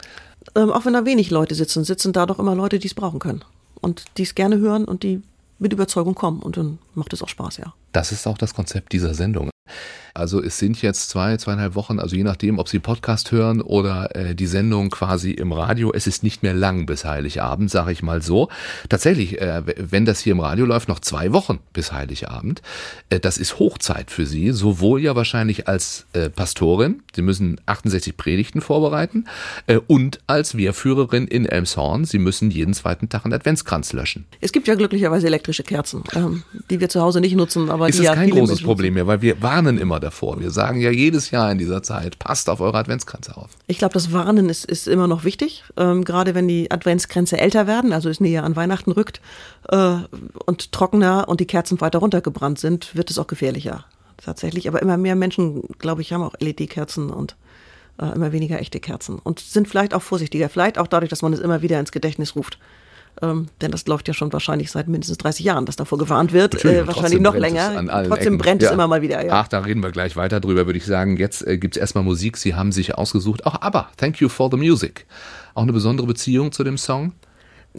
Ähm, 0.54 0.70
auch 0.70 0.84
wenn 0.84 0.92
da 0.92 1.04
wenig 1.04 1.30
Leute 1.30 1.54
sitzen, 1.54 1.84
sitzen 1.84 2.12
da 2.12 2.26
doch 2.26 2.38
immer 2.38 2.54
Leute, 2.54 2.78
die 2.78 2.86
es 2.86 2.94
brauchen 2.94 3.18
können. 3.18 3.44
Und 3.80 4.04
die 4.16 4.22
es 4.22 4.34
gerne 4.34 4.58
hören 4.58 4.84
und 4.84 5.02
die 5.02 5.22
mit 5.58 5.72
Überzeugung 5.72 6.14
kommen. 6.14 6.40
Und 6.40 6.56
dann 6.56 6.78
macht 6.94 7.12
es 7.12 7.22
auch 7.22 7.28
Spaß, 7.28 7.58
ja. 7.58 7.74
Das 7.92 8.12
ist 8.12 8.26
auch 8.26 8.38
das 8.38 8.54
Konzept 8.54 8.92
dieser 8.92 9.14
Sendung. 9.14 9.50
Also 10.14 10.42
es 10.42 10.58
sind 10.58 10.80
jetzt 10.82 11.10
zwei, 11.10 11.36
zweieinhalb 11.36 11.74
Wochen, 11.74 11.98
also 11.98 12.16
je 12.16 12.22
nachdem, 12.22 12.58
ob 12.58 12.68
Sie 12.68 12.78
Podcast 12.78 13.32
hören 13.32 13.60
oder 13.60 14.14
äh, 14.14 14.34
die 14.34 14.46
Sendung 14.46 14.90
quasi 14.90 15.30
im 15.30 15.52
Radio. 15.52 15.92
Es 15.92 16.06
ist 16.06 16.22
nicht 16.22 16.42
mehr 16.42 16.54
lang 16.54 16.86
bis 16.86 17.04
Heiligabend, 17.04 17.70
sage 17.70 17.92
ich 17.92 18.02
mal 18.02 18.22
so. 18.22 18.48
Tatsächlich, 18.88 19.40
äh, 19.40 19.62
wenn 19.76 20.04
das 20.04 20.20
hier 20.20 20.32
im 20.32 20.40
Radio 20.40 20.66
läuft, 20.66 20.88
noch 20.88 21.00
zwei 21.00 21.32
Wochen 21.32 21.60
bis 21.72 21.92
Heiligabend. 21.92 22.62
Äh, 23.08 23.20
das 23.20 23.38
ist 23.38 23.58
Hochzeit 23.58 24.10
für 24.10 24.26
Sie, 24.26 24.50
sowohl 24.52 25.00
ja 25.00 25.14
wahrscheinlich 25.14 25.68
als 25.68 26.06
äh, 26.12 26.30
Pastorin, 26.30 27.02
Sie 27.14 27.22
müssen 27.22 27.60
68 27.66 28.16
Predigten 28.16 28.60
vorbereiten, 28.60 29.26
äh, 29.66 29.78
und 29.86 30.20
als 30.26 30.56
Wehrführerin 30.56 31.26
in 31.26 31.46
Elmshorn, 31.46 32.04
Sie 32.04 32.18
müssen 32.18 32.50
jeden 32.50 32.74
zweiten 32.74 33.08
Tag 33.08 33.24
einen 33.24 33.34
Adventskranz 33.34 33.92
löschen. 33.92 34.26
Es 34.40 34.52
gibt 34.52 34.68
ja 34.68 34.74
glücklicherweise 34.74 35.26
elektrische 35.26 35.62
Kerzen, 35.62 36.02
ähm, 36.14 36.42
die 36.70 36.80
wir 36.80 36.88
zu 36.88 37.00
Hause 37.00 37.20
nicht 37.20 37.36
nutzen, 37.36 37.70
aber 37.70 37.88
ist 37.88 37.98
die 37.98 38.02
es 38.02 38.06
ja 38.06 38.14
kein 38.14 38.30
großes 38.30 38.62
Problem 38.62 38.94
mehr, 38.94 39.06
weil 39.06 39.22
wir 39.22 39.40
warnen 39.42 39.78
immer 39.78 39.99
davor. 40.00 40.40
Wir 40.40 40.50
sagen 40.50 40.80
ja 40.80 40.90
jedes 40.90 41.30
Jahr 41.30 41.50
in 41.52 41.58
dieser 41.58 41.82
Zeit, 41.82 42.18
passt 42.18 42.48
auf 42.48 42.60
eure 42.60 42.78
Adventskränze 42.78 43.36
auf. 43.36 43.50
Ich 43.66 43.78
glaube, 43.78 43.94
das 43.94 44.12
Warnen 44.12 44.48
ist, 44.48 44.64
ist 44.64 44.88
immer 44.88 45.06
noch 45.06 45.24
wichtig, 45.24 45.64
ähm, 45.76 46.04
gerade 46.04 46.34
wenn 46.34 46.48
die 46.48 46.70
Adventskränze 46.70 47.38
älter 47.38 47.66
werden, 47.66 47.92
also 47.92 48.08
es 48.08 48.20
näher 48.20 48.44
an 48.44 48.56
Weihnachten 48.56 48.92
rückt 48.92 49.20
äh, 49.68 49.96
und 50.46 50.72
trockener 50.72 51.28
und 51.28 51.40
die 51.40 51.46
Kerzen 51.46 51.80
weiter 51.80 51.98
runtergebrannt 52.00 52.58
sind, 52.58 52.94
wird 52.94 53.10
es 53.10 53.18
auch 53.18 53.26
gefährlicher 53.26 53.84
tatsächlich. 54.16 54.68
Aber 54.68 54.82
immer 54.82 54.96
mehr 54.96 55.16
Menschen, 55.16 55.62
glaube 55.78 56.02
ich, 56.02 56.12
haben 56.12 56.22
auch 56.22 56.34
LED-Kerzen 56.38 57.10
und 57.10 57.36
äh, 58.00 58.06
immer 58.14 58.32
weniger 58.32 58.58
echte 58.58 58.80
Kerzen 58.80 59.18
und 59.18 59.40
sind 59.40 59.68
vielleicht 59.68 59.94
auch 59.94 60.02
vorsichtiger, 60.02 60.48
vielleicht 60.48 60.78
auch 60.78 60.86
dadurch, 60.86 61.10
dass 61.10 61.22
man 61.22 61.32
es 61.32 61.40
immer 61.40 61.62
wieder 61.62 61.80
ins 61.80 61.92
Gedächtnis 61.92 62.36
ruft. 62.36 62.58
Ähm, 63.22 63.48
denn 63.60 63.70
das 63.70 63.86
läuft 63.86 64.08
ja 64.08 64.14
schon 64.14 64.32
wahrscheinlich 64.32 64.70
seit 64.70 64.88
mindestens 64.88 65.18
30 65.18 65.44
Jahren, 65.44 65.66
dass 65.66 65.76
davor 65.76 65.98
gewarnt 65.98 66.32
wird. 66.32 66.64
Äh, 66.64 66.86
wahrscheinlich 66.86 67.20
noch 67.20 67.34
es 67.34 67.40
länger. 67.40 67.74
trotzdem 68.08 68.34
Ecken. 68.34 68.38
brennt 68.38 68.62
Ja. 68.62 68.68
es 68.68 68.74
immer 68.74 68.86
mal 68.86 69.02
wieder. 69.02 69.24
Ja. 69.24 69.32
Ach, 69.34 69.48
da 69.48 69.60
reden 69.60 69.82
wir 69.82 69.90
gleich 69.90 70.16
weiter 70.16 70.40
drüber, 70.40 70.66
würde 70.66 70.78
ich 70.78 70.86
sagen. 70.86 71.16
Jetzt 71.16 71.46
äh, 71.46 71.58
gibt's 71.58 71.76
erstmal 71.76 72.04
Musik. 72.04 72.36
Sie 72.36 72.54
haben 72.54 72.72
sich 72.72 72.94
ausgesucht. 72.94 73.44
Auch 73.46 73.60
ABBA, 73.60 73.90
Thank 73.96 74.20
You 74.20 74.28
for 74.28 74.50
the 74.50 74.56
Music. 74.56 75.06
Auch 75.54 75.62
eine 75.62 75.72
besondere 75.72 76.06
Beziehung 76.06 76.52
zu 76.52 76.64
dem 76.64 76.78
Song? 76.78 77.12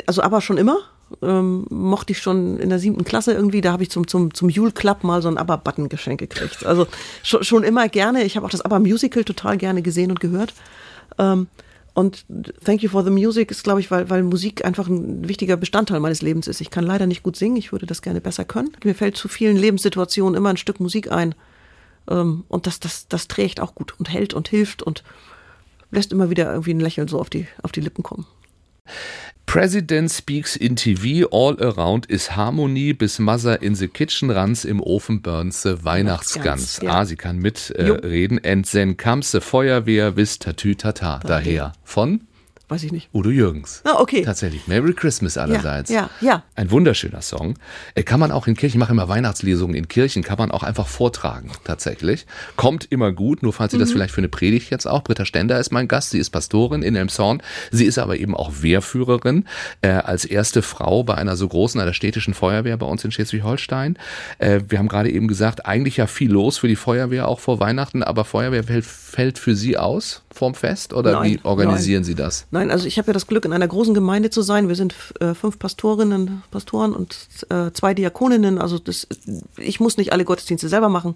also 0.07 0.21
aber 0.21 0.41
schon 0.41 0.57
immer. 0.57 0.77
Ähm, 1.21 1.65
mochte 1.69 2.13
ich 2.13 2.19
schon 2.19 2.57
in 2.59 2.69
der 2.69 2.79
siebten 2.79 3.03
Klasse 3.03 3.33
irgendwie, 3.33 3.59
da 3.59 3.73
habe 3.73 3.83
ich 3.83 3.91
zum, 3.91 4.07
zum, 4.07 4.33
zum 4.33 4.47
Jule 4.47 4.71
Club 4.71 5.03
mal 5.03 5.21
so 5.21 5.27
ein 5.27 5.37
ABBA-Button 5.37 5.89
geschenkt 5.89 6.19
gekriegt. 6.19 6.65
Also 6.65 6.87
schon, 7.21 7.43
schon 7.43 7.63
immer 7.63 7.89
gerne. 7.89 8.23
Ich 8.23 8.37
habe 8.37 8.45
auch 8.45 8.49
das 8.49 8.61
ABBA-Musical 8.61 9.25
total 9.25 9.57
gerne 9.57 9.81
gesehen 9.81 10.11
und 10.11 10.21
gehört. 10.21 10.53
Ähm, 11.17 11.47
und 11.93 12.25
Thank 12.63 12.83
You 12.83 12.89
for 12.89 13.03
the 13.03 13.09
Music 13.09 13.51
ist, 13.51 13.63
glaube 13.63 13.81
ich, 13.81 13.91
weil, 13.91 14.09
weil 14.09 14.23
Musik 14.23 14.63
einfach 14.63 14.87
ein 14.87 15.27
wichtiger 15.27 15.57
Bestandteil 15.57 15.99
meines 15.99 16.21
Lebens 16.21 16.47
ist. 16.47 16.61
Ich 16.61 16.69
kann 16.69 16.85
leider 16.85 17.05
nicht 17.05 17.23
gut 17.23 17.35
singen, 17.35 17.57
ich 17.57 17.71
würde 17.71 17.85
das 17.85 18.01
gerne 18.01 18.21
besser 18.21 18.45
können. 18.45 18.71
Mir 18.83 18.95
fällt 18.95 19.17
zu 19.17 19.27
vielen 19.27 19.57
Lebenssituationen 19.57 20.35
immer 20.35 20.49
ein 20.49 20.57
Stück 20.57 20.79
Musik 20.79 21.11
ein. 21.11 21.35
Ähm, 22.09 22.45
und 22.47 22.65
das, 22.65 22.79
das, 22.79 23.07
das 23.09 23.27
trägt 23.27 23.59
auch 23.59 23.75
gut 23.75 23.93
und 23.99 24.09
hält 24.09 24.33
und 24.33 24.47
hilft 24.47 24.81
und 24.81 25.03
lässt 25.91 26.13
immer 26.13 26.29
wieder 26.29 26.49
irgendwie 26.49 26.73
ein 26.73 26.79
Lächeln 26.79 27.09
so 27.09 27.19
auf 27.19 27.29
die, 27.29 27.47
auf 27.61 27.73
die 27.73 27.81
Lippen 27.81 28.03
kommen. 28.03 28.25
President 29.51 30.09
speaks 30.09 30.55
in 30.55 30.75
TV, 30.75 31.25
all 31.29 31.61
around 31.61 32.05
is 32.09 32.37
harmony, 32.37 32.93
bis 32.93 33.19
Mother 33.19 33.61
in 33.61 33.75
the 33.75 33.89
kitchen 33.89 34.31
runs, 34.31 34.63
im 34.63 34.79
Ofen 34.79 35.21
burns 35.21 35.63
the 35.63 35.83
Weihnachtsgans. 35.83 36.79
Ja. 36.81 37.01
Ah, 37.01 37.05
sie 37.05 37.17
kann 37.17 37.37
mitreden. 37.39 38.01
Äh, 38.01 38.07
reden. 38.07 38.39
And 38.45 38.65
then 38.65 38.95
comes 38.95 39.31
the 39.31 39.41
Feuerwehr, 39.41 40.11
bis 40.11 40.39
Tatü 40.39 40.75
Tata. 40.75 41.19
Daher. 41.27 41.73
Von 41.83 42.21
Weiß 42.71 42.83
ich 42.83 42.93
nicht. 42.93 43.09
Udo 43.13 43.29
Jürgens. 43.29 43.81
Ah, 43.83 43.99
okay. 43.99 44.21
Tatsächlich. 44.21 44.65
Merry 44.65 44.93
Christmas 44.93 45.37
allerseits. 45.37 45.89
Ja, 45.91 46.09
ja. 46.21 46.43
Ein 46.55 46.71
wunderschöner 46.71 47.21
Song. 47.21 47.55
Äh, 47.95 48.03
Kann 48.03 48.17
man 48.21 48.31
auch 48.31 48.47
in 48.47 48.55
Kirchen, 48.55 48.77
ich 48.77 48.79
mache 48.79 48.93
immer 48.93 49.09
Weihnachtslesungen 49.09 49.75
in 49.75 49.89
Kirchen, 49.89 50.23
kann 50.23 50.37
man 50.37 50.51
auch 50.51 50.63
einfach 50.63 50.87
vortragen, 50.87 51.51
tatsächlich. 51.65 52.25
Kommt 52.55 52.87
immer 52.89 53.11
gut, 53.11 53.43
nur 53.43 53.51
falls 53.51 53.71
Sie 53.73 53.77
Mhm. 53.77 53.81
das 53.81 53.91
vielleicht 53.91 54.13
für 54.13 54.21
eine 54.21 54.29
Predigt 54.29 54.69
jetzt 54.71 54.85
auch. 54.87 55.03
Britta 55.03 55.25
Stender 55.25 55.59
ist 55.59 55.73
mein 55.73 55.89
Gast, 55.89 56.11
sie 56.11 56.19
ist 56.19 56.29
Pastorin 56.29 56.81
in 56.81 56.95
Elmshorn. 56.95 57.43
Sie 57.71 57.83
ist 57.83 57.99
aber 57.99 58.15
eben 58.17 58.37
auch 58.37 58.51
Wehrführerin, 58.61 59.47
äh, 59.81 59.89
als 59.89 60.23
erste 60.23 60.61
Frau 60.61 61.03
bei 61.03 61.15
einer 61.15 61.35
so 61.35 61.49
großen, 61.49 61.81
einer 61.81 61.93
städtischen 61.93 62.33
Feuerwehr 62.33 62.77
bei 62.77 62.85
uns 62.85 63.03
in 63.03 63.11
Schleswig-Holstein. 63.11 63.97
Äh, 64.37 64.61
wir 64.69 64.79
haben 64.79 64.87
gerade 64.87 65.11
eben 65.11 65.27
gesagt, 65.27 65.65
eigentlich 65.65 65.97
ja 65.97 66.07
viel 66.07 66.31
los 66.31 66.57
für 66.57 66.69
die 66.69 66.77
Feuerwehr, 66.77 67.27
auch 67.27 67.41
vor 67.41 67.59
Weihnachten, 67.59 68.01
aber 68.01 68.23
Feuerwehr 68.23 68.63
fällt, 68.63 68.85
fällt 68.85 69.39
für 69.39 69.57
Sie 69.57 69.77
aus 69.77 70.23
vorm 70.33 70.55
Fest 70.55 70.93
oder 70.93 71.11
Nein, 71.19 71.31
wie 71.31 71.39
organisieren 71.43 72.05
Sie 72.05 72.15
das? 72.15 72.47
Nein, 72.51 72.60
also 72.69 72.85
ich 72.85 72.97
habe 72.97 73.07
ja 73.07 73.13
das 73.13 73.27
Glück, 73.27 73.45
in 73.45 73.53
einer 73.53 73.67
großen 73.67 73.93
Gemeinde 73.93 74.29
zu 74.29 74.41
sein. 74.41 74.67
Wir 74.67 74.75
sind 74.75 74.93
äh, 75.19 75.33
fünf 75.33 75.57
Pastorinnen, 75.57 76.43
Pastoren 76.51 76.93
und 76.93 77.15
äh, 77.49 77.71
zwei 77.71 77.93
Diakoninnen. 77.93 78.59
Also 78.59 78.77
das, 78.77 79.07
ich 79.57 79.79
muss 79.79 79.97
nicht 79.97 80.11
alle 80.13 80.25
Gottesdienste 80.25 80.69
selber 80.69 80.89
machen. 80.89 81.15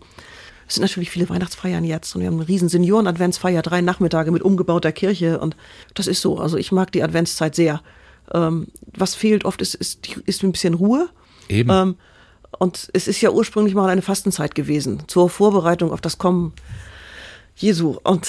Es 0.67 0.75
sind 0.75 0.81
natürlich 0.81 1.11
viele 1.11 1.29
Weihnachtsfeiern 1.29 1.83
jetzt 1.83 2.15
und 2.15 2.21
wir 2.21 2.27
haben 2.27 2.39
eine 2.39 2.47
riesen 2.47 2.69
Senioren-Adventsfeier, 2.69 3.61
drei 3.61 3.81
Nachmittage 3.81 4.31
mit 4.31 4.41
umgebauter 4.41 4.91
Kirche 4.91 5.39
und 5.39 5.55
das 5.93 6.07
ist 6.07 6.21
so. 6.21 6.39
Also 6.39 6.57
ich 6.57 6.71
mag 6.71 6.91
die 6.91 7.03
Adventszeit 7.03 7.53
sehr. 7.53 7.81
Ähm, 8.33 8.67
was 8.97 9.13
fehlt 9.13 9.45
oft 9.45 9.61
ist, 9.61 9.75
ist, 9.75 10.07
ist 10.25 10.43
ein 10.43 10.51
bisschen 10.51 10.73
Ruhe. 10.73 11.09
Eben. 11.49 11.69
Ähm, 11.69 11.95
und 12.57 12.89
es 12.93 13.07
ist 13.07 13.21
ja 13.21 13.29
ursprünglich 13.31 13.75
mal 13.75 13.89
eine 13.89 14.01
Fastenzeit 14.01 14.55
gewesen 14.55 15.03
zur 15.07 15.29
Vorbereitung 15.29 15.91
auf 15.91 16.01
das 16.01 16.17
Kommen 16.17 16.53
Jesu. 17.55 17.97
Und 18.03 18.27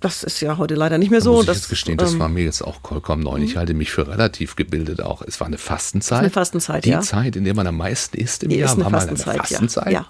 das 0.00 0.22
ist 0.22 0.40
ja 0.40 0.58
heute 0.58 0.74
leider 0.74 0.98
nicht 0.98 1.10
mehr 1.10 1.20
so. 1.20 1.32
muss 1.32 1.40
ich 1.42 1.46
das, 1.46 1.56
jetzt 1.58 1.68
gestehen, 1.70 1.98
das 1.98 2.12
ähm, 2.12 2.20
war 2.20 2.28
mir 2.28 2.44
jetzt 2.44 2.62
auch 2.62 2.80
vollkommen 2.82 3.22
neu. 3.24 3.38
Ich 3.38 3.56
halte 3.56 3.74
mich 3.74 3.90
für 3.90 4.06
relativ 4.06 4.54
gebildet 4.56 5.00
auch. 5.02 5.22
Es 5.22 5.40
war 5.40 5.46
eine 5.46 5.58
Fastenzeit. 5.58 6.20
eine 6.20 6.30
Fastenzeit, 6.30 6.84
Die 6.84 6.90
ja. 6.90 7.00
Zeit, 7.00 7.36
in 7.36 7.44
der 7.44 7.54
man 7.54 7.66
am 7.66 7.76
meisten 7.76 8.16
isst 8.16 8.42
im 8.44 8.50
Die 8.50 8.56
Jahr, 8.56 8.68
ist 8.68 8.74
eine 8.74 8.84
war 8.84 8.92
Fastenzeit, 8.92 9.28
eine 9.34 9.38
Fastenzeit. 9.40 9.92
ja. 9.92 10.06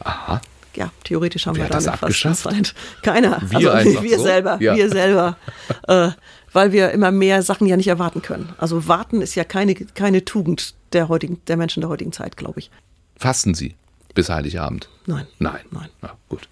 Aha. 0.00 0.40
Ja, 0.76 0.90
theoretisch 1.04 1.46
haben 1.46 1.56
Wer 1.56 1.64
wir 1.64 1.68
da 1.70 1.74
das 1.76 1.86
eine 1.88 1.94
abgeschafft? 1.94 2.42
Fastenzeit. 2.42 2.74
Keiner. 3.02 3.40
Wir 3.48 3.72
also 3.72 4.02
wir 4.02 4.18
so? 4.18 4.24
selber, 4.24 4.58
Ja. 4.60 4.76
wir 4.76 4.88
selber. 4.90 5.36
Äh, 5.88 6.10
weil 6.52 6.72
wir 6.72 6.90
immer 6.92 7.10
mehr 7.10 7.42
Sachen 7.42 7.66
ja 7.66 7.76
nicht 7.76 7.88
erwarten 7.88 8.22
können. 8.22 8.54
Also 8.58 8.88
warten 8.88 9.20
ist 9.22 9.34
ja 9.34 9.44
keine, 9.44 9.74
keine 9.74 10.24
Tugend 10.24 10.74
der 10.92 11.08
heutigen, 11.08 11.40
der 11.48 11.56
Menschen 11.56 11.80
der 11.80 11.90
heutigen 11.90 12.12
Zeit, 12.12 12.36
glaube 12.36 12.60
ich. 12.60 12.70
Fasten 13.16 13.54
Sie 13.54 13.74
bis 14.14 14.28
Heiligabend? 14.30 14.88
Nein. 15.06 15.26
Nein. 15.38 15.60
Nein. 15.70 15.88
Ja, 16.02 16.14
gut. 16.28 16.48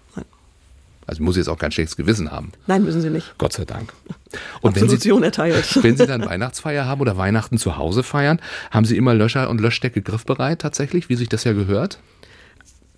Also 1.07 1.19
ich 1.19 1.25
muss 1.25 1.37
jetzt 1.37 1.49
auch 1.49 1.57
kein 1.57 1.71
schlechtes 1.71 1.95
Gewissen 1.97 2.31
haben. 2.31 2.51
Nein, 2.67 2.83
müssen 2.83 3.01
sie 3.01 3.09
nicht. 3.09 3.35
Gott 3.37 3.53
sei 3.53 3.65
Dank. 3.65 3.93
Und 4.61 4.75
wenn 4.75 4.89
Sie, 4.89 5.09
erteilt. 5.23 5.83
wenn 5.83 5.97
Sie 5.97 6.07
dann 6.07 6.25
Weihnachtsfeier 6.25 6.85
haben 6.85 7.01
oder 7.01 7.17
Weihnachten 7.17 7.57
zu 7.57 7.77
Hause 7.77 8.03
feiern, 8.03 8.41
haben 8.71 8.85
Sie 8.85 8.97
immer 8.97 9.13
Löscher 9.13 9.49
und 9.49 9.61
Löschdecke 9.61 10.01
griffbereit 10.01 10.59
tatsächlich, 10.59 11.09
wie 11.09 11.15
sich 11.15 11.29
das 11.29 11.43
ja 11.43 11.53
gehört? 11.53 11.99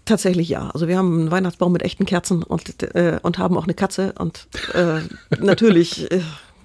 Tatsächlich 0.05 0.47
ja. 0.47 0.69
Also 0.69 0.87
wir 0.87 0.97
haben 0.97 1.19
einen 1.19 1.31
Weihnachtsbaum 1.31 1.73
mit 1.73 1.83
echten 1.83 2.05
Kerzen 2.05 2.41
und, 2.43 2.81
äh, 2.95 3.19
und 3.21 3.37
haben 3.37 3.57
auch 3.57 3.65
eine 3.65 3.73
Katze. 3.73 4.13
Und 4.17 4.47
äh, 4.73 5.01
natürlich 5.37 6.09
äh, 6.11 6.21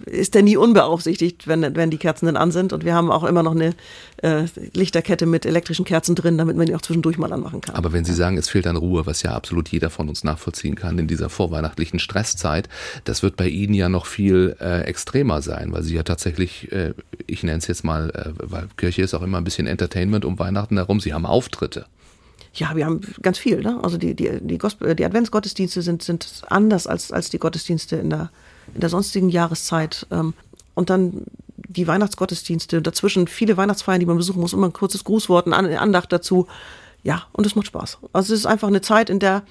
ist 0.07 0.35
der 0.35 0.43
nie 0.43 0.57
unbeaufsichtigt, 0.57 1.47
wenn, 1.47 1.77
wenn 1.77 1.91
die 1.91 1.99
Kerzen 1.99 2.27
dann 2.27 2.37
an 2.37 2.51
sind. 2.51 2.73
Und 2.73 2.85
wir 2.85 2.95
haben 2.95 3.11
auch 3.11 3.25
immer 3.25 3.43
noch 3.43 3.53
eine 3.53 3.75
äh, 4.19 4.45
Lichterkette 4.73 5.27
mit 5.27 5.47
elektrischen 5.47 5.85
Kerzen 5.85 6.15
drin, 6.15 6.39
damit 6.39 6.57
man 6.57 6.67
die 6.67 6.75
auch 6.75 6.83
zwischendurch 6.83 7.19
mal 7.19 7.33
anmachen 7.33 7.61
kann. 7.61 7.75
Aber 7.75 7.93
wenn 7.93 8.05
Sie 8.05 8.15
sagen, 8.15 8.37
es 8.37 8.49
fehlt 8.49 8.67
an 8.67 8.77
Ruhe, 8.77 9.07
was 9.07 9.23
ja 9.23 9.33
absolut 9.33 9.69
jeder 9.69 9.91
von 9.91 10.09
uns 10.09 10.25
nachvollziehen 10.25 10.75
kann 10.75 10.99
in 10.99 11.07
dieser 11.07 11.29
vorweihnachtlichen 11.29 11.99
Stresszeit, 11.99 12.69
das 13.05 13.23
wird 13.23 13.37
bei 13.37 13.49
Ihnen 13.49 13.75
ja 13.75 13.89
noch 13.89 14.07
viel 14.07 14.57
äh, 14.61 14.83
extremer 14.83 15.43
sein, 15.43 15.73
weil 15.73 15.83
Sie 15.83 15.95
ja 15.95 16.03
tatsächlich, 16.03 16.71
äh, 16.73 16.95
ich 17.27 17.43
nenne 17.43 17.59
es 17.59 17.67
jetzt 17.67 17.85
mal, 17.85 18.11
äh, 18.11 18.33
weil 18.43 18.69
Kirche 18.77 19.03
ist 19.03 19.15
auch 19.15 19.23
immer 19.23 19.39
ein 19.39 19.45
bisschen 19.45 19.67
Entertainment 19.67 20.25
um 20.25 20.39
Weihnachten 20.39 20.77
herum, 20.77 21.01
Sie 21.01 21.15
haben 21.15 21.27
Auftritte. 21.27 21.87
Ja, 22.55 22.77
wir 22.77 22.85
haben 22.85 23.01
ganz 23.23 23.39
viel. 23.39 23.63
Ne? 23.63 23.81
Also 23.83 23.97
die, 23.97 24.15
die, 24.15 24.31
die, 24.41 24.59
Gospel, 24.59 24.95
die 24.95 25.05
Adventsgottesdienste 25.05 25.81
sind, 25.81 26.03
sind 26.03 26.43
anders 26.49 26.87
als, 26.87 27.11
als 27.11 27.31
die 27.31 27.39
Gottesdienste 27.39 27.97
in 27.97 28.11
der, 28.11 28.31
in 28.75 28.81
der 28.81 28.91
sonstigen 28.91 29.29
Jahreszeit. 29.29 30.07
Ähm, 30.11 30.35
Und 30.75 30.89
dann 30.91 31.25
die 31.57 31.87
Weihnachtsgottesdienste, 31.87 32.83
dazwischen 32.83 33.27
viele 33.29 33.57
Weihnachtsfeiern, 33.57 34.01
die 34.01 34.07
man 34.07 34.17
besuchen 34.17 34.41
muss, 34.41 34.53
immer 34.53 34.67
ein 34.69 34.73
kurzes 34.73 35.05
Grußwort, 35.05 35.47
eine 35.47 35.57
An- 35.57 35.73
Andacht 35.75 36.13
dazu. 36.13 36.47
ja, 37.03 37.23
und 37.33 37.47
es 37.47 37.55
macht 37.57 37.67
Spaß. 37.67 37.99
Also 38.13 38.33
es 38.35 38.41
ist 38.41 38.47
einfach 38.47 38.69
eine 38.69 38.81
Zeit, 38.81 39.11
in 39.11 39.19
der 39.19 39.43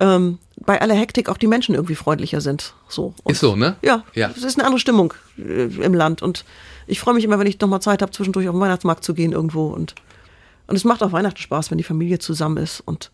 ähm, 0.00 0.38
bei 0.56 0.80
aller 0.80 0.94
Hektik 0.94 1.28
auch 1.28 1.36
die 1.36 1.46
Menschen 1.46 1.74
irgendwie 1.74 1.94
freundlicher 1.94 2.40
sind. 2.40 2.74
So. 2.88 3.14
Und 3.22 3.32
ist 3.32 3.40
so, 3.40 3.54
ne? 3.56 3.76
Ja, 3.82 4.02
ja. 4.14 4.30
Es 4.36 4.42
ist 4.42 4.58
eine 4.58 4.64
andere 4.66 4.80
Stimmung 4.80 5.14
äh, 5.38 5.64
im 5.66 5.94
Land. 5.94 6.20
Und 6.22 6.44
ich 6.88 6.98
freue 7.00 7.14
mich 7.14 7.24
immer, 7.24 7.38
wenn 7.38 7.46
ich 7.46 7.60
nochmal 7.60 7.80
Zeit 7.80 8.02
habe, 8.02 8.10
zwischendurch 8.12 8.48
auf 8.48 8.54
den 8.56 8.60
Weihnachtsmarkt 8.60 9.04
zu 9.04 9.14
gehen 9.14 9.30
irgendwo. 9.32 9.68
Und, 9.68 9.94
und 10.66 10.74
es 10.76 10.84
macht 10.84 11.02
auch 11.02 11.12
Weihnachten 11.12 11.38
Spaß, 11.38 11.70
wenn 11.70 11.78
die 11.78 11.84
Familie 11.84 12.18
zusammen 12.18 12.56
ist 12.56 12.80
und 12.80 13.10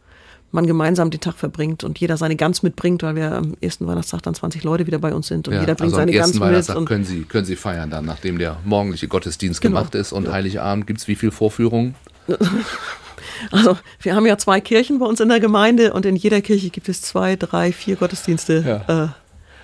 man 0.53 0.67
gemeinsam 0.67 1.11
den 1.11 1.21
Tag 1.21 1.37
verbringt 1.37 1.85
und 1.85 1.99
jeder 1.99 2.17
seine 2.17 2.37
Gans 2.37 2.63
mitbringt, 2.63 3.03
weil 3.03 3.15
wir 3.15 3.33
am 3.33 3.55
ersten 3.61 3.87
Weihnachtstag 3.87 4.23
dann 4.23 4.35
20 4.35 4.65
Leute 4.65 4.87
wieder 4.87 4.99
bei 4.99 5.15
uns 5.15 5.29
sind 5.29 5.49
und 5.49 5.55
ja, 5.55 5.61
jeder 5.61 5.75
bringt 5.75 5.95
also 5.95 5.97
seine 5.97 6.13
Gans 6.13 6.39
mit. 6.39 6.77
Und 6.77 6.87
können 6.87 7.05
Sie, 7.05 7.23
können 7.23 7.45
Sie 7.45 7.57
feiern 7.57 7.91
dann, 7.91 8.05
nachdem 8.05 8.39
der 8.39 8.59
morgendliche 8.65 9.09
Gottesdienst 9.09 9.61
genau. 9.61 9.79
gemacht 9.79 9.95
ist 9.95 10.13
und 10.13 10.25
ja. 10.25 10.33
Heiligabend 10.33 10.87
gibt 10.87 11.01
es 11.01 11.09
wie 11.09 11.15
viel 11.17 11.31
Vorführungen? 11.31 11.95
Also 13.51 13.79
wir 14.01 14.15
haben 14.15 14.27
ja 14.27 14.37
zwei 14.39 14.61
Kirchen 14.61 14.99
bei 14.99 15.07
uns 15.07 15.21
in 15.21 15.29
der 15.29 15.41
Gemeinde 15.41 15.93
und 15.93 16.05
in 16.05 16.17
jeder 16.17 16.41
Kirche 16.41 16.71
gibt 16.71 16.89
es 16.89 17.01
zwei, 17.03 17.37
drei, 17.37 17.73
vier 17.73 17.97
Gottesdienste. 17.97 18.85
Ja. 18.89 19.05
Äh, 19.05 19.09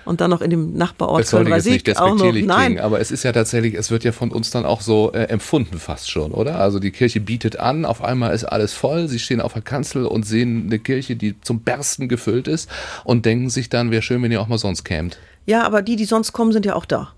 und 0.07 0.21
dann 0.21 0.29
noch 0.29 0.41
in 0.41 0.49
dem 0.49 0.73
Nachbarort 0.73 1.21
das 1.21 1.29
soll 1.29 1.47
jetzt 1.47 1.65
nicht 1.65 1.87
despektierlich 1.87 2.45
auch 2.45 2.47
noch, 2.47 2.63
klingen, 2.63 2.79
aber 2.79 2.99
es 2.99 3.11
ist 3.11 3.23
ja 3.23 3.31
tatsächlich, 3.31 3.73
es 3.75 3.91
wird 3.91 4.03
ja 4.03 4.11
von 4.11 4.31
uns 4.31 4.49
dann 4.49 4.65
auch 4.65 4.81
so 4.81 5.11
äh, 5.11 5.23
empfunden 5.25 5.79
fast 5.79 6.09
schon, 6.09 6.31
oder? 6.31 6.59
Also 6.59 6.79
die 6.79 6.91
Kirche 6.91 7.19
bietet 7.19 7.59
an, 7.59 7.85
auf 7.85 8.03
einmal 8.03 8.33
ist 8.33 8.45
alles 8.45 8.73
voll, 8.73 9.07
sie 9.07 9.19
stehen 9.19 9.41
auf 9.41 9.53
der 9.53 9.61
Kanzel 9.61 10.05
und 10.05 10.25
sehen 10.25 10.65
eine 10.67 10.79
Kirche, 10.79 11.15
die 11.15 11.39
zum 11.41 11.59
Bersten 11.59 12.07
gefüllt 12.07 12.47
ist 12.47 12.69
und 13.03 13.25
denken 13.25 13.49
sich 13.49 13.69
dann, 13.69 13.91
wäre 13.91 14.01
schön, 14.01 14.23
wenn 14.23 14.31
ihr 14.31 14.41
auch 14.41 14.47
mal 14.47 14.57
sonst 14.57 14.83
kämt. 14.83 15.17
Ja, 15.45 15.63
aber 15.63 15.81
die, 15.81 15.95
die 15.95 16.05
sonst 16.05 16.33
kommen, 16.33 16.51
sind 16.51 16.65
ja 16.65 16.75
auch 16.75 16.85
da. 16.85 17.13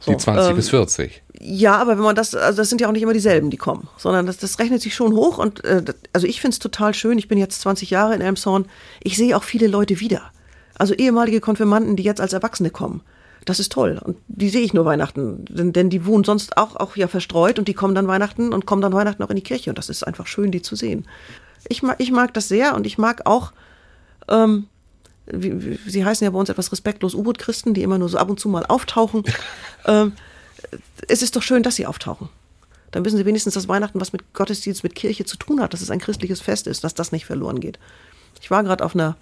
So, 0.00 0.12
die 0.12 0.16
20 0.18 0.50
ähm, 0.50 0.56
bis 0.56 0.70
40. 0.70 1.22
Ja, 1.40 1.76
aber 1.76 1.96
wenn 1.96 2.04
man 2.04 2.16
das, 2.16 2.34
also 2.34 2.58
das 2.58 2.68
sind 2.68 2.80
ja 2.80 2.88
auch 2.88 2.92
nicht 2.92 3.02
immer 3.02 3.12
dieselben, 3.12 3.50
die 3.50 3.56
kommen, 3.56 3.88
sondern 3.96 4.26
das, 4.26 4.38
das 4.38 4.58
rechnet 4.58 4.82
sich 4.82 4.94
schon 4.94 5.12
hoch 5.12 5.38
und 5.38 5.64
äh, 5.64 5.82
also 6.12 6.26
ich 6.26 6.40
finde 6.40 6.54
es 6.54 6.58
total 6.58 6.94
schön. 6.94 7.18
Ich 7.18 7.28
bin 7.28 7.38
jetzt 7.38 7.60
20 7.60 7.90
Jahre 7.90 8.14
in 8.14 8.20
Elmshorn. 8.20 8.66
Ich 9.02 9.16
sehe 9.16 9.36
auch 9.36 9.44
viele 9.44 9.66
Leute 9.66 10.00
wieder. 10.00 10.32
Also 10.78 10.94
ehemalige 10.94 11.40
Konfirmanden, 11.40 11.96
die 11.96 12.04
jetzt 12.04 12.20
als 12.20 12.32
Erwachsene 12.32 12.70
kommen. 12.70 13.02
Das 13.44 13.60
ist 13.60 13.72
toll. 13.72 14.00
Und 14.02 14.16
die 14.28 14.48
sehe 14.48 14.62
ich 14.62 14.74
nur 14.74 14.84
Weihnachten. 14.84 15.44
Denn, 15.46 15.72
denn 15.72 15.90
die 15.90 16.06
wohnen 16.06 16.24
sonst 16.24 16.56
auch, 16.56 16.76
auch 16.76 16.96
ja 16.96 17.08
verstreut 17.08 17.58
und 17.58 17.66
die 17.66 17.74
kommen 17.74 17.94
dann 17.94 18.06
Weihnachten 18.06 18.52
und 18.52 18.66
kommen 18.66 18.82
dann 18.82 18.92
Weihnachten 18.92 19.22
auch 19.22 19.30
in 19.30 19.36
die 19.36 19.42
Kirche. 19.42 19.70
Und 19.70 19.78
das 19.78 19.88
ist 19.88 20.06
einfach 20.06 20.26
schön, 20.26 20.50
die 20.50 20.62
zu 20.62 20.76
sehen. 20.76 21.06
Ich 21.68 21.82
mag, 21.82 21.96
ich 21.98 22.12
mag 22.12 22.34
das 22.34 22.48
sehr 22.48 22.74
und 22.74 22.86
ich 22.86 22.98
mag 22.98 23.26
auch, 23.26 23.52
ähm, 24.28 24.66
wie, 25.26 25.64
wie, 25.64 25.90
sie 25.90 26.04
heißen 26.04 26.24
ja 26.24 26.30
bei 26.30 26.38
uns 26.38 26.48
etwas 26.48 26.70
respektlos 26.72 27.14
U-Boot-Christen, 27.14 27.74
die 27.74 27.82
immer 27.82 27.98
nur 27.98 28.08
so 28.08 28.18
ab 28.18 28.30
und 28.30 28.38
zu 28.38 28.48
mal 28.48 28.66
auftauchen. 28.66 29.24
ähm, 29.86 30.12
es 31.06 31.22
ist 31.22 31.36
doch 31.36 31.42
schön, 31.42 31.62
dass 31.62 31.76
sie 31.76 31.86
auftauchen. 31.86 32.28
Dann 32.90 33.04
wissen 33.04 33.16
sie 33.16 33.26
wenigstens, 33.26 33.54
dass 33.54 33.68
Weihnachten 33.68 34.00
was 34.00 34.12
mit 34.12 34.32
Gottesdienst, 34.32 34.82
mit 34.82 34.94
Kirche 34.94 35.24
zu 35.24 35.36
tun 35.36 35.60
hat, 35.60 35.72
dass 35.72 35.80
es 35.80 35.90
ein 35.90 36.00
christliches 36.00 36.40
Fest 36.40 36.66
ist, 36.66 36.84
dass 36.84 36.94
das 36.94 37.12
nicht 37.12 37.26
verloren 37.26 37.60
geht. 37.60 37.78
Ich 38.40 38.50
war 38.50 38.62
gerade 38.62 38.84
auf 38.84 38.94
einer 38.94 39.16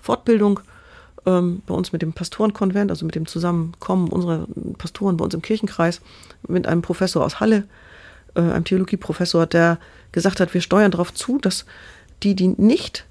Fortbildung 0.00 0.60
ähm, 1.26 1.62
bei 1.66 1.74
uns 1.74 1.92
mit 1.92 2.02
dem 2.02 2.12
Pastorenkonvent, 2.12 2.90
also 2.90 3.04
mit 3.04 3.14
dem 3.14 3.26
Zusammenkommen 3.26 4.08
unserer 4.08 4.46
Pastoren 4.78 5.16
bei 5.16 5.24
uns 5.24 5.34
im 5.34 5.42
Kirchenkreis, 5.42 6.00
mit 6.46 6.66
einem 6.66 6.82
Professor 6.82 7.24
aus 7.24 7.40
Halle, 7.40 7.64
äh, 8.34 8.40
einem 8.40 8.64
Theologieprofessor, 8.64 9.46
der 9.46 9.78
gesagt 10.12 10.40
hat, 10.40 10.54
wir 10.54 10.60
steuern 10.60 10.90
darauf 10.90 11.12
zu, 11.14 11.38
dass 11.38 11.64
die, 12.22 12.34
die 12.34 12.48
nicht 12.48 13.06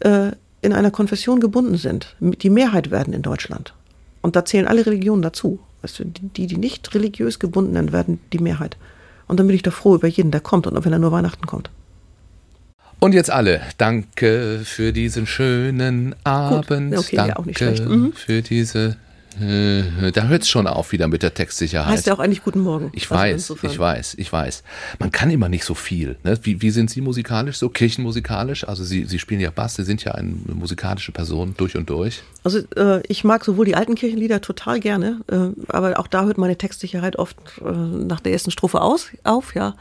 äh, 0.00 0.32
in 0.62 0.72
einer 0.72 0.90
Konfession 0.90 1.40
gebunden 1.40 1.76
sind, 1.76 2.16
die 2.20 2.50
Mehrheit 2.50 2.90
werden 2.90 3.12
in 3.12 3.22
Deutschland. 3.22 3.74
Und 4.22 4.34
da 4.34 4.44
zählen 4.44 4.66
alle 4.66 4.84
Religionen 4.84 5.22
dazu. 5.22 5.60
Du, 5.82 6.04
die, 6.04 6.48
die 6.48 6.56
nicht 6.56 6.92
religiös 6.94 7.38
gebundenen 7.38 7.92
werden 7.92 8.18
die 8.32 8.40
Mehrheit. 8.40 8.76
Und 9.28 9.38
dann 9.38 9.46
bin 9.46 9.54
ich 9.54 9.62
doch 9.62 9.72
froh 9.72 9.94
über 9.94 10.08
jeden, 10.08 10.32
der 10.32 10.40
kommt 10.40 10.66
und 10.66 10.76
auch 10.76 10.84
wenn 10.84 10.92
er 10.92 10.98
nur 10.98 11.12
Weihnachten 11.12 11.46
kommt. 11.46 11.70
Und 12.98 13.12
jetzt 13.12 13.30
alle, 13.30 13.60
danke 13.78 14.62
für 14.64 14.92
diesen 14.92 15.26
schönen 15.26 16.14
Abend. 16.24 16.90
Gut. 16.90 16.98
Okay, 16.98 17.16
danke 17.16 17.32
ja, 17.32 17.36
auch 17.36 17.44
nicht 17.44 17.58
schlecht. 17.58 17.84
Mhm. 17.84 18.12
für 18.14 18.42
diese 18.42 18.96
äh, 19.40 20.12
da 20.12 20.28
hört 20.28 20.42
es 20.42 20.48
schon 20.48 20.66
auf 20.66 20.92
wieder 20.92 21.08
mit 21.08 21.22
der 21.22 21.34
Textsicherheit. 21.34 21.88
Heißt 21.88 22.06
ja 22.06 22.14
auch 22.14 22.20
eigentlich 22.20 22.42
Guten 22.42 22.60
Morgen. 22.60 22.90
Ich 22.94 23.10
weiß, 23.10 23.52
ich 23.62 23.78
weiß, 23.78 24.14
ich 24.14 24.32
weiß. 24.32 24.62
Man 24.98 25.12
kann 25.12 25.30
immer 25.30 25.48
nicht 25.48 25.64
so 25.64 25.74
viel. 25.74 26.16
Ne? 26.24 26.38
Wie, 26.42 26.62
wie 26.62 26.70
sind 26.70 26.90
Sie 26.90 27.02
musikalisch 27.02 27.58
so, 27.58 27.68
kirchenmusikalisch? 27.68 28.66
Also 28.66 28.82
Sie, 28.82 29.04
Sie 29.04 29.18
spielen 29.18 29.40
ja 29.40 29.50
Bass, 29.50 29.74
Sie 29.74 29.84
sind 29.84 30.04
ja 30.04 30.12
eine 30.12 30.34
musikalische 30.54 31.12
Person 31.12 31.54
durch 31.56 31.76
und 31.76 31.90
durch. 31.90 32.22
Also 32.44 32.60
äh, 32.76 33.02
ich 33.08 33.24
mag 33.24 33.44
sowohl 33.44 33.66
die 33.66 33.74
alten 33.74 33.94
Kirchenlieder 33.94 34.40
total 34.40 34.80
gerne, 34.80 35.20
äh, 35.30 35.48
aber 35.68 35.98
auch 35.98 36.06
da 36.06 36.24
hört 36.24 36.38
meine 36.38 36.56
Textsicherheit 36.56 37.16
oft 37.16 37.36
äh, 37.60 37.70
nach 37.70 38.20
der 38.20 38.32
ersten 38.32 38.50
Strophe 38.50 38.80
aus, 38.80 39.10
auf. 39.24 39.54
Ja. 39.54 39.74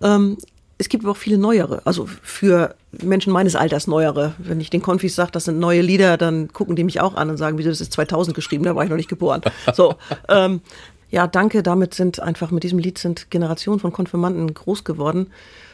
Ähm, 0.00 0.38
es 0.82 0.88
gibt 0.88 1.04
aber 1.04 1.12
auch 1.12 1.16
viele 1.16 1.38
neuere, 1.38 1.80
also 1.84 2.08
für 2.22 2.74
Menschen 3.02 3.32
meines 3.32 3.54
Alters 3.54 3.86
neuere. 3.86 4.34
Wenn 4.38 4.60
ich 4.60 4.68
den 4.68 4.82
Konfis 4.82 5.14
sage, 5.14 5.30
das 5.30 5.44
sind 5.44 5.60
neue 5.60 5.80
Lieder, 5.80 6.16
dann 6.16 6.52
gucken 6.52 6.74
die 6.74 6.82
mich 6.82 7.00
auch 7.00 7.14
an 7.14 7.30
und 7.30 7.36
sagen, 7.36 7.56
wieso 7.56 7.70
das 7.70 7.80
ist 7.80 7.92
2000 7.92 8.34
geschrieben, 8.34 8.64
da 8.64 8.74
war 8.74 8.82
ich 8.82 8.90
noch 8.90 8.96
nicht 8.96 9.08
geboren. 9.08 9.42
So, 9.74 9.94
ähm, 10.28 10.60
ja, 11.10 11.26
danke. 11.26 11.62
Damit 11.62 11.94
sind 11.94 12.20
einfach 12.20 12.50
mit 12.50 12.64
diesem 12.64 12.78
Lied 12.78 12.98
sind 12.98 13.30
Generationen 13.30 13.78
von 13.78 13.92
Konfirmanden 13.92 14.52
groß 14.52 14.82
geworden. 14.82 15.28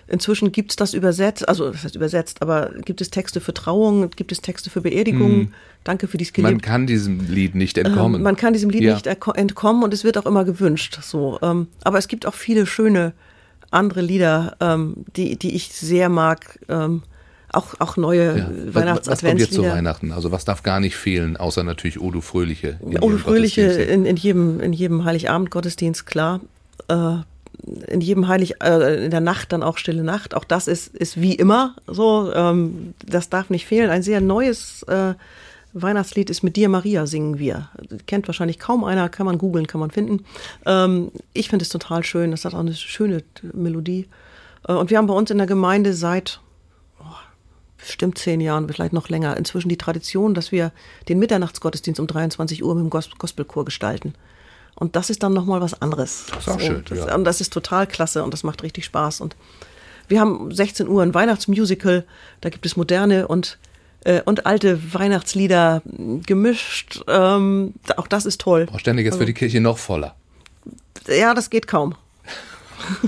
Inzwischen 0.06 0.52
gibt 0.52 0.72
es 0.72 0.76
das 0.76 0.94
übersetzt, 0.94 1.48
also 1.48 1.70
das 1.70 1.84
heißt 1.84 1.96
übersetzt, 1.96 2.42
aber 2.42 2.70
gibt 2.84 3.00
es 3.00 3.11
Texte 3.11 3.40
für 3.40 3.54
Trauungen, 3.54 4.11
gibt 4.11 4.30
es 4.30 4.40
Texte 4.40 4.68
für 4.68 4.82
Beerdigungen. 4.82 5.40
Hm. 5.40 5.54
Danke 5.84 6.06
für 6.06 6.18
die 6.18 6.24
Skelebt. 6.24 6.52
Man 6.52 6.61
kann 6.61 6.86
diesem 6.86 7.20
Lied 7.28 7.54
nicht 7.54 7.78
entkommen. 7.78 8.16
Ähm, 8.16 8.22
man 8.22 8.36
kann 8.36 8.52
diesem 8.52 8.70
Lied 8.70 8.82
ja. 8.82 8.94
nicht 8.94 9.06
entkommen 9.06 9.82
und 9.82 9.94
es 9.94 10.04
wird 10.04 10.18
auch 10.18 10.26
immer 10.26 10.44
gewünscht. 10.44 10.98
So, 11.02 11.38
ähm, 11.42 11.68
aber 11.82 11.98
es 11.98 12.09
gibt 12.09 12.26
auch 12.26 12.34
viele 12.34 12.66
schöne 12.66 13.14
andere 13.71 14.01
Lieder, 14.01 14.57
ähm, 14.61 15.05
die, 15.16 15.37
die 15.37 15.55
ich 15.55 15.73
sehr 15.73 16.09
mag. 16.09 16.59
Ähm, 16.69 17.03
auch, 17.51 17.75
auch 17.79 17.97
neue 17.97 18.39
ja. 18.39 18.75
Weihnachts 18.75 19.09
Was 19.09 19.23
kommt 19.23 19.41
jetzt 19.41 19.55
zu 19.55 19.62
Weihnachten? 19.62 20.12
Also 20.12 20.31
was 20.31 20.45
darf 20.45 20.62
gar 20.62 20.81
nicht 20.81 20.97
fehlen, 20.97 21.39
außer 21.39 21.64
natürlich 21.64 21.99
Odo 22.01 22.21
Fröhliche. 22.21 22.79
Odo 23.01 23.16
Fröhliche 23.16 23.62
in, 23.62 24.05
in, 24.05 24.16
jedem, 24.16 24.61
in 24.61 24.75
jedem 24.75 25.05
Heiligabend-Gottesdienst, 25.05 26.05
klar. 26.05 26.41
Äh, 26.89 27.19
in 27.89 28.01
jedem 28.01 28.29
Heilig, 28.29 28.62
äh, 28.62 29.05
in 29.05 29.11
der 29.11 29.21
Nacht 29.21 29.53
dann 29.53 29.62
auch 29.62 29.79
Stille 29.79 30.05
Nacht. 30.05 30.35
Auch 30.35 30.45
das 30.45 30.69
ist, 30.69 30.95
ist 30.95 31.21
wie 31.21 31.35
immer 31.35 31.75
so. 31.87 32.33
Ähm, 32.35 32.95
das 33.07 33.31
darf 33.31 33.51
nicht 33.51 33.66
fehlen. 33.66 33.91
Ein 33.91 34.03
sehr 34.03 34.21
neues 34.21 34.83
äh, 34.85 35.14
Weihnachtslied 35.83 36.31
ist 36.31 36.43
mit 36.43 36.57
dir 36.57 36.68
Maria 36.68 37.07
singen 37.07 37.39
wir. 37.39 37.68
Kennt 38.07 38.26
wahrscheinlich 38.29 38.59
kaum 38.59 38.85
einer, 38.85 39.09
kann 39.09 39.26
man 39.26 39.39
googeln, 39.39 39.66
kann 39.66 39.81
man 39.81 39.91
finden. 39.91 40.24
Ähm, 40.66 41.11
ich 41.33 41.49
finde 41.49 41.64
es 41.64 41.68
total 41.68 42.05
schön, 42.05 42.31
das 42.31 42.45
hat 42.45 42.55
auch 42.55 42.61
eine 42.61 42.74
schöne 42.74 43.22
Melodie. 43.53 44.09
Äh, 44.66 44.72
und 44.72 44.91
wir 44.91 44.99
haben 44.99 45.07
bei 45.07 45.14
uns 45.14 45.31
in 45.31 45.39
der 45.39 45.47
Gemeinde 45.47 45.95
seit 45.95 46.41
oh, 47.01 47.05
bestimmt 47.79 48.18
zehn 48.18 48.41
Jahren, 48.41 48.68
vielleicht 48.68 48.93
noch 48.93 49.09
länger, 49.09 49.37
inzwischen 49.37 49.68
die 49.68 49.79
Tradition, 49.79 50.35
dass 50.35 50.53
wir 50.53 50.72
den 51.09 51.18
Mitternachtsgottesdienst 51.18 52.01
um 52.01 52.07
23 52.07 52.62
Uhr 52.62 52.74
mit 52.74 52.85
dem 52.85 52.91
Gos 52.91 53.11
Gospelchor 53.18 53.64
gestalten. 53.64 54.14
Und 54.74 54.95
das 54.95 55.11
ist 55.11 55.22
dann 55.24 55.33
nochmal 55.33 55.61
was 55.61 55.81
anderes. 55.83 56.26
Das 56.29 56.47
ist 56.47 56.49
auch 56.49 56.61
so, 56.61 56.66
schön. 56.66 56.85
Das, 56.89 56.99
ja. 56.99 57.18
Das 57.18 57.41
ist 57.41 57.53
total 57.53 57.87
klasse 57.87 58.22
und 58.22 58.33
das 58.33 58.45
macht 58.45 58.62
richtig 58.62 58.85
Spaß. 58.85 59.20
Und 59.20 59.35
wir 60.07 60.20
haben 60.20 60.53
16 60.55 60.89
Uhr 60.89 61.03
ein 61.03 61.14
Weihnachtsmusical, 61.14 62.05
da 62.41 62.49
gibt 62.49 62.64
es 62.64 62.76
moderne 62.76 63.29
und 63.29 63.59
äh, 64.05 64.22
und 64.22 64.46
alte 64.46 64.94
Weihnachtslieder 64.94 65.82
gemischt. 66.26 67.03
Ähm, 67.09 67.74
auch 67.96 68.07
das 68.07 68.26
ist 68.26 68.40
toll. 68.40 68.66
Frau 68.68 68.78
Ständig, 68.78 69.05
jetzt 69.05 69.14
also, 69.14 69.20
wird 69.20 69.28
die 69.28 69.34
Kirche 69.34 69.61
noch 69.61 69.78
voller. 69.78 70.14
Ja, 71.07 71.34
das 71.34 71.51
geht 71.51 71.66
kaum. 71.66 71.94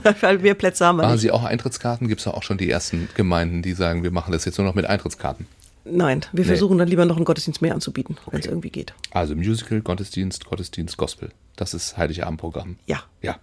Weil 0.20 0.38
mehr 0.38 0.54
Plätze 0.54 0.84
haben 0.84 0.96
wir 0.96 1.02
Machen 1.02 1.12
nicht. 1.12 1.22
Sie 1.22 1.30
auch 1.30 1.44
Eintrittskarten? 1.44 2.08
Gibt 2.08 2.20
es 2.20 2.26
auch 2.26 2.42
schon 2.42 2.58
die 2.58 2.70
ersten 2.70 3.08
Gemeinden, 3.14 3.62
die 3.62 3.72
sagen, 3.72 4.02
wir 4.02 4.10
machen 4.10 4.32
das 4.32 4.44
jetzt 4.44 4.58
nur 4.58 4.66
noch 4.66 4.74
mit 4.74 4.86
Eintrittskarten? 4.86 5.46
Nein, 5.84 6.26
wir 6.32 6.44
nee. 6.44 6.48
versuchen 6.48 6.78
dann 6.78 6.88
lieber 6.88 7.04
noch 7.04 7.16
einen 7.16 7.24
Gottesdienst 7.24 7.62
mehr 7.62 7.74
anzubieten, 7.74 8.16
okay. 8.20 8.32
wenn 8.32 8.40
es 8.40 8.46
irgendwie 8.46 8.70
geht. 8.70 8.92
Also 9.12 9.34
Musical, 9.34 9.80
Gottesdienst, 9.80 10.44
Gottesdienst, 10.44 10.96
Gospel. 10.96 11.30
Das 11.56 11.74
ist 11.74 11.96
Heiligabendprogramm. 11.96 12.76
Ja. 12.86 13.02
Ja. 13.22 13.36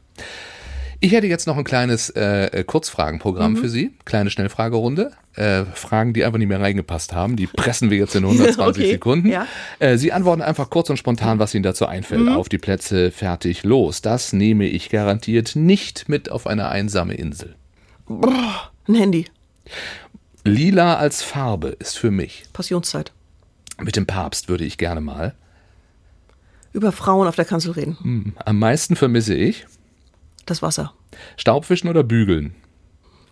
Ich 0.99 1.11
hätte 1.11 1.27
jetzt 1.27 1.45
noch 1.45 1.57
ein 1.57 1.63
kleines 1.63 2.09
äh, 2.09 2.63
Kurzfragenprogramm 2.65 3.53
mhm. 3.53 3.57
für 3.57 3.69
Sie. 3.69 3.91
Kleine 4.05 4.31
Schnellfragerunde. 4.31 5.11
Äh, 5.35 5.65
Fragen, 5.65 6.13
die 6.13 6.25
einfach 6.25 6.39
nicht 6.39 6.47
mehr 6.47 6.59
reingepasst 6.59 7.13
haben. 7.13 7.35
Die 7.35 7.45
pressen 7.45 7.91
wir 7.91 7.97
jetzt 7.97 8.15
in 8.15 8.23
120 8.25 8.83
okay. 8.83 8.91
Sekunden. 8.93 9.29
Ja. 9.29 9.45
Äh, 9.77 9.97
Sie 9.97 10.11
antworten 10.11 10.41
einfach 10.41 10.71
kurz 10.71 10.89
und 10.89 10.97
spontan, 10.97 11.37
was 11.37 11.53
Ihnen 11.53 11.63
dazu 11.63 11.85
einfällt. 11.85 12.21
Mhm. 12.21 12.29
Auf 12.29 12.49
die 12.49 12.57
Plätze, 12.57 13.11
fertig, 13.11 13.63
los. 13.63 14.01
Das 14.01 14.33
nehme 14.33 14.65
ich 14.65 14.89
garantiert 14.89 15.55
nicht 15.55 16.09
mit 16.09 16.31
auf 16.31 16.47
eine 16.47 16.69
einsame 16.69 17.13
Insel. 17.13 17.55
Boah, 18.07 18.71
ein 18.87 18.95
Handy. 18.95 19.27
Lila 20.43 20.95
als 20.95 21.21
Farbe 21.21 21.69
ist 21.69 21.99
für 21.99 22.09
mich. 22.09 22.45
Passionszeit. 22.53 23.11
Mit 23.79 23.95
dem 23.95 24.07
Papst 24.07 24.49
würde 24.49 24.65
ich 24.65 24.79
gerne 24.79 25.01
mal. 25.01 25.35
Über 26.73 26.91
Frauen 26.91 27.27
auf 27.27 27.35
der 27.35 27.45
Kanzel 27.45 27.73
reden. 27.73 27.97
Hm, 28.01 28.33
am 28.43 28.57
meisten 28.57 28.95
vermisse 28.95 29.35
ich 29.35 29.67
das 30.49 30.61
Wasser. 30.61 30.93
Staubwischen 31.37 31.89
oder 31.89 32.03
bügeln? 32.03 32.55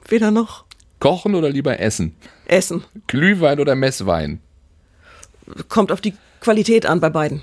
Weder 0.08 0.32
noch. 0.32 0.66
Kochen 1.00 1.36
oder 1.36 1.50
lieber 1.50 1.80
essen? 1.80 2.16
Essen. 2.46 2.84
Glühwein 3.08 3.60
oder 3.60 3.76
Messwein? 3.76 4.40
Kommt 5.68 5.92
auf 5.92 6.02
die 6.02 6.14
Qualität 6.42 6.86
an 6.86 7.00
bei 7.00 7.10
beiden. 7.10 7.42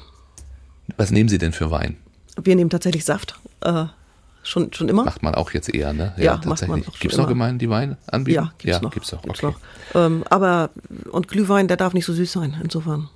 Was 0.96 1.10
nehmen 1.10 1.28
Sie 1.28 1.38
denn 1.38 1.52
für 1.52 1.70
Wein? 1.70 1.96
Wir 2.42 2.56
nehmen 2.56 2.70
tatsächlich 2.70 3.04
Saft. 3.04 3.38
Äh, 3.60 3.86
Schon, 4.44 4.72
schon 4.72 4.88
immer? 4.88 5.04
Macht 5.04 5.22
man 5.22 5.34
auch 5.36 5.52
jetzt 5.52 5.72
eher, 5.72 5.92
ne? 5.92 6.14
Ja, 6.16 6.40
macht 6.44 6.66
man 6.66 6.80
auch 6.80 6.84
schon 6.84 6.94
Gibt 6.98 7.12
es 7.12 7.18
noch. 7.18 7.28
Gemeinden, 7.28 7.60
die 7.60 7.70
Wein 7.70 7.96
anbieten? 8.08 8.36
Ja, 8.36 8.52
gibt's 8.58 8.76
ja, 8.76 8.82
noch. 8.82 8.90
Gibt's 8.90 9.12
noch. 9.12 9.22
Gibt's 9.22 9.42
okay. 9.42 9.54
noch. 9.94 10.00
Ähm, 10.04 10.24
aber, 10.30 10.70
und 11.12 11.28
Glühwein, 11.28 11.68
der 11.68 11.76
darf 11.76 11.94
nicht 11.94 12.04
so 12.04 12.12
süß 12.12 12.32
sein, 12.32 12.56
insofern. 12.62 13.08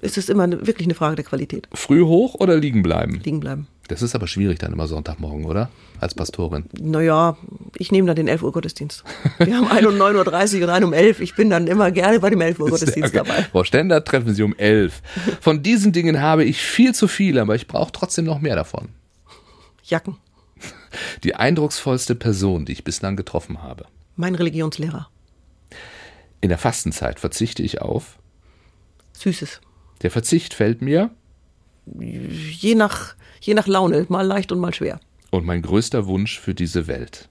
Es 0.00 0.16
ist 0.16 0.30
immer 0.30 0.44
eine, 0.44 0.66
wirklich 0.66 0.86
eine 0.86 0.94
Frage 0.94 1.16
der 1.16 1.24
Qualität. 1.24 1.68
Früh 1.74 2.02
hoch 2.02 2.34
oder 2.34 2.56
liegen 2.56 2.82
bleiben? 2.82 3.20
Liegen 3.22 3.40
bleiben. 3.40 3.66
Das 3.88 4.02
ist 4.02 4.14
aber 4.14 4.26
schwierig 4.26 4.58
dann 4.58 4.72
immer 4.72 4.88
Sonntagmorgen, 4.88 5.44
oder? 5.44 5.70
Als 6.00 6.14
Pastorin. 6.14 6.64
Naja, 6.80 7.36
ich 7.76 7.92
nehme 7.92 8.06
dann 8.06 8.16
den 8.16 8.26
11 8.28 8.42
Uhr 8.42 8.52
Gottesdienst. 8.52 9.04
Wir 9.38 9.56
haben 9.56 9.68
einen 9.68 9.86
um 9.86 9.94
9.30 9.94 10.56
Uhr 10.58 10.64
und 10.64 10.70
einen 10.70 10.84
um 10.86 10.92
11 10.92 11.20
Ich 11.20 11.34
bin 11.34 11.50
dann 11.50 11.66
immer 11.66 11.90
gerne 11.92 12.18
bei 12.20 12.30
dem 12.30 12.40
11 12.40 12.58
Uhr 12.58 12.70
Gottesdienst 12.70 13.12
geil. 13.12 13.24
dabei. 13.24 13.42
Frau 13.44 13.64
Stender, 13.64 14.04
treffen 14.04 14.34
Sie 14.34 14.42
um 14.42 14.54
elf. 14.56 15.02
Von 15.40 15.62
diesen 15.62 15.92
Dingen 15.92 16.20
habe 16.20 16.44
ich 16.44 16.60
viel 16.60 16.94
zu 16.94 17.06
viel, 17.08 17.38
aber 17.38 17.54
ich 17.54 17.68
brauche 17.68 17.92
trotzdem 17.92 18.24
noch 18.24 18.40
mehr 18.40 18.56
davon. 18.56 18.88
Jacken. 19.84 20.16
Die 21.22 21.34
eindrucksvollste 21.36 22.14
Person, 22.14 22.64
die 22.64 22.72
ich 22.72 22.84
bislang 22.84 23.16
getroffen 23.16 23.62
habe. 23.62 23.86
Mein 24.16 24.34
Religionslehrer. 24.34 25.08
In 26.40 26.48
der 26.48 26.58
Fastenzeit 26.58 27.20
verzichte 27.20 27.62
ich 27.62 27.82
auf. 27.82 28.18
Süßes. 29.12 29.60
Der 30.02 30.10
Verzicht 30.10 30.54
fällt 30.54 30.82
mir. 30.82 31.10
Je 31.86 32.74
nach, 32.74 33.14
je 33.40 33.54
nach 33.54 33.66
Laune, 33.66 34.06
mal 34.08 34.26
leicht 34.26 34.52
und 34.52 34.58
mal 34.58 34.74
schwer. 34.74 35.00
Und 35.30 35.44
mein 35.46 35.62
größter 35.62 36.06
Wunsch 36.06 36.38
für 36.38 36.54
diese 36.54 36.86
Welt, 36.86 37.28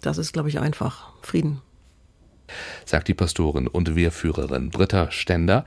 Das 0.00 0.18
ist, 0.18 0.32
glaube 0.32 0.48
ich, 0.48 0.58
einfach. 0.58 1.10
Frieden. 1.22 1.60
sagt 2.84 3.06
die 3.06 3.14
Pastorin 3.14 3.68
und 3.68 3.94
Wehrführerin 3.94 4.70
Britta 4.70 5.10
Stender. 5.12 5.64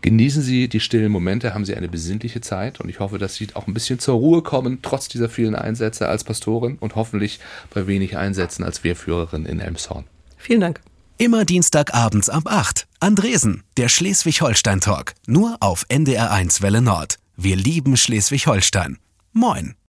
Genießen 0.00 0.42
Sie 0.42 0.68
die 0.68 0.80
stillen 0.80 1.12
Momente, 1.12 1.54
haben 1.54 1.64
Sie 1.64 1.76
eine 1.76 1.88
besinnliche 1.88 2.40
Zeit 2.40 2.80
und 2.80 2.88
ich 2.88 2.98
hoffe, 2.98 3.18
dass 3.18 3.36
Sie 3.36 3.46
auch 3.54 3.68
ein 3.68 3.74
bisschen 3.74 4.00
zur 4.00 4.16
Ruhe 4.16 4.42
kommen, 4.42 4.80
trotz 4.82 5.08
dieser 5.08 5.28
vielen 5.28 5.54
Einsätze 5.54 6.08
als 6.08 6.24
Pastorin 6.24 6.76
und 6.80 6.96
hoffentlich 6.96 7.38
bei 7.72 7.86
wenig 7.86 8.16
Einsätzen 8.16 8.64
als 8.64 8.82
Wehrführerin 8.82 9.46
in 9.46 9.60
Elmshorn. 9.60 10.04
Vielen 10.36 10.60
Dank. 10.60 10.80
Immer 11.18 11.44
Dienstagabends 11.44 12.28
ab 12.28 12.44
8. 12.46 12.88
Andresen, 12.98 13.62
der 13.76 13.88
Schleswig-Holstein-Talk. 13.88 15.12
Nur 15.28 15.56
auf 15.60 15.84
NDR1 15.88 16.60
Welle 16.62 16.82
Nord. 16.82 17.18
Wir 17.36 17.56
lieben 17.56 17.96
Schleswig-Holstein. 17.96 18.98
Moin. 19.32 19.74